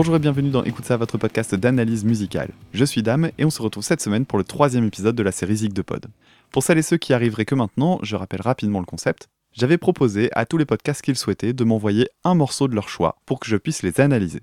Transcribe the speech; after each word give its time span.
Bonjour 0.00 0.16
et 0.16 0.18
bienvenue 0.18 0.48
dans 0.48 0.64
Écoute 0.64 0.86
ça, 0.86 0.96
votre 0.96 1.18
podcast 1.18 1.54
d'analyse 1.54 2.06
musicale. 2.06 2.52
Je 2.72 2.86
suis 2.86 3.02
Dame 3.02 3.32
et 3.36 3.44
on 3.44 3.50
se 3.50 3.60
retrouve 3.60 3.84
cette 3.84 4.00
semaine 4.00 4.24
pour 4.24 4.38
le 4.38 4.44
troisième 4.44 4.86
épisode 4.86 5.14
de 5.14 5.22
la 5.22 5.30
série 5.30 5.56
Zig 5.56 5.74
de 5.74 5.82
Pod. 5.82 6.06
Pour 6.50 6.62
celles 6.62 6.78
et 6.78 6.82
ceux 6.82 6.96
qui 6.96 7.12
arriveraient 7.12 7.44
que 7.44 7.54
maintenant, 7.54 7.98
je 8.02 8.16
rappelle 8.16 8.40
rapidement 8.40 8.80
le 8.80 8.86
concept. 8.86 9.28
J'avais 9.52 9.76
proposé 9.76 10.30
à 10.32 10.46
tous 10.46 10.56
les 10.56 10.64
podcasts 10.64 11.02
qu'ils 11.02 11.18
souhaitaient 11.18 11.52
de 11.52 11.64
m'envoyer 11.64 12.08
un 12.24 12.34
morceau 12.34 12.66
de 12.66 12.74
leur 12.74 12.88
choix 12.88 13.18
pour 13.26 13.40
que 13.40 13.46
je 13.46 13.58
puisse 13.58 13.82
les 13.82 14.00
analyser. 14.00 14.40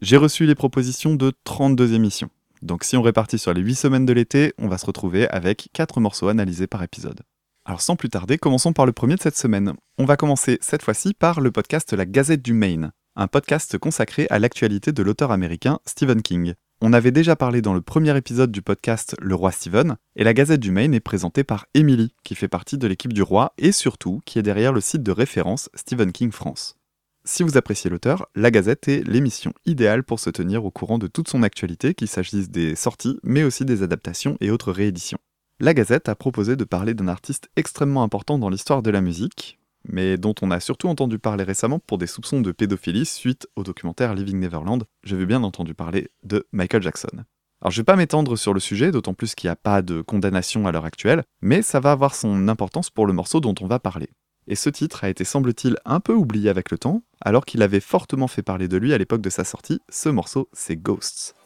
J'ai 0.00 0.18
reçu 0.18 0.46
les 0.46 0.54
propositions 0.54 1.16
de 1.16 1.32
32 1.42 1.94
émissions. 1.94 2.30
Donc 2.62 2.84
si 2.84 2.96
on 2.96 3.02
répartit 3.02 3.40
sur 3.40 3.52
les 3.52 3.60
8 3.60 3.74
semaines 3.74 4.06
de 4.06 4.12
l'été, 4.12 4.52
on 4.56 4.68
va 4.68 4.78
se 4.78 4.86
retrouver 4.86 5.28
avec 5.30 5.68
4 5.72 5.98
morceaux 5.98 6.28
analysés 6.28 6.68
par 6.68 6.80
épisode. 6.84 7.22
Alors 7.64 7.80
sans 7.80 7.96
plus 7.96 8.08
tarder, 8.08 8.38
commençons 8.38 8.72
par 8.72 8.86
le 8.86 8.92
premier 8.92 9.16
de 9.16 9.20
cette 9.20 9.36
semaine. 9.36 9.72
On 9.98 10.04
va 10.04 10.16
commencer 10.16 10.58
cette 10.60 10.84
fois-ci 10.84 11.12
par 11.12 11.40
le 11.40 11.50
podcast 11.50 11.92
La 11.92 12.06
Gazette 12.06 12.42
du 12.42 12.52
Maine, 12.52 12.92
un 13.16 13.26
podcast 13.26 13.76
consacré 13.78 14.26
à 14.30 14.38
l'actualité 14.38 14.92
de 14.92 15.02
l'auteur 15.02 15.30
américain 15.30 15.80
Stephen 15.84 16.22
King. 16.22 16.54
On 16.80 16.92
avait 16.92 17.12
déjà 17.12 17.36
parlé 17.36 17.62
dans 17.62 17.74
le 17.74 17.80
premier 17.80 18.16
épisode 18.16 18.50
du 18.50 18.62
podcast 18.62 19.14
Le 19.20 19.34
Roi 19.34 19.52
Stephen, 19.52 19.96
et 20.16 20.24
la 20.24 20.34
Gazette 20.34 20.60
du 20.60 20.72
Maine 20.72 20.94
est 20.94 21.00
présentée 21.00 21.44
par 21.44 21.66
Emily, 21.74 22.14
qui 22.24 22.34
fait 22.34 22.48
partie 22.48 22.78
de 22.78 22.86
l'équipe 22.86 23.12
du 23.12 23.22
Roi 23.22 23.52
et 23.58 23.70
surtout 23.70 24.20
qui 24.24 24.38
est 24.38 24.42
derrière 24.42 24.72
le 24.72 24.80
site 24.80 25.02
de 25.02 25.12
référence 25.12 25.68
Stephen 25.74 26.10
King 26.10 26.32
France. 26.32 26.76
Si 27.24 27.44
vous 27.44 27.56
appréciez 27.56 27.88
l'auteur, 27.88 28.26
La 28.34 28.50
Gazette 28.50 28.88
est 28.88 29.06
l'émission 29.06 29.52
idéale 29.64 30.02
pour 30.02 30.18
se 30.18 30.30
tenir 30.30 30.64
au 30.64 30.72
courant 30.72 30.98
de 30.98 31.06
toute 31.06 31.28
son 31.28 31.44
actualité, 31.44 31.94
qu'il 31.94 32.08
s'agisse 32.08 32.50
des 32.50 32.74
sorties, 32.74 33.20
mais 33.22 33.44
aussi 33.44 33.64
des 33.64 33.84
adaptations 33.84 34.36
et 34.40 34.50
autres 34.50 34.72
rééditions. 34.72 35.18
La 35.60 35.74
Gazette 35.74 36.08
a 36.08 36.16
proposé 36.16 36.56
de 36.56 36.64
parler 36.64 36.94
d'un 36.94 37.06
artiste 37.06 37.48
extrêmement 37.54 38.02
important 38.02 38.38
dans 38.38 38.48
l'histoire 38.48 38.82
de 38.82 38.90
la 38.90 39.00
musique, 39.00 39.60
mais 39.88 40.16
dont 40.16 40.34
on 40.42 40.50
a 40.50 40.60
surtout 40.60 40.88
entendu 40.88 41.18
parler 41.18 41.44
récemment 41.44 41.78
pour 41.78 41.98
des 41.98 42.06
soupçons 42.06 42.40
de 42.40 42.52
pédophilie 42.52 43.06
suite 43.06 43.46
au 43.56 43.62
documentaire 43.62 44.14
Living 44.14 44.38
Neverland. 44.38 44.84
Veux 45.04 45.26
bien 45.26 45.42
entendu 45.42 45.74
parler 45.74 46.08
de 46.22 46.46
Michael 46.52 46.82
Jackson. 46.82 47.24
Alors 47.60 47.70
je 47.70 47.80
vais 47.80 47.84
pas 47.84 47.96
m'étendre 47.96 48.36
sur 48.36 48.54
le 48.54 48.60
sujet, 48.60 48.90
d'autant 48.90 49.14
plus 49.14 49.34
qu'il 49.34 49.48
n'y 49.48 49.52
a 49.52 49.56
pas 49.56 49.82
de 49.82 50.00
condamnation 50.00 50.66
à 50.66 50.72
l'heure 50.72 50.84
actuelle, 50.84 51.22
mais 51.42 51.62
ça 51.62 51.78
va 51.78 51.92
avoir 51.92 52.14
son 52.14 52.48
importance 52.48 52.90
pour 52.90 53.06
le 53.06 53.12
morceau 53.12 53.40
dont 53.40 53.54
on 53.60 53.66
va 53.66 53.78
parler. 53.78 54.10
Et 54.48 54.56
ce 54.56 54.68
titre 54.68 55.04
a 55.04 55.08
été 55.08 55.24
semble-t-il 55.24 55.76
un 55.84 56.00
peu 56.00 56.12
oublié 56.12 56.50
avec 56.50 56.72
le 56.72 56.78
temps, 56.78 57.04
alors 57.20 57.44
qu'il 57.44 57.62
avait 57.62 57.78
fortement 57.78 58.26
fait 58.26 58.42
parler 58.42 58.66
de 58.66 58.76
lui 58.76 58.92
à 58.92 58.98
l'époque 58.98 59.20
de 59.20 59.30
sa 59.30 59.44
sortie, 59.44 59.80
ce 59.88 60.08
morceau 60.08 60.48
c'est 60.52 60.76
Ghosts. 60.76 61.36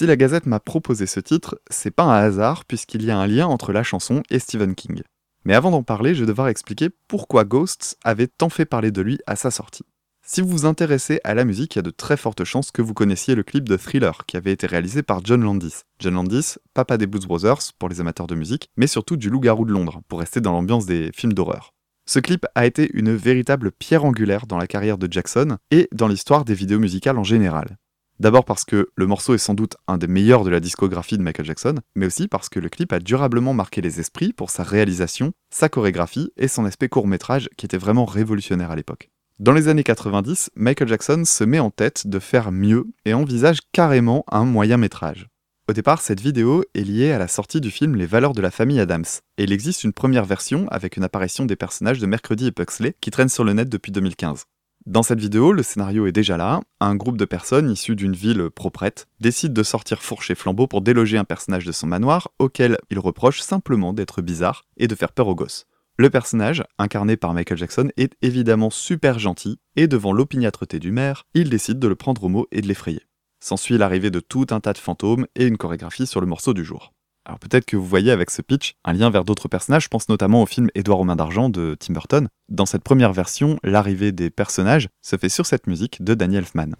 Si 0.00 0.06
la 0.06 0.16
Gazette 0.16 0.46
m'a 0.46 0.60
proposé 0.60 1.04
ce 1.04 1.20
titre, 1.20 1.60
c'est 1.68 1.90
pas 1.90 2.04
un 2.04 2.22
hasard 2.22 2.64
puisqu'il 2.64 3.04
y 3.04 3.10
a 3.10 3.18
un 3.18 3.26
lien 3.26 3.46
entre 3.46 3.70
la 3.70 3.82
chanson 3.82 4.22
et 4.30 4.38
Stephen 4.38 4.74
King. 4.74 5.02
Mais 5.44 5.52
avant 5.52 5.70
d'en 5.70 5.82
parler, 5.82 6.14
je 6.14 6.20
vais 6.20 6.26
devoir 6.26 6.48
expliquer 6.48 6.88
pourquoi 7.06 7.44
Ghosts 7.44 7.98
avait 8.02 8.26
tant 8.26 8.48
fait 8.48 8.64
parler 8.64 8.92
de 8.92 9.02
lui 9.02 9.18
à 9.26 9.36
sa 9.36 9.50
sortie. 9.50 9.84
Si 10.26 10.40
vous 10.40 10.48
vous 10.48 10.64
intéressez 10.64 11.20
à 11.22 11.34
la 11.34 11.44
musique, 11.44 11.74
il 11.74 11.80
y 11.80 11.80
a 11.80 11.82
de 11.82 11.90
très 11.90 12.16
fortes 12.16 12.44
chances 12.44 12.70
que 12.70 12.80
vous 12.80 12.94
connaissiez 12.94 13.34
le 13.34 13.42
clip 13.42 13.68
de 13.68 13.76
Thriller 13.76 14.24
qui 14.24 14.38
avait 14.38 14.52
été 14.52 14.66
réalisé 14.66 15.02
par 15.02 15.22
John 15.22 15.42
Landis. 15.42 15.82
John 15.98 16.14
Landis, 16.14 16.54
papa 16.72 16.96
des 16.96 17.06
Blues 17.06 17.26
Brothers 17.26 17.74
pour 17.78 17.90
les 17.90 18.00
amateurs 18.00 18.26
de 18.26 18.34
musique, 18.34 18.70
mais 18.78 18.86
surtout 18.86 19.18
du 19.18 19.28
Loup-garou 19.28 19.66
de 19.66 19.72
Londres 19.72 20.00
pour 20.08 20.20
rester 20.20 20.40
dans 20.40 20.52
l'ambiance 20.52 20.86
des 20.86 21.10
films 21.14 21.34
d'horreur. 21.34 21.74
Ce 22.06 22.20
clip 22.20 22.46
a 22.54 22.64
été 22.64 22.88
une 22.94 23.14
véritable 23.14 23.70
pierre 23.70 24.06
angulaire 24.06 24.46
dans 24.46 24.56
la 24.56 24.66
carrière 24.66 24.96
de 24.96 25.12
Jackson 25.12 25.58
et 25.70 25.90
dans 25.92 26.08
l'histoire 26.08 26.46
des 26.46 26.54
vidéos 26.54 26.78
musicales 26.78 27.18
en 27.18 27.22
général. 27.22 27.76
D'abord 28.20 28.44
parce 28.44 28.66
que 28.66 28.90
le 28.96 29.06
morceau 29.06 29.32
est 29.32 29.38
sans 29.38 29.54
doute 29.54 29.78
un 29.88 29.96
des 29.96 30.06
meilleurs 30.06 30.44
de 30.44 30.50
la 30.50 30.60
discographie 30.60 31.16
de 31.16 31.22
Michael 31.22 31.46
Jackson, 31.46 31.76
mais 31.94 32.04
aussi 32.04 32.28
parce 32.28 32.50
que 32.50 32.60
le 32.60 32.68
clip 32.68 32.92
a 32.92 33.00
durablement 33.00 33.54
marqué 33.54 33.80
les 33.80 33.98
esprits 33.98 34.34
pour 34.34 34.50
sa 34.50 34.62
réalisation, 34.62 35.32
sa 35.48 35.70
chorégraphie 35.70 36.30
et 36.36 36.46
son 36.46 36.66
aspect 36.66 36.90
court 36.90 37.06
métrage 37.06 37.48
qui 37.56 37.64
était 37.64 37.78
vraiment 37.78 38.04
révolutionnaire 38.04 38.70
à 38.70 38.76
l'époque. 38.76 39.08
Dans 39.38 39.52
les 39.52 39.68
années 39.68 39.84
90, 39.84 40.50
Michael 40.54 40.88
Jackson 40.88 41.22
se 41.24 41.44
met 41.44 41.60
en 41.60 41.70
tête 41.70 42.08
de 42.08 42.18
faire 42.18 42.52
mieux 42.52 42.84
et 43.06 43.14
envisage 43.14 43.60
carrément 43.72 44.26
un 44.30 44.44
moyen 44.44 44.76
métrage. 44.76 45.28
Au 45.66 45.72
départ, 45.72 46.02
cette 46.02 46.20
vidéo 46.20 46.62
est 46.74 46.84
liée 46.84 47.12
à 47.12 47.18
la 47.18 47.28
sortie 47.28 47.62
du 47.62 47.70
film 47.70 47.96
Les 47.96 48.04
valeurs 48.04 48.34
de 48.34 48.42
la 48.42 48.50
famille 48.50 48.80
Adams, 48.80 49.06
et 49.38 49.44
il 49.44 49.52
existe 49.52 49.82
une 49.82 49.94
première 49.94 50.26
version 50.26 50.68
avec 50.68 50.98
une 50.98 51.04
apparition 51.04 51.46
des 51.46 51.56
personnages 51.56 52.00
de 52.00 52.06
Mercredi 52.06 52.48
et 52.48 52.52
Puxley 52.52 52.94
qui 53.00 53.10
traînent 53.10 53.30
sur 53.30 53.44
le 53.44 53.54
net 53.54 53.70
depuis 53.70 53.92
2015. 53.92 54.44
Dans 54.86 55.02
cette 55.02 55.20
vidéo, 55.20 55.52
le 55.52 55.62
scénario 55.62 56.06
est 56.06 56.12
déjà 56.12 56.38
là. 56.38 56.62
Un 56.80 56.96
groupe 56.96 57.18
de 57.18 57.26
personnes 57.26 57.70
issues 57.70 57.96
d'une 57.96 58.14
ville 58.14 58.48
proprette 58.48 59.08
décide 59.20 59.52
de 59.52 59.62
sortir 59.62 60.02
fourche 60.02 60.30
et 60.30 60.34
flambeau 60.34 60.66
pour 60.66 60.80
déloger 60.80 61.18
un 61.18 61.24
personnage 61.24 61.66
de 61.66 61.72
son 61.72 61.86
manoir 61.86 62.30
auquel 62.38 62.78
il 62.90 62.98
reproche 62.98 63.42
simplement 63.42 63.92
d'être 63.92 64.22
bizarre 64.22 64.64
et 64.78 64.88
de 64.88 64.94
faire 64.94 65.12
peur 65.12 65.28
aux 65.28 65.34
gosses. 65.34 65.66
Le 65.98 66.08
personnage, 66.08 66.64
incarné 66.78 67.18
par 67.18 67.34
Michael 67.34 67.58
Jackson, 67.58 67.90
est 67.98 68.14
évidemment 68.22 68.70
super 68.70 69.18
gentil 69.18 69.58
et 69.76 69.86
devant 69.86 70.14
l'opiniâtreté 70.14 70.78
du 70.78 70.92
maire, 70.92 71.26
il 71.34 71.50
décide 71.50 71.78
de 71.78 71.88
le 71.88 71.94
prendre 71.94 72.24
au 72.24 72.28
mot 72.30 72.46
et 72.50 72.62
de 72.62 72.66
l'effrayer. 72.66 73.02
S'ensuit 73.38 73.76
l'arrivée 73.76 74.10
de 74.10 74.20
tout 74.20 74.46
un 74.50 74.60
tas 74.60 74.72
de 74.72 74.78
fantômes 74.78 75.26
et 75.36 75.46
une 75.46 75.58
chorégraphie 75.58 76.06
sur 76.06 76.22
le 76.22 76.26
morceau 76.26 76.54
du 76.54 76.64
jour. 76.64 76.94
Alors 77.26 77.38
peut-être 77.38 77.66
que 77.66 77.76
vous 77.76 77.84
voyez 77.84 78.10
avec 78.10 78.30
ce 78.30 78.42
pitch 78.42 78.74
un 78.84 78.92
lien 78.92 79.10
vers 79.10 79.24
d'autres 79.24 79.48
personnages, 79.48 79.84
je 79.84 79.88
pense 79.88 80.08
notamment 80.08 80.42
au 80.42 80.46
film 80.46 80.68
Édouard 80.74 81.00
aux 81.00 81.04
mains 81.04 81.16
d'argent 81.16 81.48
de 81.48 81.76
Tim 81.78 81.92
Burton. 81.92 82.28
Dans 82.48 82.66
cette 82.66 82.82
première 82.82 83.12
version, 83.12 83.58
l'arrivée 83.62 84.12
des 84.12 84.30
personnages 84.30 84.88
se 85.02 85.16
fait 85.16 85.28
sur 85.28 85.46
cette 85.46 85.66
musique 85.66 86.02
de 86.02 86.14
Danny 86.14 86.36
Elfman. 86.36 86.74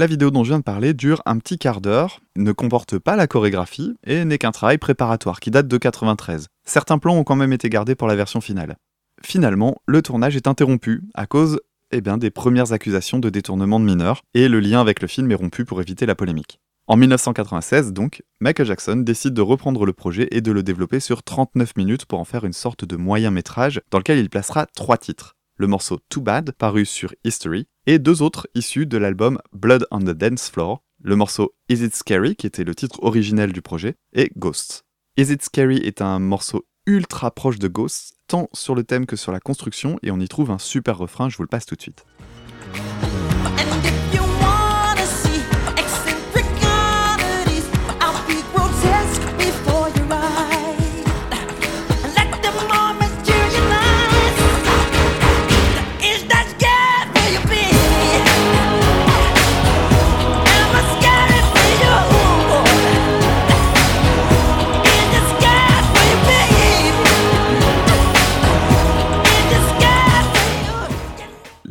La 0.00 0.06
vidéo 0.06 0.30
dont 0.30 0.44
je 0.44 0.48
viens 0.48 0.58
de 0.58 0.64
parler 0.64 0.94
dure 0.94 1.20
un 1.26 1.36
petit 1.36 1.58
quart 1.58 1.82
d'heure, 1.82 2.20
ne 2.34 2.52
comporte 2.52 2.98
pas 2.98 3.16
la 3.16 3.26
chorégraphie 3.26 3.92
et 4.06 4.24
n'est 4.24 4.38
qu'un 4.38 4.50
travail 4.50 4.78
préparatoire 4.78 5.40
qui 5.40 5.50
date 5.50 5.68
de 5.68 5.76
93. 5.76 6.46
Certains 6.64 6.96
plans 6.96 7.16
ont 7.16 7.22
quand 7.22 7.36
même 7.36 7.52
été 7.52 7.68
gardés 7.68 7.94
pour 7.94 8.08
la 8.08 8.16
version 8.16 8.40
finale. 8.40 8.78
Finalement, 9.22 9.76
le 9.86 10.00
tournage 10.00 10.36
est 10.36 10.46
interrompu 10.46 11.02
à 11.12 11.26
cause 11.26 11.60
eh 11.90 12.00
bien, 12.00 12.16
des 12.16 12.30
premières 12.30 12.72
accusations 12.72 13.18
de 13.18 13.28
détournement 13.28 13.78
de 13.78 13.84
mineurs 13.84 14.22
et 14.32 14.48
le 14.48 14.58
lien 14.58 14.80
avec 14.80 15.02
le 15.02 15.06
film 15.06 15.30
est 15.32 15.34
rompu 15.34 15.66
pour 15.66 15.82
éviter 15.82 16.06
la 16.06 16.14
polémique. 16.14 16.60
En 16.86 16.96
1996, 16.96 17.92
donc, 17.92 18.22
Michael 18.40 18.68
Jackson 18.68 18.96
décide 18.96 19.34
de 19.34 19.42
reprendre 19.42 19.84
le 19.84 19.92
projet 19.92 20.28
et 20.30 20.40
de 20.40 20.50
le 20.50 20.62
développer 20.62 21.00
sur 21.00 21.22
39 21.22 21.76
minutes 21.76 22.06
pour 22.06 22.20
en 22.20 22.24
faire 22.24 22.46
une 22.46 22.54
sorte 22.54 22.86
de 22.86 22.96
moyen 22.96 23.30
métrage 23.30 23.82
dans 23.90 23.98
lequel 23.98 24.18
il 24.18 24.30
placera 24.30 24.64
trois 24.64 24.96
titres 24.96 25.36
le 25.60 25.66
morceau 25.66 25.98
Too 26.08 26.22
Bad, 26.22 26.52
paru 26.52 26.86
sur 26.86 27.14
History, 27.22 27.68
et 27.90 27.98
deux 27.98 28.22
autres 28.22 28.46
issus 28.54 28.86
de 28.86 28.96
l'album 28.98 29.40
Blood 29.52 29.84
on 29.90 29.98
the 29.98 30.12
Dance 30.12 30.48
Floor, 30.48 30.84
le 31.02 31.16
morceau 31.16 31.56
Is 31.68 31.84
It 31.84 31.92
Scary, 31.92 32.36
qui 32.36 32.46
était 32.46 32.62
le 32.62 32.72
titre 32.72 33.02
originel 33.02 33.52
du 33.52 33.62
projet, 33.62 33.96
et 34.12 34.30
Ghosts. 34.36 34.84
Is 35.16 35.32
It 35.32 35.42
Scary 35.42 35.78
est 35.78 36.00
un 36.00 36.20
morceau 36.20 36.68
ultra 36.86 37.32
proche 37.32 37.58
de 37.58 37.66
Ghosts, 37.66 38.14
tant 38.28 38.48
sur 38.52 38.76
le 38.76 38.84
thème 38.84 39.06
que 39.06 39.16
sur 39.16 39.32
la 39.32 39.40
construction, 39.40 39.98
et 40.04 40.12
on 40.12 40.20
y 40.20 40.28
trouve 40.28 40.52
un 40.52 40.58
super 40.58 40.98
refrain, 40.98 41.28
je 41.28 41.36
vous 41.36 41.42
le 41.42 41.48
passe 41.48 41.66
tout 41.66 41.74
de 41.74 41.82
suite. 41.82 42.04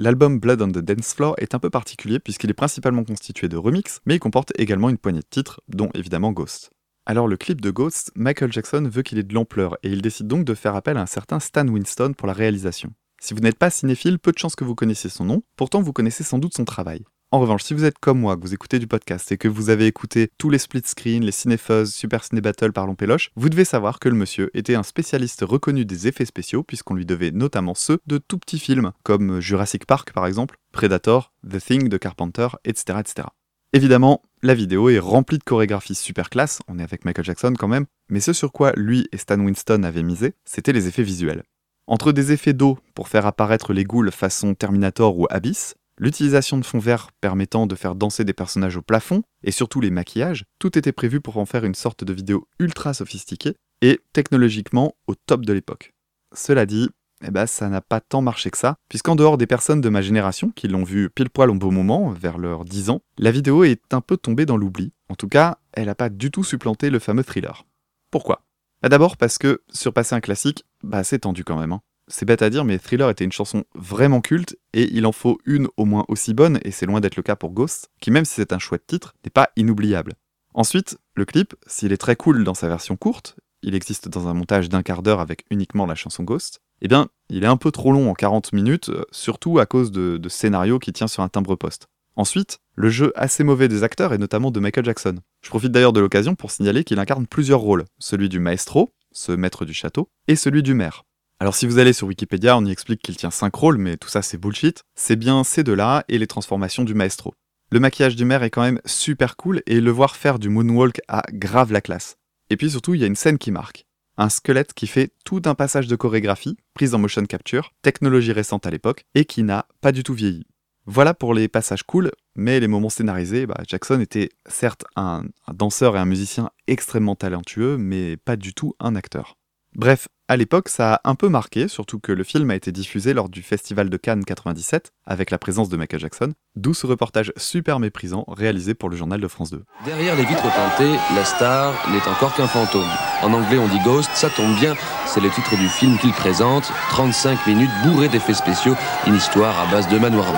L'album 0.10 0.40
Blood 0.40 0.64
on 0.64 0.70
the 0.70 0.80
Dance 0.80 1.14
Floor 1.14 1.36
est 1.38 1.54
un 1.54 1.60
peu 1.60 1.70
particulier 1.70 2.18
puisqu'il 2.18 2.50
est 2.50 2.56
principalement 2.56 3.04
constitué 3.04 3.48
de 3.48 3.58
remix, 3.58 4.00
mais 4.08 4.16
il 4.16 4.20
comporte 4.20 4.52
également 4.58 4.90
une 4.90 4.98
poignée 4.98 5.20
de 5.20 5.28
titres, 5.30 5.62
dont 5.68 5.92
évidemment 5.94 6.32
Ghost. 6.32 6.72
Alors 7.06 7.28
le 7.28 7.38
clip 7.38 7.62
de 7.62 7.70
Ghost, 7.70 8.12
Michael 8.16 8.52
Jackson 8.52 8.90
veut 8.92 9.04
qu'il 9.04 9.20
ait 9.20 9.24
de 9.24 9.36
l'ampleur 9.36 9.78
et 9.84 9.90
il 9.92 10.02
décide 10.02 10.26
donc 10.26 10.46
de 10.46 10.56
faire 10.56 10.76
appel 10.76 10.98
à 10.98 11.02
un 11.02 11.06
certain 11.06 11.40
Stan 11.40 11.68
Winston 11.68 12.14
pour 12.18 12.26
la 12.26 12.34
réalisation. 12.34 12.92
Si 13.22 13.36
vous 13.36 13.42
n'êtes 13.42 13.60
pas 13.60 13.70
cinéphile, 13.70 14.18
peu 14.18 14.32
de 14.32 14.40
chances 14.40 14.56
que 14.56 14.64
vous 14.64 14.74
connaissiez 14.74 15.12
son 15.12 15.26
nom, 15.26 15.44
pourtant 15.56 15.80
vous 15.80 15.94
connaissez 15.94 16.24
sans 16.24 16.40
doute 16.40 16.56
son 16.58 16.66
travail. 16.66 17.04
En 17.32 17.40
revanche, 17.40 17.62
si 17.62 17.76
vous 17.76 17.86
êtes 17.86 18.00
comme 18.00 18.20
moi, 18.20 18.36
que 18.36 18.42
vous 18.42 18.56
écoutez 18.56 18.80
du 18.80 18.88
podcast 18.88 19.32
et 19.32 19.38
que 19.38 19.48
vous 19.48 19.70
avez 19.70 19.86
écouté 19.86 20.32
tous 20.40 20.50
les 20.50 20.58
split 20.58 20.82
screens, 20.84 21.24
les 21.24 21.32
cinéphoses, 21.32 21.94
Super 21.94 22.24
Ciné 22.24 22.42
Battle 22.42 22.72
par 22.72 22.92
Péloche, 22.96 23.30
vous 23.36 23.50
devez 23.50 23.66
savoir 23.66 24.00
que 24.00 24.10
le 24.10 24.16
monsieur 24.16 24.50
était 24.56 24.74
un 24.74 24.82
spécialiste 24.82 25.44
reconnu 25.48 25.86
des 25.86 26.08
effets 26.08 26.26
spéciaux 26.26 26.64
puisqu'on 26.64 26.96
lui 26.96 27.06
devait 27.06 27.30
notamment 27.30 27.76
ceux 27.76 28.00
de 28.08 28.18
tout 28.18 28.40
petits 28.40 28.58
films 28.58 28.94
comme 29.04 29.42
Jurassic 29.42 29.86
Park 29.86 30.12
par 30.12 30.26
exemple, 30.26 30.58
Predator, 30.72 31.32
The 31.48 31.64
Thing 31.64 31.88
de 31.88 31.98
Carpenter, 31.98 32.48
etc. 32.66 32.98
etc. 33.00 33.28
Évidemment, 33.74 34.24
la 34.42 34.56
vidéo 34.56 34.90
est 34.90 34.98
remplie 34.98 35.38
de 35.38 35.44
chorégraphies 35.44 35.94
super 35.94 36.32
classe, 36.32 36.62
on 36.68 36.80
est 36.80 36.84
avec 36.84 37.06
Michael 37.06 37.26
Jackson 37.26 37.54
quand 37.56 37.68
même, 37.68 37.86
mais 38.10 38.22
ce 38.22 38.34
sur 38.34 38.52
quoi 38.52 38.74
lui 38.76 39.08
et 39.12 39.18
Stan 39.18 39.40
Winston 39.40 39.84
avaient 39.84 40.02
misé, 40.02 40.34
c'était 40.46 40.74
les 40.74 40.88
effets 40.88 41.04
visuels. 41.04 41.44
Entre 41.86 42.12
des 42.12 42.32
effets 42.32 42.54
d'eau 42.54 42.80
pour 42.96 43.08
faire 43.08 43.28
apparaître 43.28 43.72
les 43.74 43.84
ghouls 43.84 44.12
façon 44.12 44.56
Terminator 44.56 45.18
ou 45.18 45.28
Abyss, 45.30 45.76
L'utilisation 46.02 46.58
de 46.58 46.64
fonds 46.64 46.80
verts 46.80 47.10
permettant 47.20 47.68
de 47.68 47.76
faire 47.76 47.94
danser 47.94 48.24
des 48.24 48.32
personnages 48.32 48.78
au 48.78 48.82
plafond, 48.82 49.22
et 49.44 49.52
surtout 49.52 49.82
les 49.82 49.92
maquillages, 49.92 50.46
tout 50.58 50.78
était 50.78 50.94
prévu 50.94 51.20
pour 51.20 51.38
en 51.38 51.46
faire 51.46 51.66
une 51.66 51.76
sorte 51.76 52.06
de 52.06 52.14
vidéo 52.14 52.48
ultra 52.58 52.94
sophistiquée 52.94 53.56
et 53.82 54.00
technologiquement 54.14 54.96
au 55.08 55.16
top 55.16 55.46
de 55.46 55.52
l'époque. 55.52 55.92
Cela 56.34 56.66
dit, 56.66 56.88
eh 57.22 57.32
ben, 57.32 57.46
ça 57.46 57.68
n'a 57.68 57.82
pas 57.82 58.00
tant 58.00 58.22
marché 58.22 58.50
que 58.50 58.58
ça, 58.58 58.78
puisqu'en 58.88 59.18
dehors 59.18 59.38
des 59.38 59.46
personnes 59.46 59.82
de 59.82 59.90
ma 59.90 60.02
génération 60.02 60.52
qui 60.52 60.70
l'ont 60.70 60.86
vu 60.86 61.10
pile 61.10 61.30
poil 61.30 61.50
au 61.50 61.56
beau 61.56 61.70
moment, 61.70 62.12
vers 62.12 62.38
leurs 62.38 62.64
10 62.64 62.92
ans, 62.92 63.02
la 63.18 63.32
vidéo 63.32 63.66
est 63.66 63.94
un 63.94 64.00
peu 64.00 64.16
tombée 64.16 64.46
dans 64.46 64.56
l'oubli. 64.56 64.94
En 65.10 65.16
tout 65.16 65.28
cas, 65.28 65.58
elle 65.74 65.88
n'a 65.88 65.96
pas 65.96 66.10
du 66.10 66.32
tout 66.32 66.46
supplanté 66.46 66.90
le 66.90 67.00
fameux 67.00 67.26
thriller. 67.26 67.66
Pourquoi? 68.10 68.46
Bah, 68.82 68.88
D'abord 68.88 69.18
parce 69.18 69.38
que 69.38 69.64
surpasser 69.70 70.16
un 70.16 70.22
classique, 70.22 70.64
bah 70.82 71.04
c'est 71.04 71.20
tendu 71.20 71.44
quand 71.44 71.60
même. 71.60 71.74
Hein 71.74 71.82
c'est 72.10 72.26
bête 72.26 72.42
à 72.42 72.50
dire, 72.50 72.66
mais 72.66 72.78
Thriller 72.78 73.10
était 73.10 73.24
une 73.24 73.32
chanson 73.32 73.64
vraiment 73.76 74.22
culte, 74.22 74.58
et 74.74 74.90
il 74.94 75.06
en 75.06 75.12
faut 75.12 75.38
une 75.46 75.68
au 75.78 75.86
moins 75.86 76.06
aussi 76.08 76.34
bonne, 76.34 76.60
et 76.64 76.72
c'est 76.72 76.86
loin 76.86 77.00
d'être 77.00 77.16
le 77.16 77.24
cas 77.24 77.36
pour 77.36 77.52
Ghost, 77.52 77.90
qui 78.02 78.12
même 78.12 78.26
si 78.26 78.34
c'est 78.34 78.54
un 78.54 78.60
chouette 78.60 78.86
titre, 78.88 79.14
n'est 79.24 79.32
pas 79.32 79.50
inoubliable. 79.56 80.14
Ensuite, 80.54 80.98
le 81.16 81.26
clip, 81.26 81.56
s'il 81.68 81.94
est 81.94 81.98
très 81.98 82.16
cool 82.16 82.44
dans 82.44 82.54
sa 82.54 82.68
version 82.68 82.98
courte, 82.98 83.38
il 83.62 83.76
existe 83.76 84.10
dans 84.10 84.28
un 84.28 84.34
montage 84.34 84.70
d'un 84.70 84.84
quart 84.84 85.04
d'heure 85.04 85.20
avec 85.20 85.46
uniquement 85.50 85.86
la 85.86 85.96
chanson 85.96 86.24
Ghost, 86.24 86.62
eh 86.82 86.88
bien, 86.88 87.10
il 87.30 87.44
est 87.44 87.48
un 87.48 87.58
peu 87.58 87.72
trop 87.72 87.92
long 87.92 88.10
en 88.10 88.14
40 88.14 88.54
minutes, 88.54 88.90
euh, 88.90 89.04
surtout 89.12 89.60
à 89.60 89.66
cause 89.66 89.92
de, 89.92 90.18
de 90.18 90.30
scénario 90.30 90.80
qui 90.80 90.94
tient 90.94 91.08
sur 91.08 91.24
un 91.24 91.30
timbre-poste. 91.30 91.88
Ensuite, 92.16 92.60
le 92.76 92.90
jeu 92.90 93.14
assez 93.16 93.44
mauvais 93.44 93.68
des 93.68 93.84
acteurs 93.84 94.14
et 94.14 94.18
notamment 94.18 94.52
de 94.52 94.60
Michael 94.60 94.86
Jackson. 94.86 95.16
Je 95.42 95.50
profite 95.50 95.72
d'ailleurs 95.72 95.94
de 95.94 96.00
l'occasion 96.00 96.36
pour 96.36 96.52
signaler 96.52 96.84
qu'il 96.84 97.00
incarne 97.00 97.28
plusieurs 97.28 97.60
rôles, 97.60 97.86
celui 97.98 98.30
du 98.30 98.40
maestro, 98.40 98.92
ce 99.12 99.32
maître 99.32 99.66
du 99.66 99.74
château, 99.74 100.10
et 100.28 100.36
celui 100.36 100.64
du 100.64 100.74
maire. 100.74 101.06
Alors 101.42 101.56
si 101.56 101.66
vous 101.66 101.80
allez 101.80 101.94
sur 101.94 102.06
Wikipédia, 102.08 102.58
on 102.58 102.66
y 102.66 102.72
explique 102.72 103.02
qu'il 103.02 103.16
tient 103.16 103.32
5 103.32 103.56
rôles, 103.56 103.78
mais 103.78 103.96
tout 103.96 104.10
ça 104.10 104.22
c'est 104.22 104.38
bullshit. 104.38 104.84
C'est 104.96 105.16
bien 105.16 105.46
ces 105.46 105.64
deux-là 105.64 106.04
et 106.10 106.18
les 106.18 106.28
transformations 106.28 106.84
du 106.84 106.94
maestro. 106.94 107.34
Le 107.72 107.80
maquillage 107.80 108.18
du 108.18 108.26
maire 108.26 108.44
est 108.44 108.50
quand 108.50 108.62
même 108.62 108.82
super 108.84 109.38
cool 109.38 109.62
et 109.66 109.80
le 109.80 109.90
voir 109.90 110.18
faire 110.18 110.38
du 110.38 110.50
moonwalk 110.50 111.00
a 111.08 111.24
grave 111.32 111.72
la 111.72 111.80
classe. 111.80 112.18
Et 112.50 112.58
puis 112.58 112.72
surtout, 112.72 112.94
il 112.94 113.00
y 113.00 113.06
a 113.06 113.08
une 113.08 113.16
scène 113.16 113.38
qui 113.38 113.52
marque. 113.52 113.86
Un 114.18 114.28
squelette 114.28 114.74
qui 114.74 114.86
fait 114.86 115.14
tout 115.24 115.42
un 115.46 115.56
passage 115.56 115.88
de 115.88 115.96
chorégraphie, 115.96 116.58
prise 116.74 116.94
en 116.94 117.00
motion 117.00 117.24
capture, 117.24 117.72
technologie 117.84 118.34
récente 118.34 118.66
à 118.66 118.70
l'époque, 118.70 119.06
et 119.16 119.24
qui 119.24 119.44
n'a 119.44 119.66
pas 119.80 119.94
du 119.94 120.04
tout 120.04 120.14
vieilli. 120.14 120.46
Voilà 120.86 121.14
pour 121.14 121.34
les 121.34 121.48
passages 121.48 121.84
cool, 121.84 122.12
mais 122.36 122.60
les 122.60 122.68
moments 122.68 122.90
scénarisés, 122.90 123.46
bah, 123.46 123.62
Jackson 123.66 124.02
était 124.02 124.30
certes 124.48 124.84
un 124.98 125.24
danseur 125.54 125.96
et 125.96 126.00
un 126.00 126.06
musicien 126.06 126.50
extrêmement 126.68 127.16
talentueux, 127.16 127.78
mais 127.78 128.18
pas 128.18 128.36
du 128.36 128.54
tout 128.54 128.74
un 128.82 128.96
acteur. 128.96 129.38
Bref, 129.76 130.10
à 130.30 130.38
l'époque, 130.38 130.70
ça 130.70 130.94
a 130.94 131.10
un 131.10 131.16
peu 131.16 131.28
marqué, 131.28 131.68
surtout 131.68 131.98
que 131.98 132.12
le 132.12 132.24
film 132.24 132.52
a 132.52 132.56
été 132.56 132.72
diffusé 132.72 133.16
lors 133.16 133.30
du 133.30 133.42
Festival 133.42 133.90
de 133.90 133.98
Cannes 133.98 134.24
97, 134.24 134.92
avec 135.08 135.32
la 135.32 135.40
présence 135.40 135.70
de 135.70 135.76
Michael 135.76 136.02
Jackson, 136.02 136.34
d'où 136.56 136.76
ce 136.76 136.86
reportage 136.86 137.34
super 137.36 137.80
méprisant 137.80 138.26
réalisé 138.28 138.76
pour 138.76 138.92
le 138.92 138.96
journal 138.96 139.20
de 139.20 139.28
France 139.28 139.50
2. 139.50 139.64
Derrière 139.86 140.16
les 140.16 140.26
vitres 140.26 140.44
teintées, 140.44 140.96
la 141.16 141.26
star 141.26 141.74
n'est 141.90 142.08
encore 142.08 142.36
qu'un 142.36 142.46
fantôme. 142.46 142.88
En 143.24 143.34
anglais, 143.34 143.58
on 143.58 143.68
dit 143.68 143.80
Ghost, 143.84 144.12
ça 144.14 144.30
tombe 144.30 144.56
bien, 144.60 144.76
c'est 145.08 145.20
le 145.20 145.32
titre 145.32 145.58
du 145.58 145.68
film 145.68 145.98
qu'il 145.98 146.14
présente, 146.14 146.72
35 146.92 147.48
minutes 147.48 147.72
bourrées 147.84 148.10
d'effets 148.10 148.36
spéciaux, 148.36 148.76
une 149.08 149.16
histoire 149.16 149.60
à 149.60 149.72
base 149.72 149.90
de 149.90 149.98
manoir 149.98 150.32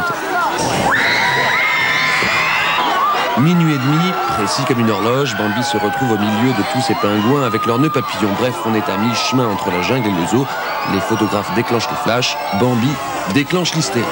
Minuit 3.44 3.74
et 3.74 3.78
demi, 3.78 4.12
précis 4.28 4.62
comme 4.68 4.82
une 4.82 4.92
horloge, 4.92 5.36
Bambi 5.36 5.64
se 5.64 5.76
retrouve 5.76 6.12
au 6.12 6.18
milieu 6.18 6.52
de 6.52 6.64
tous 6.74 6.82
ces 6.82 6.94
pingouins 6.94 7.42
avec 7.42 7.66
leurs 7.66 7.80
nœuds 7.80 7.90
papillons. 7.90 8.32
Bref, 8.38 8.56
on 8.68 8.76
est 8.76 8.88
à 8.88 9.00
mi-chemin 9.00 9.48
entre 9.48 9.72
la 9.72 9.82
jungle 9.82 10.10
et 10.10 10.12
le 10.12 10.28
zoo. 10.28 10.46
Les 10.94 11.00
photographes 11.00 11.52
déclenchent 11.56 11.90
les 11.90 11.96
flashs, 11.96 12.38
Bambi 12.60 12.90
déclenche 13.34 13.74
l'hystérie. 13.74 14.06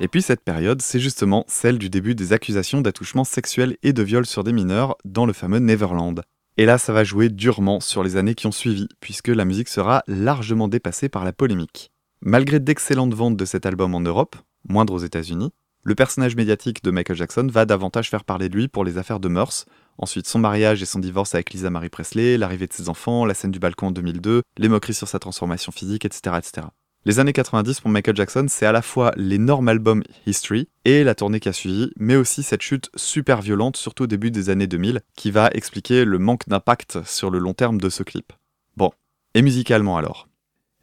Et 0.00 0.08
puis 0.08 0.22
cette 0.22 0.42
période, 0.42 0.82
c'est 0.82 0.98
justement 0.98 1.44
celle 1.46 1.78
du 1.78 1.88
début 1.88 2.16
des 2.16 2.32
accusations 2.32 2.80
d'attouchement 2.80 3.22
sexuel 3.22 3.76
et 3.84 3.92
de 3.92 4.02
viol 4.02 4.26
sur 4.26 4.42
des 4.42 4.52
mineurs 4.52 4.96
dans 5.04 5.24
le 5.26 5.32
fameux 5.32 5.60
Neverland. 5.60 6.22
Et 6.56 6.66
là, 6.66 6.78
ça 6.78 6.92
va 6.92 7.04
jouer 7.04 7.28
durement 7.28 7.78
sur 7.78 8.02
les 8.02 8.16
années 8.16 8.34
qui 8.34 8.48
ont 8.48 8.52
suivi, 8.52 8.88
puisque 8.98 9.28
la 9.28 9.44
musique 9.44 9.68
sera 9.68 10.02
largement 10.08 10.66
dépassée 10.66 11.08
par 11.08 11.24
la 11.24 11.32
polémique. 11.32 11.92
Malgré 12.22 12.58
d'excellentes 12.58 13.14
ventes 13.14 13.36
de 13.36 13.44
cet 13.44 13.66
album 13.66 13.94
en 13.94 14.00
Europe, 14.00 14.34
moindre 14.68 14.94
aux 14.94 14.98
États-Unis, 14.98 15.52
le 15.86 15.94
personnage 15.94 16.34
médiatique 16.34 16.82
de 16.82 16.90
Michael 16.90 17.16
Jackson 17.16 17.46
va 17.48 17.64
davantage 17.64 18.10
faire 18.10 18.24
parler 18.24 18.48
de 18.48 18.56
lui 18.56 18.66
pour 18.66 18.84
les 18.84 18.98
affaires 18.98 19.20
de 19.20 19.28
mœurs, 19.28 19.66
ensuite 19.98 20.26
son 20.26 20.40
mariage 20.40 20.82
et 20.82 20.84
son 20.84 20.98
divorce 20.98 21.36
avec 21.36 21.52
Lisa 21.52 21.70
Marie 21.70 21.90
Presley, 21.90 22.36
l'arrivée 22.38 22.66
de 22.66 22.72
ses 22.72 22.88
enfants, 22.88 23.24
la 23.24 23.34
scène 23.34 23.52
du 23.52 23.60
balcon 23.60 23.86
en 23.86 23.90
2002, 23.92 24.42
les 24.58 24.68
moqueries 24.68 24.94
sur 24.94 25.06
sa 25.06 25.20
transformation 25.20 25.70
physique, 25.70 26.04
etc. 26.04 26.38
etc. 26.38 26.66
Les 27.04 27.20
années 27.20 27.32
90 27.32 27.78
pour 27.78 27.90
Michael 27.90 28.16
Jackson, 28.16 28.46
c'est 28.48 28.66
à 28.66 28.72
la 28.72 28.82
fois 28.82 29.12
l'énorme 29.16 29.68
album 29.68 30.02
History 30.26 30.68
et 30.84 31.04
la 31.04 31.14
tournée 31.14 31.38
qui 31.38 31.50
a 31.50 31.52
suivi, 31.52 31.92
mais 31.96 32.16
aussi 32.16 32.42
cette 32.42 32.62
chute 32.62 32.90
super 32.96 33.40
violente, 33.40 33.76
surtout 33.76 34.02
au 34.02 34.08
début 34.08 34.32
des 34.32 34.50
années 34.50 34.66
2000, 34.66 35.02
qui 35.14 35.30
va 35.30 35.50
expliquer 35.52 36.04
le 36.04 36.18
manque 36.18 36.48
d'impact 36.48 37.04
sur 37.04 37.30
le 37.30 37.38
long 37.38 37.54
terme 37.54 37.80
de 37.80 37.90
ce 37.90 38.02
clip. 38.02 38.32
Bon, 38.76 38.90
et 39.34 39.42
musicalement 39.42 39.96
alors? 39.96 40.26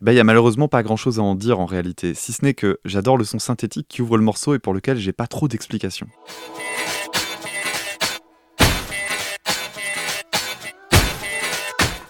Bah, 0.04 0.12
il 0.12 0.18
y 0.18 0.20
a 0.20 0.26
malheureusement 0.26 0.68
pas 0.68 0.84
grand 0.84 0.98
chose 0.98 1.20
à 1.20 1.24
en 1.24 1.34
dire 1.34 1.62
en 1.62 1.66
réalité, 1.66 2.14
si 2.14 2.34
ce 2.34 2.44
n'est 2.44 2.54
que 2.54 2.78
j'adore 2.84 3.18
le 3.18 3.24
son 3.24 3.40
synthétique 3.40 3.88
qui 3.88 4.02
ouvre 4.02 4.18
le 4.18 4.24
morceau 4.24 4.54
et 4.54 4.60
pour 4.60 4.74
lequel 4.74 4.98
j'ai 4.98 5.14
pas 5.14 5.28
trop 5.28 5.48
d'explications. 5.48 6.08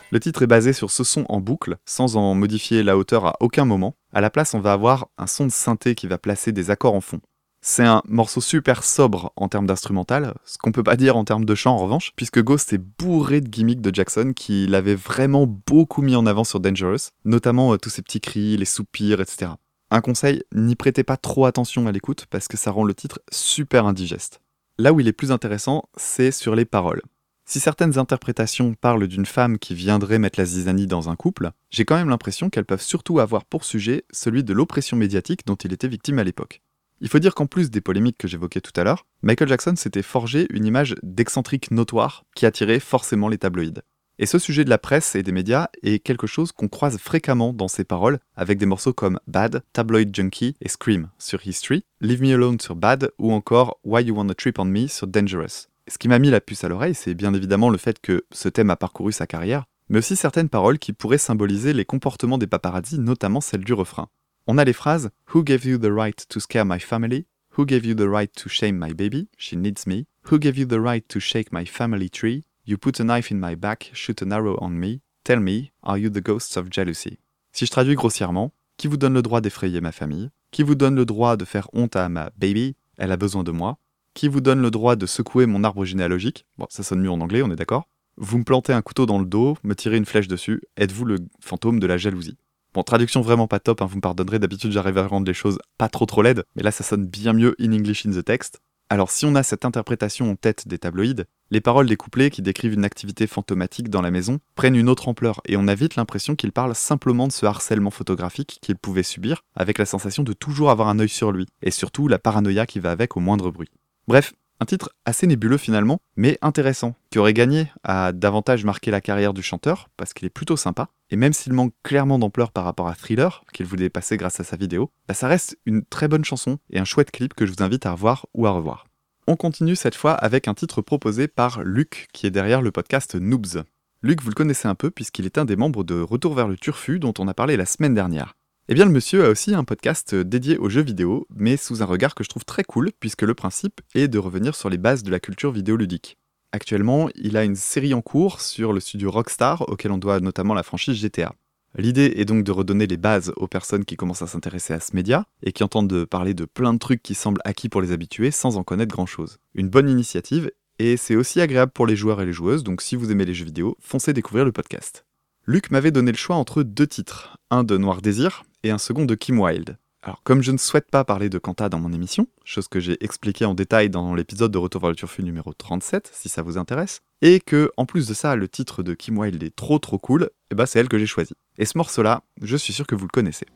Le 0.09 0.19
titre 0.19 0.41
est 0.41 0.47
basé 0.47 0.73
sur 0.73 0.89
ce 0.89 1.03
son 1.03 1.23
en 1.29 1.39
boucle, 1.39 1.77
sans 1.85 2.17
en 2.17 2.33
modifier 2.33 2.81
la 2.81 2.97
hauteur 2.97 3.27
à 3.27 3.35
aucun 3.39 3.65
moment. 3.65 3.95
À 4.11 4.21
la 4.21 4.31
place, 4.31 4.55
on 4.55 4.59
va 4.59 4.73
avoir 4.73 5.09
un 5.19 5.27
son 5.27 5.45
de 5.45 5.51
synthé 5.51 5.93
qui 5.93 6.07
va 6.07 6.17
placer 6.17 6.51
des 6.51 6.71
accords 6.71 6.95
en 6.95 7.01
fond. 7.01 7.21
C'est 7.65 7.85
un 7.85 8.01
morceau 8.09 8.41
super 8.41 8.83
sobre 8.83 9.31
en 9.37 9.47
termes 9.47 9.67
d'instrumental, 9.67 10.33
ce 10.43 10.57
qu'on 10.57 10.73
peut 10.73 10.83
pas 10.83 10.97
dire 10.97 11.15
en 11.15 11.23
termes 11.23 11.45
de 11.45 11.55
chant 11.55 11.75
en 11.75 11.77
revanche, 11.77 12.11
puisque 12.17 12.43
Ghost 12.43 12.73
est 12.73 12.77
bourré 12.99 13.39
de 13.39 13.47
gimmicks 13.47 13.79
de 13.79 13.95
Jackson 13.95 14.33
qui 14.35 14.67
l'avait 14.67 14.95
vraiment 14.95 15.47
beaucoup 15.47 16.01
mis 16.01 16.17
en 16.17 16.25
avant 16.25 16.43
sur 16.43 16.59
Dangerous, 16.59 17.11
notamment 17.23 17.73
euh, 17.73 17.77
tous 17.77 17.89
ces 17.89 18.01
petits 18.01 18.19
cris, 18.19 18.57
les 18.57 18.65
soupirs, 18.65 19.21
etc. 19.21 19.51
Un 19.91 20.01
conseil, 20.01 20.43
n'y 20.53 20.75
prêtez 20.75 21.05
pas 21.05 21.15
trop 21.15 21.45
attention 21.45 21.87
à 21.87 21.93
l'écoute 21.93 22.25
parce 22.29 22.49
que 22.49 22.57
ça 22.57 22.69
rend 22.69 22.83
le 22.83 22.93
titre 22.93 23.21
super 23.31 23.85
indigeste. 23.85 24.41
Là 24.77 24.91
où 24.91 24.99
il 24.99 25.07
est 25.07 25.13
plus 25.13 25.31
intéressant, 25.31 25.83
c'est 25.95 26.31
sur 26.31 26.55
les 26.55 26.65
paroles. 26.65 27.01
Si 27.45 27.61
certaines 27.61 27.97
interprétations 27.97 28.73
parlent 28.73 29.07
d'une 29.07 29.25
femme 29.25 29.57
qui 29.57 29.73
viendrait 29.73 30.19
mettre 30.19 30.37
la 30.37 30.45
zizanie 30.45 30.87
dans 30.87 31.09
un 31.09 31.15
couple, 31.15 31.51
j'ai 31.69 31.85
quand 31.85 31.95
même 31.95 32.09
l'impression 32.09 32.49
qu'elles 32.49 32.65
peuvent 32.65 32.81
surtout 32.81 33.19
avoir 33.19 33.45
pour 33.45 33.63
sujet 33.63 34.03
celui 34.11 34.43
de 34.43 34.51
l'oppression 34.51 34.97
médiatique 34.97 35.47
dont 35.47 35.55
il 35.55 35.71
était 35.71 35.87
victime 35.87 36.19
à 36.19 36.25
l'époque. 36.25 36.61
Il 37.03 37.09
faut 37.09 37.19
dire 37.19 37.35
qu'en 37.35 37.47
plus 37.47 37.69
des 37.69 37.81
polémiques 37.81 38.17
que 38.17 38.29
j'évoquais 38.29 38.61
tout 38.61 38.71
à 38.79 38.85
l'heure, 38.85 39.05
Michael 39.23 39.49
Jackson 39.49 39.75
s'était 39.75 40.01
forgé 40.01 40.47
une 40.51 40.65
image 40.65 40.95
d'excentrique 41.03 41.69
notoire 41.69 42.23
qui 42.33 42.45
attirait 42.45 42.79
forcément 42.79 43.27
les 43.27 43.37
tabloïds. 43.37 43.81
Et 44.19 44.25
ce 44.25 44.39
sujet 44.39 44.63
de 44.63 44.69
la 44.69 44.77
presse 44.77 45.13
et 45.13 45.21
des 45.21 45.33
médias 45.33 45.67
est 45.81 45.99
quelque 45.99 46.27
chose 46.27 46.53
qu'on 46.53 46.69
croise 46.69 46.97
fréquemment 46.97 47.51
dans 47.51 47.67
ses 47.67 47.83
paroles, 47.83 48.19
avec 48.37 48.57
des 48.57 48.65
morceaux 48.65 48.93
comme 48.93 49.19
Bad, 49.27 49.63
Tabloid 49.73 50.15
Junkie 50.15 50.55
et 50.61 50.69
Scream 50.69 51.09
sur 51.19 51.45
History, 51.45 51.83
Leave 51.99 52.21
Me 52.21 52.35
Alone 52.35 52.61
sur 52.61 52.77
Bad 52.77 53.11
ou 53.19 53.33
encore 53.33 53.81
Why 53.83 54.05
You 54.05 54.15
Wanna 54.15 54.33
Trip 54.33 54.57
on 54.57 54.63
Me 54.63 54.87
sur 54.87 55.07
Dangerous. 55.07 55.67
Ce 55.89 55.97
qui 55.97 56.07
m'a 56.07 56.19
mis 56.19 56.29
la 56.29 56.39
puce 56.39 56.63
à 56.63 56.69
l'oreille, 56.69 56.95
c'est 56.95 57.15
bien 57.15 57.33
évidemment 57.33 57.69
le 57.69 57.77
fait 57.77 57.99
que 57.99 58.23
ce 58.31 58.47
thème 58.47 58.69
a 58.69 58.77
parcouru 58.77 59.11
sa 59.11 59.27
carrière, 59.27 59.65
mais 59.89 59.97
aussi 59.97 60.15
certaines 60.15 60.47
paroles 60.47 60.79
qui 60.79 60.93
pourraient 60.93 61.17
symboliser 61.17 61.73
les 61.73 61.83
comportements 61.83 62.37
des 62.37 62.47
paparazzis, 62.47 62.99
notamment 62.99 63.41
celle 63.41 63.65
du 63.65 63.73
refrain. 63.73 64.07
On 64.45 64.57
a 64.57 64.65
les 64.65 64.73
phrases 64.73 65.09
Who 65.33 65.41
gave 65.41 65.63
you 65.63 65.77
the 65.77 65.91
right 65.93 66.27
to 66.27 66.39
scare 66.41 66.65
my 66.65 66.77
family? 66.77 67.27
Who 67.57 67.65
gave 67.65 67.85
you 67.85 67.95
the 67.95 68.09
right 68.09 68.29
to 68.35 68.49
shame 68.49 68.77
my 68.77 68.91
baby? 68.91 69.29
She 69.37 69.55
needs 69.55 69.87
me. 69.87 70.05
Who 70.29 70.37
gave 70.37 70.57
you 70.57 70.65
the 70.65 70.81
right 70.81 71.07
to 71.07 71.21
shake 71.21 71.53
my 71.53 71.63
family 71.63 72.09
tree? 72.09 72.43
You 72.65 72.77
put 72.77 72.99
a 72.99 73.05
knife 73.05 73.31
in 73.31 73.39
my 73.39 73.55
back, 73.55 73.89
shoot 73.93 74.21
an 74.21 74.33
arrow 74.33 74.57
on 74.59 74.71
me. 74.71 74.99
Tell 75.23 75.39
me, 75.39 75.71
are 75.81 75.97
you 75.97 76.09
the 76.09 76.21
ghosts 76.21 76.57
of 76.57 76.69
jealousy? 76.69 77.19
Si 77.53 77.65
je 77.65 77.71
traduis 77.71 77.95
grossièrement, 77.95 78.51
qui 78.75 78.87
vous 78.87 78.97
donne 78.97 79.13
le 79.13 79.21
droit 79.21 79.39
d'effrayer 79.39 79.79
ma 79.79 79.93
famille? 79.93 80.29
Qui 80.51 80.63
vous 80.63 80.75
donne 80.75 80.95
le 80.95 81.05
droit 81.05 81.37
de 81.37 81.45
faire 81.45 81.69
honte 81.71 81.95
à 81.95 82.09
ma 82.09 82.31
baby? 82.35 82.75
Elle 82.97 83.13
a 83.13 83.17
besoin 83.17 83.45
de 83.45 83.51
moi. 83.51 83.77
Qui 84.13 84.27
vous 84.27 84.41
donne 84.41 84.61
le 84.61 84.71
droit 84.71 84.97
de 84.97 85.05
secouer 85.05 85.45
mon 85.45 85.63
arbre 85.63 85.85
généalogique? 85.85 86.45
Bon, 86.57 86.67
ça 86.69 86.83
sonne 86.83 86.99
mieux 86.99 87.11
en 87.11 87.21
anglais, 87.21 87.43
on 87.43 87.51
est 87.51 87.55
d'accord. 87.55 87.87
Vous 88.17 88.37
me 88.37 88.43
plantez 88.43 88.73
un 88.73 88.81
couteau 88.81 89.05
dans 89.05 89.19
le 89.19 89.25
dos, 89.25 89.55
me 89.63 89.73
tirez 89.73 89.95
une 89.95 90.05
flèche 90.05 90.27
dessus, 90.27 90.61
êtes-vous 90.75 91.05
le 91.05 91.19
fantôme 91.39 91.79
de 91.79 91.87
la 91.87 91.97
jalousie? 91.97 92.37
Bon, 92.73 92.81
traduction 92.81 93.21
vraiment 93.21 93.47
pas 93.47 93.59
top, 93.59 93.83
hein, 93.83 93.85
vous 93.85 93.97
me 93.97 94.01
pardonnerez, 94.01 94.39
d'habitude 94.39 94.71
j'arrive 94.71 94.97
à 94.97 95.05
rendre 95.05 95.27
les 95.27 95.33
choses 95.35 95.59
pas 95.77 95.89
trop 95.89 96.07
trop 96.07 96.23
laides, 96.23 96.43
mais 96.55 96.63
là 96.63 96.71
ça 96.71 96.83
sonne 96.83 97.05
bien 97.05 97.33
mieux 97.33 97.55
in 97.59 97.71
English 97.71 98.07
in 98.07 98.11
the 98.11 98.25
text. 98.25 98.61
Alors 98.89 99.11
si 99.11 99.27
on 99.27 99.35
a 99.35 99.43
cette 99.43 99.63
interprétation 99.63 100.31
en 100.31 100.35
tête 100.35 100.67
des 100.67 100.79
tabloïds, 100.79 101.23
les 101.51 101.61
paroles 101.61 101.87
des 101.87 101.95
couplets 101.95 102.31
qui 102.31 102.41
décrivent 102.41 102.73
une 102.73 102.83
activité 102.83 103.27
fantomatique 103.27 103.89
dans 103.89 104.01
la 104.01 104.09
maison 104.09 104.39
prennent 104.55 104.75
une 104.75 104.89
autre 104.89 105.07
ampleur 105.07 105.39
et 105.45 105.55
on 105.55 105.67
a 105.67 105.75
vite 105.75 105.95
l'impression 105.95 106.35
qu'ils 106.35 106.51
parlent 106.51 106.73
simplement 106.73 107.27
de 107.27 107.31
ce 107.31 107.45
harcèlement 107.45 107.91
photographique 107.91 108.57
qu'il 108.61 108.75
pouvait 108.75 109.03
subir, 109.03 109.43
avec 109.55 109.77
la 109.77 109.85
sensation 109.85 110.23
de 110.23 110.33
toujours 110.33 110.71
avoir 110.71 110.87
un 110.87 110.97
œil 110.97 111.09
sur 111.09 111.31
lui, 111.31 111.45
et 111.61 111.71
surtout 111.71 112.07
la 112.07 112.17
paranoïa 112.17 112.65
qui 112.65 112.79
va 112.79 112.89
avec 112.89 113.15
au 113.15 113.19
moindre 113.19 113.51
bruit. 113.51 113.69
Bref, 114.07 114.33
un 114.59 114.65
titre 114.65 114.93
assez 115.05 115.27
nébuleux 115.27 115.57
finalement, 115.57 115.99
mais 116.15 116.37
intéressant, 116.41 116.95
qui 117.09 117.19
aurait 117.19 117.33
gagné 117.33 117.71
à 117.83 118.11
davantage 118.11 118.63
marquer 118.65 118.91
la 118.91 119.01
carrière 119.01 119.33
du 119.33 119.41
chanteur, 119.41 119.89
parce 119.97 120.13
qu'il 120.13 120.25
est 120.25 120.29
plutôt 120.29 120.57
sympa, 120.57 120.89
et 121.09 121.15
même 121.15 121.33
s'il 121.33 121.53
manque 121.53 121.73
clairement 121.83 122.19
d'ampleur 122.19 122.51
par 122.51 122.63
rapport 122.63 122.87
à 122.87 122.95
Thriller, 122.95 123.43
qu'il 123.53 123.65
voulait 123.65 123.89
passer 123.89 124.17
grâce 124.17 124.39
à 124.39 124.43
sa 124.43 124.55
vidéo, 124.55 124.91
bah 125.07 125.13
ça 125.13 125.27
reste 125.27 125.57
une 125.65 125.83
très 125.83 126.07
bonne 126.07 126.25
chanson 126.25 126.59
et 126.69 126.79
un 126.79 126.85
chouette 126.85 127.11
clip 127.11 127.33
que 127.33 127.45
je 127.45 127.51
vous 127.51 127.63
invite 127.63 127.85
à 127.85 127.91
revoir 127.91 128.25
ou 128.33 128.47
à 128.47 128.51
revoir. 128.51 128.87
On 129.27 129.35
continue 129.35 129.75
cette 129.75 129.95
fois 129.95 130.13
avec 130.13 130.47
un 130.47 130.53
titre 130.53 130.81
proposé 130.81 131.27
par 131.27 131.63
Luc, 131.63 132.07
qui 132.13 132.27
est 132.27 132.31
derrière 132.31 132.61
le 132.61 132.71
podcast 132.71 133.15
Noobs. 133.15 133.63
Luc, 134.01 134.21
vous 134.21 134.29
le 134.29 134.35
connaissez 134.35 134.67
un 134.67 134.75
peu 134.75 134.91
puisqu'il 134.91 135.25
est 135.25 135.37
un 135.37 135.45
des 135.45 135.55
membres 135.55 135.85
de 135.85 136.01
Retour 136.01 136.35
vers 136.35 136.47
le 136.49 136.57
Turfu 136.57 136.99
dont 136.99 137.13
on 137.19 137.29
a 137.29 137.33
parlé 137.33 137.55
la 137.55 137.65
semaine 137.65 137.93
dernière. 137.93 138.35
Eh 138.69 138.75
bien, 138.75 138.85
le 138.85 138.91
monsieur 138.91 139.25
a 139.25 139.29
aussi 139.29 139.53
un 139.53 139.65
podcast 139.65 140.15
dédié 140.15 140.57
aux 140.57 140.69
jeux 140.69 140.83
vidéo, 140.83 141.27
mais 141.35 141.57
sous 141.57 141.83
un 141.83 141.85
regard 141.85 142.15
que 142.15 142.23
je 142.23 142.29
trouve 142.29 142.45
très 142.45 142.63
cool, 142.63 142.91
puisque 142.97 143.23
le 143.23 143.33
principe 143.33 143.81
est 143.93 144.07
de 144.07 144.17
revenir 144.17 144.55
sur 144.55 144.69
les 144.69 144.77
bases 144.77 145.03
de 145.03 145.11
la 145.11 145.19
culture 145.19 145.51
vidéoludique. 145.51 146.17
Actuellement, 146.53 147.09
il 147.15 147.35
a 147.35 147.43
une 147.43 147.57
série 147.57 147.93
en 147.93 148.01
cours 148.01 148.39
sur 148.39 148.71
le 148.71 148.79
studio 148.79 149.11
Rockstar, 149.11 149.67
auquel 149.67 149.91
on 149.91 149.97
doit 149.97 150.21
notamment 150.21 150.53
la 150.53 150.63
franchise 150.63 150.95
GTA. 150.95 151.33
L'idée 151.77 152.13
est 152.15 152.23
donc 152.23 152.45
de 152.45 152.51
redonner 152.53 152.87
les 152.87 152.95
bases 152.95 153.33
aux 153.35 153.49
personnes 153.49 153.83
qui 153.83 153.97
commencent 153.97 154.21
à 154.21 154.27
s'intéresser 154.27 154.73
à 154.73 154.79
ce 154.79 154.95
média 154.95 155.25
et 155.41 155.51
qui 155.51 155.65
entendent 155.65 155.89
de 155.89 156.05
parler 156.05 156.33
de 156.33 156.45
plein 156.45 156.73
de 156.73 156.79
trucs 156.79 157.03
qui 157.03 157.15
semblent 157.15 157.41
acquis 157.43 157.67
pour 157.67 157.81
les 157.81 157.91
habitués 157.91 158.31
sans 158.31 158.55
en 158.55 158.63
connaître 158.63 158.93
grand 158.93 159.07
chose. 159.07 159.39
Une 159.55 159.67
bonne 159.67 159.89
initiative, 159.89 160.49
et 160.79 160.95
c'est 160.95 161.17
aussi 161.17 161.41
agréable 161.41 161.73
pour 161.73 161.85
les 161.85 161.97
joueurs 161.97 162.21
et 162.21 162.25
les 162.25 162.31
joueuses, 162.31 162.63
donc 162.63 162.81
si 162.81 162.95
vous 162.95 163.11
aimez 163.11 163.25
les 163.25 163.33
jeux 163.33 163.43
vidéo, 163.45 163.75
foncez 163.81 164.13
découvrir 164.13 164.45
le 164.45 164.53
podcast. 164.53 165.03
Luc 165.45 165.71
m'avait 165.71 165.91
donné 165.91 166.11
le 166.11 166.17
choix 166.17 166.37
entre 166.37 166.63
deux 166.63 166.87
titres, 166.87 167.35
un 167.49 167.65
de 167.65 167.77
Noir 167.77 168.01
Désir 168.01 168.43
et 168.63 168.71
un 168.71 168.77
second 168.77 169.03
de 169.03 169.13
Kim 169.13 169.41
Wilde. 169.41 169.77
Alors, 170.01 170.23
comme 170.23 170.41
je 170.41 170.53
ne 170.53 170.57
souhaite 170.57 170.89
pas 170.89 171.03
parler 171.03 171.29
de 171.29 171.37
Kanta 171.37 171.67
dans 171.67 171.79
mon 171.79 171.91
émission, 171.91 172.27
chose 172.45 172.69
que 172.69 172.79
j'ai 172.79 173.03
expliqué 173.03 173.43
en 173.43 173.53
détail 173.53 173.89
dans 173.89 174.15
l'épisode 174.15 174.51
de 174.51 174.57
Retour 174.57 174.81
vers 174.81 174.91
le 174.91 174.95
Turfu 174.95 175.21
numéro 175.21 175.51
37, 175.51 176.09
si 176.13 176.29
ça 176.29 176.43
vous 176.43 176.57
intéresse, 176.57 177.01
et 177.21 177.41
que, 177.41 177.71
en 177.75 177.85
plus 177.85 178.07
de 178.07 178.13
ça, 178.13 178.37
le 178.37 178.47
titre 178.47 178.83
de 178.83 178.93
Kim 178.93 179.17
Wilde 179.17 179.43
est 179.43 179.53
trop 179.53 179.79
trop 179.79 179.97
cool, 179.97 180.23
et 180.23 180.27
eh 180.51 180.55
bah 180.55 180.63
ben, 180.63 180.65
c'est 180.65 180.79
elle 180.79 180.89
que 180.89 180.97
j'ai 180.97 181.07
choisi. 181.07 181.33
Et 181.57 181.65
ce 181.65 181.77
morceau-là, 181.77 182.23
je 182.41 182.55
suis 182.55 182.71
sûr 182.71 182.87
que 182.87 182.95
vous 182.95 183.05
le 183.05 183.11
connaissez. 183.11 183.47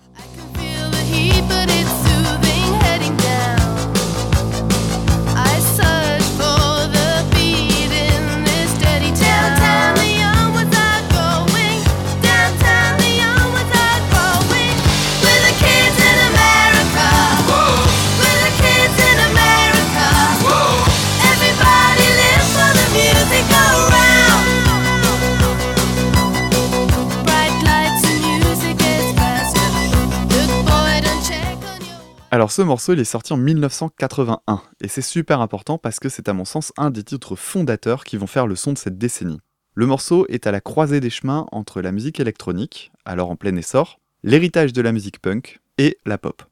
Alors 32.29 32.51
ce 32.51 32.61
morceau 32.61 32.91
il 32.91 32.99
est 32.99 33.05
sorti 33.05 33.31
en 33.31 33.37
1981 33.37 34.61
et 34.81 34.89
c'est 34.89 35.01
super 35.01 35.39
important 35.39 35.77
parce 35.77 36.01
que 36.01 36.09
c'est 36.09 36.27
à 36.27 36.33
mon 36.33 36.43
sens 36.43 36.73
un 36.75 36.89
des 36.89 37.03
titres 37.03 37.37
fondateurs 37.37 38.03
qui 38.03 38.17
vont 38.17 38.27
faire 38.27 38.47
le 38.47 38.57
son 38.57 38.73
de 38.73 38.77
cette 38.77 38.97
décennie. 38.97 39.39
Le 39.75 39.85
morceau 39.85 40.25
est 40.27 40.45
à 40.45 40.51
la 40.51 40.59
croisée 40.59 40.99
des 40.99 41.09
chemins 41.09 41.45
entre 41.53 41.81
la 41.81 41.93
musique 41.93 42.19
électronique, 42.19 42.91
alors 43.05 43.29
en 43.29 43.37
plein 43.37 43.55
essor, 43.55 44.01
l'héritage 44.23 44.73
de 44.73 44.81
la 44.81 44.91
musique 44.91 45.21
punk 45.21 45.61
et 45.77 45.99
la 46.05 46.17
pop. 46.17 46.43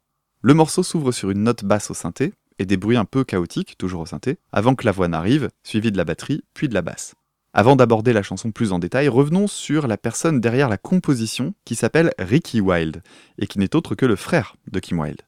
Le 0.41 0.53
morceau 0.53 0.81
s'ouvre 0.81 1.11
sur 1.11 1.29
une 1.29 1.43
note 1.43 1.65
basse 1.65 1.91
au 1.91 1.93
synthé 1.93 2.33
et 2.57 2.65
des 2.65 2.77
bruits 2.77 2.95
un 2.95 3.03
peu 3.03 3.25
chaotiques, 3.25 3.77
toujours 3.77 4.01
au 4.01 4.05
synthé, 4.05 4.37
avant 4.53 4.75
que 4.75 4.85
la 4.85 4.93
voix 4.93 5.09
n'arrive, 5.09 5.49
suivie 5.63 5.91
de 5.91 5.97
la 5.97 6.05
batterie, 6.05 6.45
puis 6.53 6.69
de 6.69 6.73
la 6.73 6.83
basse. 6.83 7.15
Avant 7.53 7.75
d'aborder 7.75 8.13
la 8.13 8.23
chanson 8.23 8.51
plus 8.51 8.71
en 8.71 8.79
détail, 8.79 9.09
revenons 9.09 9.47
sur 9.47 9.87
la 9.87 9.97
personne 9.97 10.39
derrière 10.39 10.69
la 10.69 10.77
composition 10.77 11.53
qui 11.65 11.75
s'appelle 11.75 12.13
Ricky 12.17 12.61
Wilde 12.61 13.03
et 13.39 13.47
qui 13.47 13.59
n'est 13.59 13.75
autre 13.75 13.95
que 13.95 14.05
le 14.05 14.15
frère 14.15 14.55
de 14.71 14.79
Kim 14.79 14.99
Wilde. 14.99 15.23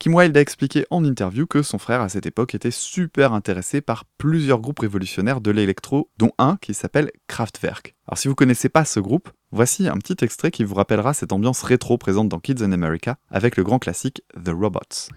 Kim 0.00 0.14
Wilde 0.14 0.34
a 0.34 0.40
expliqué 0.40 0.86
en 0.88 1.04
interview 1.04 1.46
que 1.46 1.60
son 1.60 1.76
frère 1.76 2.00
à 2.00 2.08
cette 2.08 2.24
époque 2.24 2.54
était 2.54 2.70
super 2.70 3.34
intéressé 3.34 3.82
par 3.82 4.06
plusieurs 4.16 4.58
groupes 4.58 4.78
révolutionnaires 4.78 5.42
de 5.42 5.50
l'électro, 5.50 6.08
dont 6.16 6.30
un 6.38 6.56
qui 6.62 6.72
s'appelle 6.72 7.10
Kraftwerk. 7.26 7.94
Alors 8.08 8.16
si 8.16 8.26
vous 8.26 8.34
connaissez 8.34 8.70
pas 8.70 8.86
ce 8.86 8.98
groupe, 8.98 9.28
voici 9.52 9.88
un 9.88 9.98
petit 9.98 10.24
extrait 10.24 10.50
qui 10.50 10.64
vous 10.64 10.74
rappellera 10.74 11.12
cette 11.12 11.32
ambiance 11.32 11.62
rétro 11.62 11.98
présente 11.98 12.30
dans 12.30 12.38
Kids 12.38 12.62
in 12.64 12.72
America 12.72 13.16
avec 13.28 13.58
le 13.58 13.62
grand 13.62 13.78
classique 13.78 14.22
The 14.42 14.52
Robots. 14.58 15.10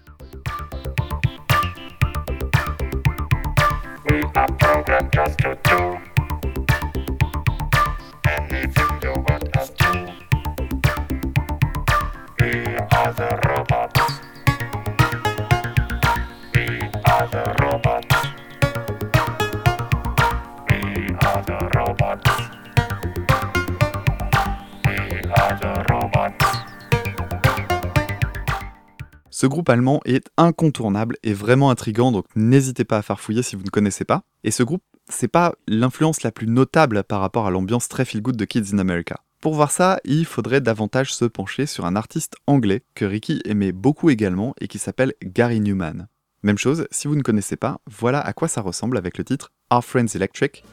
Ce 29.44 29.48
groupe 29.48 29.68
allemand 29.68 30.00
est 30.06 30.30
incontournable 30.38 31.18
et 31.22 31.34
vraiment 31.34 31.68
intrigant, 31.68 32.12
donc 32.12 32.24
n'hésitez 32.34 32.84
pas 32.84 32.96
à 32.96 33.02
farfouiller 33.02 33.42
si 33.42 33.56
vous 33.56 33.62
ne 33.62 33.68
connaissez 33.68 34.06
pas. 34.06 34.22
Et 34.42 34.50
ce 34.50 34.62
groupe, 34.62 34.82
c'est 35.06 35.28
pas 35.28 35.52
l'influence 35.68 36.22
la 36.22 36.32
plus 36.32 36.46
notable 36.46 37.04
par 37.04 37.20
rapport 37.20 37.46
à 37.46 37.50
l'ambiance 37.50 37.88
très 37.88 38.06
feel 38.06 38.22
good 38.22 38.36
de 38.36 38.46
Kids 38.46 38.72
in 38.72 38.78
America. 38.78 39.16
Pour 39.42 39.52
voir 39.52 39.70
ça, 39.70 40.00
il 40.06 40.24
faudrait 40.24 40.62
davantage 40.62 41.12
se 41.12 41.26
pencher 41.26 41.66
sur 41.66 41.84
un 41.84 41.94
artiste 41.94 42.36
anglais 42.46 42.84
que 42.94 43.04
Ricky 43.04 43.42
aimait 43.44 43.72
beaucoup 43.72 44.08
également 44.08 44.54
et 44.62 44.66
qui 44.66 44.78
s'appelle 44.78 45.12
Gary 45.22 45.60
Newman. 45.60 46.08
Même 46.42 46.56
chose, 46.56 46.86
si 46.90 47.06
vous 47.06 47.14
ne 47.14 47.20
connaissez 47.20 47.56
pas, 47.56 47.80
voilà 47.86 48.20
à 48.20 48.32
quoi 48.32 48.48
ça 48.48 48.62
ressemble 48.62 48.96
avec 48.96 49.18
le 49.18 49.24
titre 49.24 49.52
Our 49.70 49.84
Friends 49.84 50.14
Electric. 50.14 50.64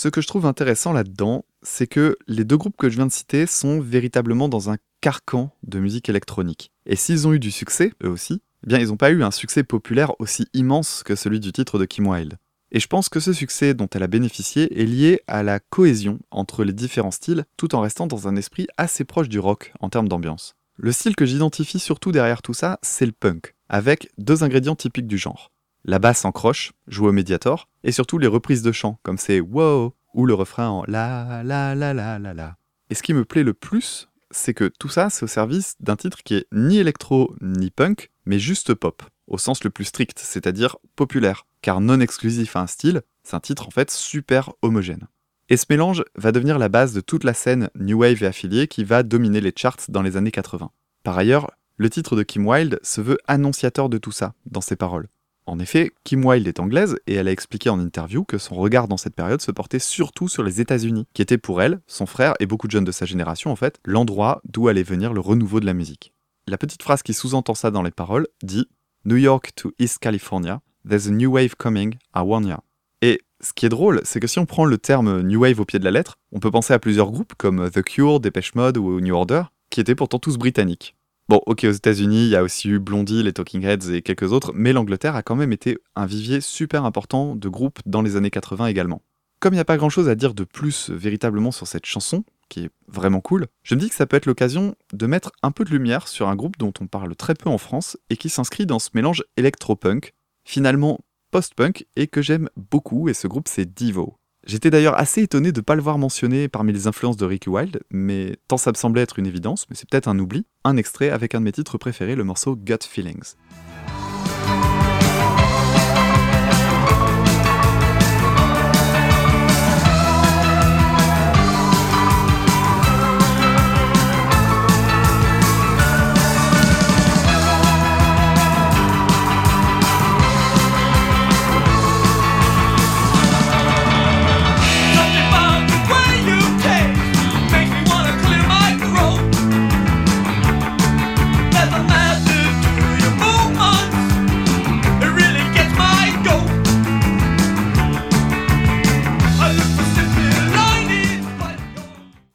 Ce 0.00 0.08
que 0.08 0.22
je 0.22 0.26
trouve 0.26 0.46
intéressant 0.46 0.94
là-dedans, 0.94 1.44
c'est 1.62 1.86
que 1.86 2.16
les 2.26 2.44
deux 2.44 2.56
groupes 2.56 2.78
que 2.78 2.88
je 2.88 2.96
viens 2.96 3.04
de 3.04 3.12
citer 3.12 3.44
sont 3.44 3.80
véritablement 3.80 4.48
dans 4.48 4.70
un 4.70 4.78
carcan 5.02 5.54
de 5.62 5.78
musique 5.78 6.08
électronique. 6.08 6.72
Et 6.86 6.96
s'ils 6.96 7.28
ont 7.28 7.34
eu 7.34 7.38
du 7.38 7.50
succès, 7.50 7.92
eux 8.02 8.08
aussi, 8.08 8.40
eh 8.64 8.66
bien 8.66 8.78
ils 8.78 8.88
n'ont 8.88 8.96
pas 8.96 9.10
eu 9.10 9.22
un 9.22 9.30
succès 9.30 9.62
populaire 9.62 10.18
aussi 10.18 10.46
immense 10.54 11.02
que 11.02 11.14
celui 11.14 11.38
du 11.38 11.52
titre 11.52 11.78
de 11.78 11.84
Kim 11.84 12.06
Wilde. 12.06 12.38
Et 12.72 12.80
je 12.80 12.86
pense 12.86 13.10
que 13.10 13.20
ce 13.20 13.34
succès 13.34 13.74
dont 13.74 13.88
elle 13.92 14.02
a 14.02 14.06
bénéficié 14.06 14.80
est 14.80 14.86
lié 14.86 15.20
à 15.26 15.42
la 15.42 15.60
cohésion 15.60 16.18
entre 16.30 16.64
les 16.64 16.72
différents 16.72 17.10
styles, 17.10 17.44
tout 17.58 17.74
en 17.74 17.82
restant 17.82 18.06
dans 18.06 18.26
un 18.26 18.36
esprit 18.36 18.68
assez 18.78 19.04
proche 19.04 19.28
du 19.28 19.38
rock 19.38 19.70
en 19.80 19.90
termes 19.90 20.08
d'ambiance. 20.08 20.54
Le 20.76 20.92
style 20.92 21.14
que 21.14 21.26
j'identifie 21.26 21.78
surtout 21.78 22.10
derrière 22.10 22.40
tout 22.40 22.54
ça, 22.54 22.78
c'est 22.80 23.04
le 23.04 23.12
punk, 23.12 23.54
avec 23.68 24.10
deux 24.16 24.44
ingrédients 24.44 24.76
typiques 24.76 25.06
du 25.06 25.18
genre 25.18 25.50
la 25.84 25.98
basse 25.98 26.24
en 26.24 26.32
croche, 26.32 26.72
jouée 26.86 27.08
au 27.08 27.12
médiator, 27.12 27.68
et 27.84 27.92
surtout 27.92 28.18
les 28.18 28.26
reprises 28.26 28.62
de 28.62 28.72
chant, 28.72 28.98
comme 29.02 29.18
c'est 29.18 29.40
wow 29.40 29.94
ou 30.14 30.26
le 30.26 30.34
refrain 30.34 30.68
en 30.68 30.84
la 30.86 31.42
la 31.44 31.74
la 31.74 31.94
la 31.94 32.18
la 32.18 32.34
la. 32.34 32.56
Et 32.90 32.94
ce 32.94 33.02
qui 33.02 33.14
me 33.14 33.24
plaît 33.24 33.44
le 33.44 33.54
plus, 33.54 34.08
c'est 34.30 34.54
que 34.54 34.70
tout 34.78 34.88
ça, 34.88 35.10
c'est 35.10 35.24
au 35.24 35.28
service 35.28 35.76
d'un 35.80 35.96
titre 35.96 36.22
qui 36.24 36.34
est 36.34 36.46
ni 36.52 36.78
électro 36.78 37.34
ni 37.40 37.70
punk, 37.70 38.10
mais 38.26 38.38
juste 38.38 38.74
pop, 38.74 39.02
au 39.26 39.38
sens 39.38 39.64
le 39.64 39.70
plus 39.70 39.84
strict, 39.84 40.18
c'est-à-dire 40.18 40.76
populaire, 40.96 41.46
car 41.62 41.80
non 41.80 42.00
exclusif 42.00 42.56
à 42.56 42.60
un 42.60 42.66
style, 42.66 43.02
c'est 43.22 43.36
un 43.36 43.40
titre 43.40 43.66
en 43.66 43.70
fait 43.70 43.90
super 43.90 44.52
homogène. 44.62 45.06
Et 45.48 45.56
ce 45.56 45.66
mélange 45.68 46.04
va 46.14 46.30
devenir 46.30 46.58
la 46.58 46.68
base 46.68 46.92
de 46.92 47.00
toute 47.00 47.24
la 47.24 47.34
scène 47.34 47.70
New 47.74 47.98
Wave 47.98 48.22
et 48.22 48.26
affiliée 48.26 48.68
qui 48.68 48.84
va 48.84 49.02
dominer 49.02 49.40
les 49.40 49.52
charts 49.54 49.78
dans 49.88 50.02
les 50.02 50.16
années 50.16 50.30
80. 50.30 50.70
Par 51.02 51.18
ailleurs, 51.18 51.50
le 51.76 51.90
titre 51.90 52.14
de 52.14 52.22
Kim 52.22 52.46
Wilde 52.46 52.78
se 52.82 53.00
veut 53.00 53.18
annonciateur 53.26 53.88
de 53.88 53.98
tout 53.98 54.12
ça, 54.12 54.34
dans 54.46 54.60
ses 54.60 54.76
paroles. 54.76 55.08
En 55.50 55.58
effet, 55.58 55.90
Kim 56.04 56.24
Wilde 56.24 56.46
est 56.46 56.60
anglaise 56.60 56.96
et 57.08 57.14
elle 57.14 57.26
a 57.26 57.32
expliqué 57.32 57.70
en 57.70 57.80
interview 57.80 58.22
que 58.22 58.38
son 58.38 58.54
regard 58.54 58.86
dans 58.86 58.96
cette 58.96 59.16
période 59.16 59.40
se 59.40 59.50
portait 59.50 59.80
surtout 59.80 60.28
sur 60.28 60.44
les 60.44 60.60
États-Unis, 60.60 61.08
qui 61.12 61.22
étaient 61.22 61.38
pour 61.38 61.60
elle, 61.60 61.80
son 61.88 62.06
frère 62.06 62.34
et 62.38 62.46
beaucoup 62.46 62.68
de 62.68 62.70
jeunes 62.70 62.84
de 62.84 62.92
sa 62.92 63.04
génération 63.04 63.50
en 63.50 63.56
fait, 63.56 63.80
l'endroit 63.84 64.42
d'où 64.44 64.68
allait 64.68 64.84
venir 64.84 65.12
le 65.12 65.18
renouveau 65.18 65.58
de 65.58 65.66
la 65.66 65.74
musique. 65.74 66.12
La 66.46 66.56
petite 66.56 66.84
phrase 66.84 67.02
qui 67.02 67.14
sous-entend 67.14 67.56
ça 67.56 67.72
dans 67.72 67.82
les 67.82 67.90
paroles 67.90 68.28
dit 68.44 68.68
New 69.04 69.16
York 69.16 69.50
to 69.56 69.72
East 69.80 69.98
California, 69.98 70.60
there's 70.88 71.08
a 71.08 71.10
new 71.10 71.32
wave 71.32 71.56
coming, 71.56 71.96
I 72.14 72.20
warn 72.20 72.46
ya. 72.46 72.60
Et 73.02 73.20
ce 73.40 73.52
qui 73.52 73.66
est 73.66 73.70
drôle, 73.70 74.02
c'est 74.04 74.20
que 74.20 74.28
si 74.28 74.38
on 74.38 74.46
prend 74.46 74.64
le 74.64 74.78
terme 74.78 75.22
New 75.22 75.40
Wave 75.40 75.58
au 75.58 75.64
pied 75.64 75.80
de 75.80 75.84
la 75.84 75.90
lettre, 75.90 76.14
on 76.30 76.38
peut 76.38 76.52
penser 76.52 76.74
à 76.74 76.78
plusieurs 76.78 77.10
groupes 77.10 77.34
comme 77.36 77.68
The 77.72 77.82
Cure, 77.82 78.20
Depeche 78.20 78.54
Mode 78.54 78.78
ou 78.78 79.00
New 79.00 79.16
Order, 79.16 79.42
qui 79.68 79.80
étaient 79.80 79.96
pourtant 79.96 80.20
tous 80.20 80.36
britanniques. 80.36 80.94
Bon, 81.30 81.40
ok, 81.46 81.62
aux 81.62 81.70
États-Unis, 81.70 82.24
il 82.24 82.30
y 82.30 82.34
a 82.34 82.42
aussi 82.42 82.68
eu 82.68 82.80
Blondie, 82.80 83.22
les 83.22 83.32
Talking 83.32 83.62
Heads 83.62 83.94
et 83.94 84.02
quelques 84.02 84.32
autres, 84.32 84.50
mais 84.52 84.72
l'Angleterre 84.72 85.14
a 85.14 85.22
quand 85.22 85.36
même 85.36 85.52
été 85.52 85.78
un 85.94 86.04
vivier 86.04 86.40
super 86.40 86.84
important 86.84 87.36
de 87.36 87.48
groupes 87.48 87.78
dans 87.86 88.02
les 88.02 88.16
années 88.16 88.32
80 88.32 88.66
également. 88.66 89.00
Comme 89.38 89.54
il 89.54 89.56
n'y 89.56 89.60
a 89.60 89.64
pas 89.64 89.76
grand 89.76 89.90
chose 89.90 90.08
à 90.08 90.16
dire 90.16 90.34
de 90.34 90.42
plus 90.42 90.90
véritablement 90.90 91.52
sur 91.52 91.68
cette 91.68 91.86
chanson, 91.86 92.24
qui 92.48 92.64
est 92.64 92.70
vraiment 92.88 93.20
cool, 93.20 93.46
je 93.62 93.76
me 93.76 93.80
dis 93.80 93.88
que 93.88 93.94
ça 93.94 94.06
peut 94.06 94.16
être 94.16 94.26
l'occasion 94.26 94.74
de 94.92 95.06
mettre 95.06 95.30
un 95.44 95.52
peu 95.52 95.62
de 95.64 95.70
lumière 95.70 96.08
sur 96.08 96.28
un 96.28 96.34
groupe 96.34 96.58
dont 96.58 96.72
on 96.80 96.88
parle 96.88 97.14
très 97.14 97.34
peu 97.34 97.48
en 97.48 97.58
France 97.58 97.96
et 98.10 98.16
qui 98.16 98.28
s'inscrit 98.28 98.66
dans 98.66 98.80
ce 98.80 98.90
mélange 98.94 99.22
électro-punk, 99.36 100.14
finalement 100.44 100.98
post-punk 101.30 101.86
et 101.94 102.08
que 102.08 102.22
j'aime 102.22 102.48
beaucoup, 102.56 103.08
et 103.08 103.14
ce 103.14 103.28
groupe 103.28 103.46
c'est 103.46 103.72
Divo. 103.72 104.16
J'étais 104.46 104.70
d'ailleurs 104.70 104.98
assez 104.98 105.22
étonné 105.22 105.52
de 105.52 105.60
ne 105.60 105.64
pas 105.64 105.74
le 105.74 105.82
voir 105.82 105.98
mentionné 105.98 106.48
parmi 106.48 106.72
les 106.72 106.86
influences 106.86 107.18
de 107.18 107.26
Ricky 107.26 107.50
Wilde, 107.50 107.80
mais 107.90 108.36
tant 108.48 108.56
ça 108.56 108.70
me 108.70 108.76
semblait 108.76 109.02
être 109.02 109.18
une 109.18 109.26
évidence, 109.26 109.66
mais 109.68 109.76
c'est 109.76 109.88
peut-être 109.88 110.08
un 110.08 110.18
oubli, 110.18 110.46
un 110.64 110.76
extrait 110.76 111.10
avec 111.10 111.34
un 111.34 111.40
de 111.40 111.44
mes 111.44 111.52
titres 111.52 111.76
préférés, 111.76 112.16
le 112.16 112.24
morceau 112.24 112.56
Gut 112.56 112.82
Feelings. 112.82 113.34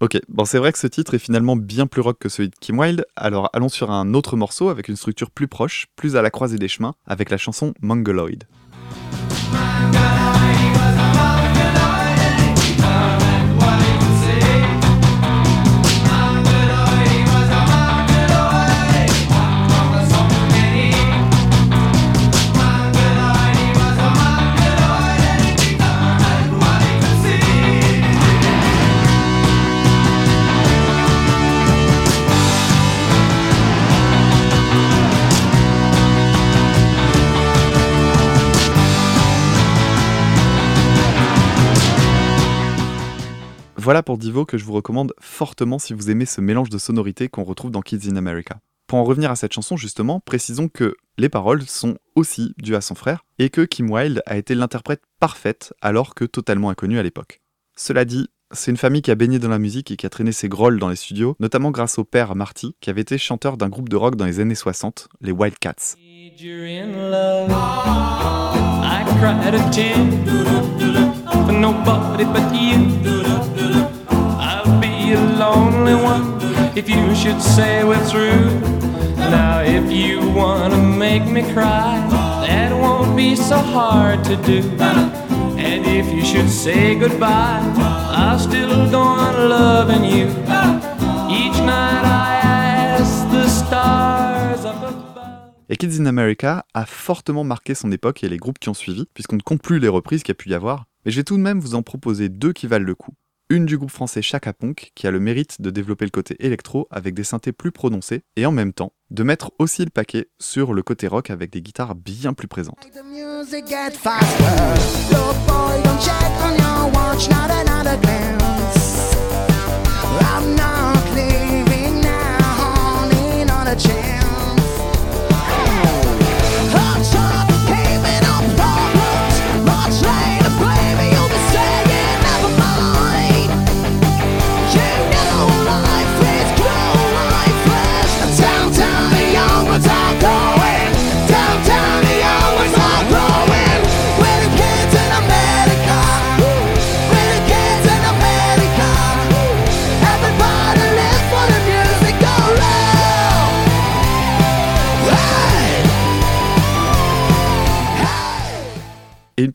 Ok, 0.05 0.19
bon 0.29 0.45
c'est 0.45 0.59
vrai 0.59 0.71
que 0.71 0.77
ce 0.77 0.85
titre 0.85 1.15
est 1.15 1.17
finalement 1.17 1.55
bien 1.55 1.88
plus 1.88 2.01
rock 2.01 2.19
que 2.19 2.29
celui 2.29 2.50
de 2.50 2.55
Kim 2.62 2.77
Wilde, 2.77 3.08
alors 3.15 3.49
allons 3.53 3.69
sur 3.69 3.89
un 3.89 4.13
autre 4.13 4.38
morceau 4.38 4.69
avec 4.69 4.88
une 4.88 4.95
structure 4.95 5.32
plus 5.32 5.47
proche, 5.47 5.88
plus 5.95 6.15
à 6.15 6.21
la 6.21 6.30
croisée 6.30 6.60
des 6.60 6.67
chemins, 6.67 6.93
avec 7.08 7.32
la 7.32 7.38
chanson 7.38 7.73
Mongoloid. 7.82 8.43
Voilà 43.86 44.02
pour 44.02 44.17
Divo 44.17 44.45
que 44.45 44.58
je 44.58 44.65
vous 44.65 44.74
recommande 44.74 45.13
fortement 45.21 45.78
si 45.78 45.93
vous 45.93 46.10
aimez 46.10 46.26
ce 46.26 46.41
mélange 46.41 46.71
de 46.71 46.80
sonorités 46.80 47.30
qu'on 47.30 47.43
retrouve 47.43 47.69
dans 47.69 47.84
Kids 47.84 48.10
in 48.10 48.15
America. 48.15 48.58
Pour 48.88 48.98
en 48.98 49.04
revenir 49.04 49.30
à 49.30 49.36
cette 49.36 49.54
chanson 49.54 49.78
justement, 49.78 50.19
précisons 50.21 50.69
que 50.69 50.95
les 51.19 51.30
paroles 51.30 51.62
sont 51.62 51.95
aussi 52.15 52.56
dues 52.58 52.76
à 52.76 52.82
son 52.82 52.95
frère 52.95 53.26
et 53.38 53.52
que 53.52 53.62
Kim 53.62 53.91
Wilde 53.91 54.24
a 54.26 54.38
été 54.38 54.56
l'interprète 54.56 55.04
parfaite 55.19 55.71
alors 55.84 56.15
que 56.15 56.26
totalement 56.26 56.71
inconnue 56.71 56.98
à 56.98 57.04
l'époque. 57.04 57.41
Cela 57.78 58.06
dit, 58.06 58.28
c'est 58.50 58.71
une 58.71 58.78
famille 58.78 59.04
qui 59.04 59.12
a 59.12 59.15
baigné 59.15 59.38
dans 59.38 59.50
la 59.50 59.60
musique 59.60 59.91
et 59.91 59.98
qui 59.98 60.08
a 60.08 60.10
traîné 60.10 60.32
ses 60.32 60.50
grolles 60.50 60.80
dans 60.80 60.89
les 60.89 60.95
studios, 60.95 61.36
notamment 61.39 61.69
grâce 61.69 62.00
au 62.00 62.04
père 62.04 62.36
Marty, 62.36 62.76
qui 62.82 62.89
avait 62.89 63.02
été 63.02 63.19
chanteur 63.19 63.56
d'un 63.56 63.69
groupe 63.69 63.89
de 63.89 63.98
rock 63.98 64.15
dans 64.15 64.26
les 64.26 64.39
années 64.39 64.56
60, 64.56 65.10
les 65.21 65.32
Wildcats. 65.32 65.95
Lonely 75.15 75.95
one 75.95 76.36
if 76.75 76.89
you 76.89 77.15
should 77.15 77.41
say 77.41 77.84
we're 77.84 78.04
through. 78.06 78.60
Now, 79.17 79.62
if 79.62 79.91
you 79.91 80.19
wanna 80.32 80.78
make 80.78 81.25
me 81.25 81.41
cry, 81.54 81.97
that 82.45 82.71
won't 82.73 83.15
be 83.15 83.36
so 83.36 83.58
hard 83.58 84.23
to 84.25 84.36
do. 84.38 84.62
And 85.58 85.86
if 85.86 86.12
you 86.13 86.23
should 86.23 86.49
say 86.49 86.95
goodbye, 86.95 87.62
I'll 88.12 88.39
still 88.39 88.89
go 88.91 88.99
on 88.99 89.49
loving 89.49 90.04
you. 90.04 90.28
Each 91.30 91.58
night 91.62 92.06
I 92.06 92.39
ask 92.43 93.30
the 93.32 93.47
stars 93.47 94.65
up 94.65 94.84
above. 94.84 95.51
Et 95.69 95.78
Kids 95.78 95.99
in 95.99 96.06
America 96.06 96.65
a 96.73 96.86
fortement 96.86 97.43
marqué 97.43 97.73
son 97.73 97.91
époque 97.91 98.23
et 98.23 98.30
les 98.30 98.38
groupes 98.38 98.60
qui 98.60 98.69
ont 98.69 98.75
suivi, 98.75 99.06
puisqu'on 99.13 99.38
ne 99.38 99.41
compte 99.41 99.62
plus 99.62 99.80
les 99.80 99.88
reprises 99.88 100.21
qu'il 100.21 100.34
y 100.34 100.38
a 100.38 100.41
pu 100.43 100.49
y 100.49 100.54
avoir. 100.54 100.86
Mais 101.06 101.12
je 101.12 101.17
vais 101.17 101.23
tout 101.23 101.38
de 101.38 101.41
même 101.41 101.60
vous 101.60 101.75
en 101.75 101.82
proposer 101.82 102.30
deux 102.30 102.54
qui 102.54 102.67
valent 102.67 102.86
le 102.86 102.95
coup 102.95 103.13
une 103.49 103.65
du 103.65 103.77
groupe 103.77 103.91
français 103.91 104.21
Chaka 104.21 104.53
Ponk 104.53 104.91
qui 104.95 105.08
a 105.08 105.12
le 105.12 105.19
mérite 105.19 105.62
de 105.62 105.69
développer 105.69 106.05
le 106.05 106.12
côté 106.12 106.36
électro 106.39 106.88
avec 106.89 107.13
des 107.13 107.23
synthés 107.23 107.51
plus 107.51 107.71
prononcés 107.71 108.23
et 108.36 108.45
en 108.45 108.51
même 108.51 108.73
temps 108.73 108.93
de 109.12 109.23
mettre 109.23 109.51
aussi 109.60 109.84
le 109.84 109.91
paquet 109.91 110.29
sur 110.39 110.73
le 110.73 110.81
côté 110.81 111.08
rock 111.08 111.29
avec 111.29 111.51
des 111.51 111.62
guitares 111.62 111.95
bien 111.95 112.34
plus 112.34 112.47
présentes. 112.47 112.79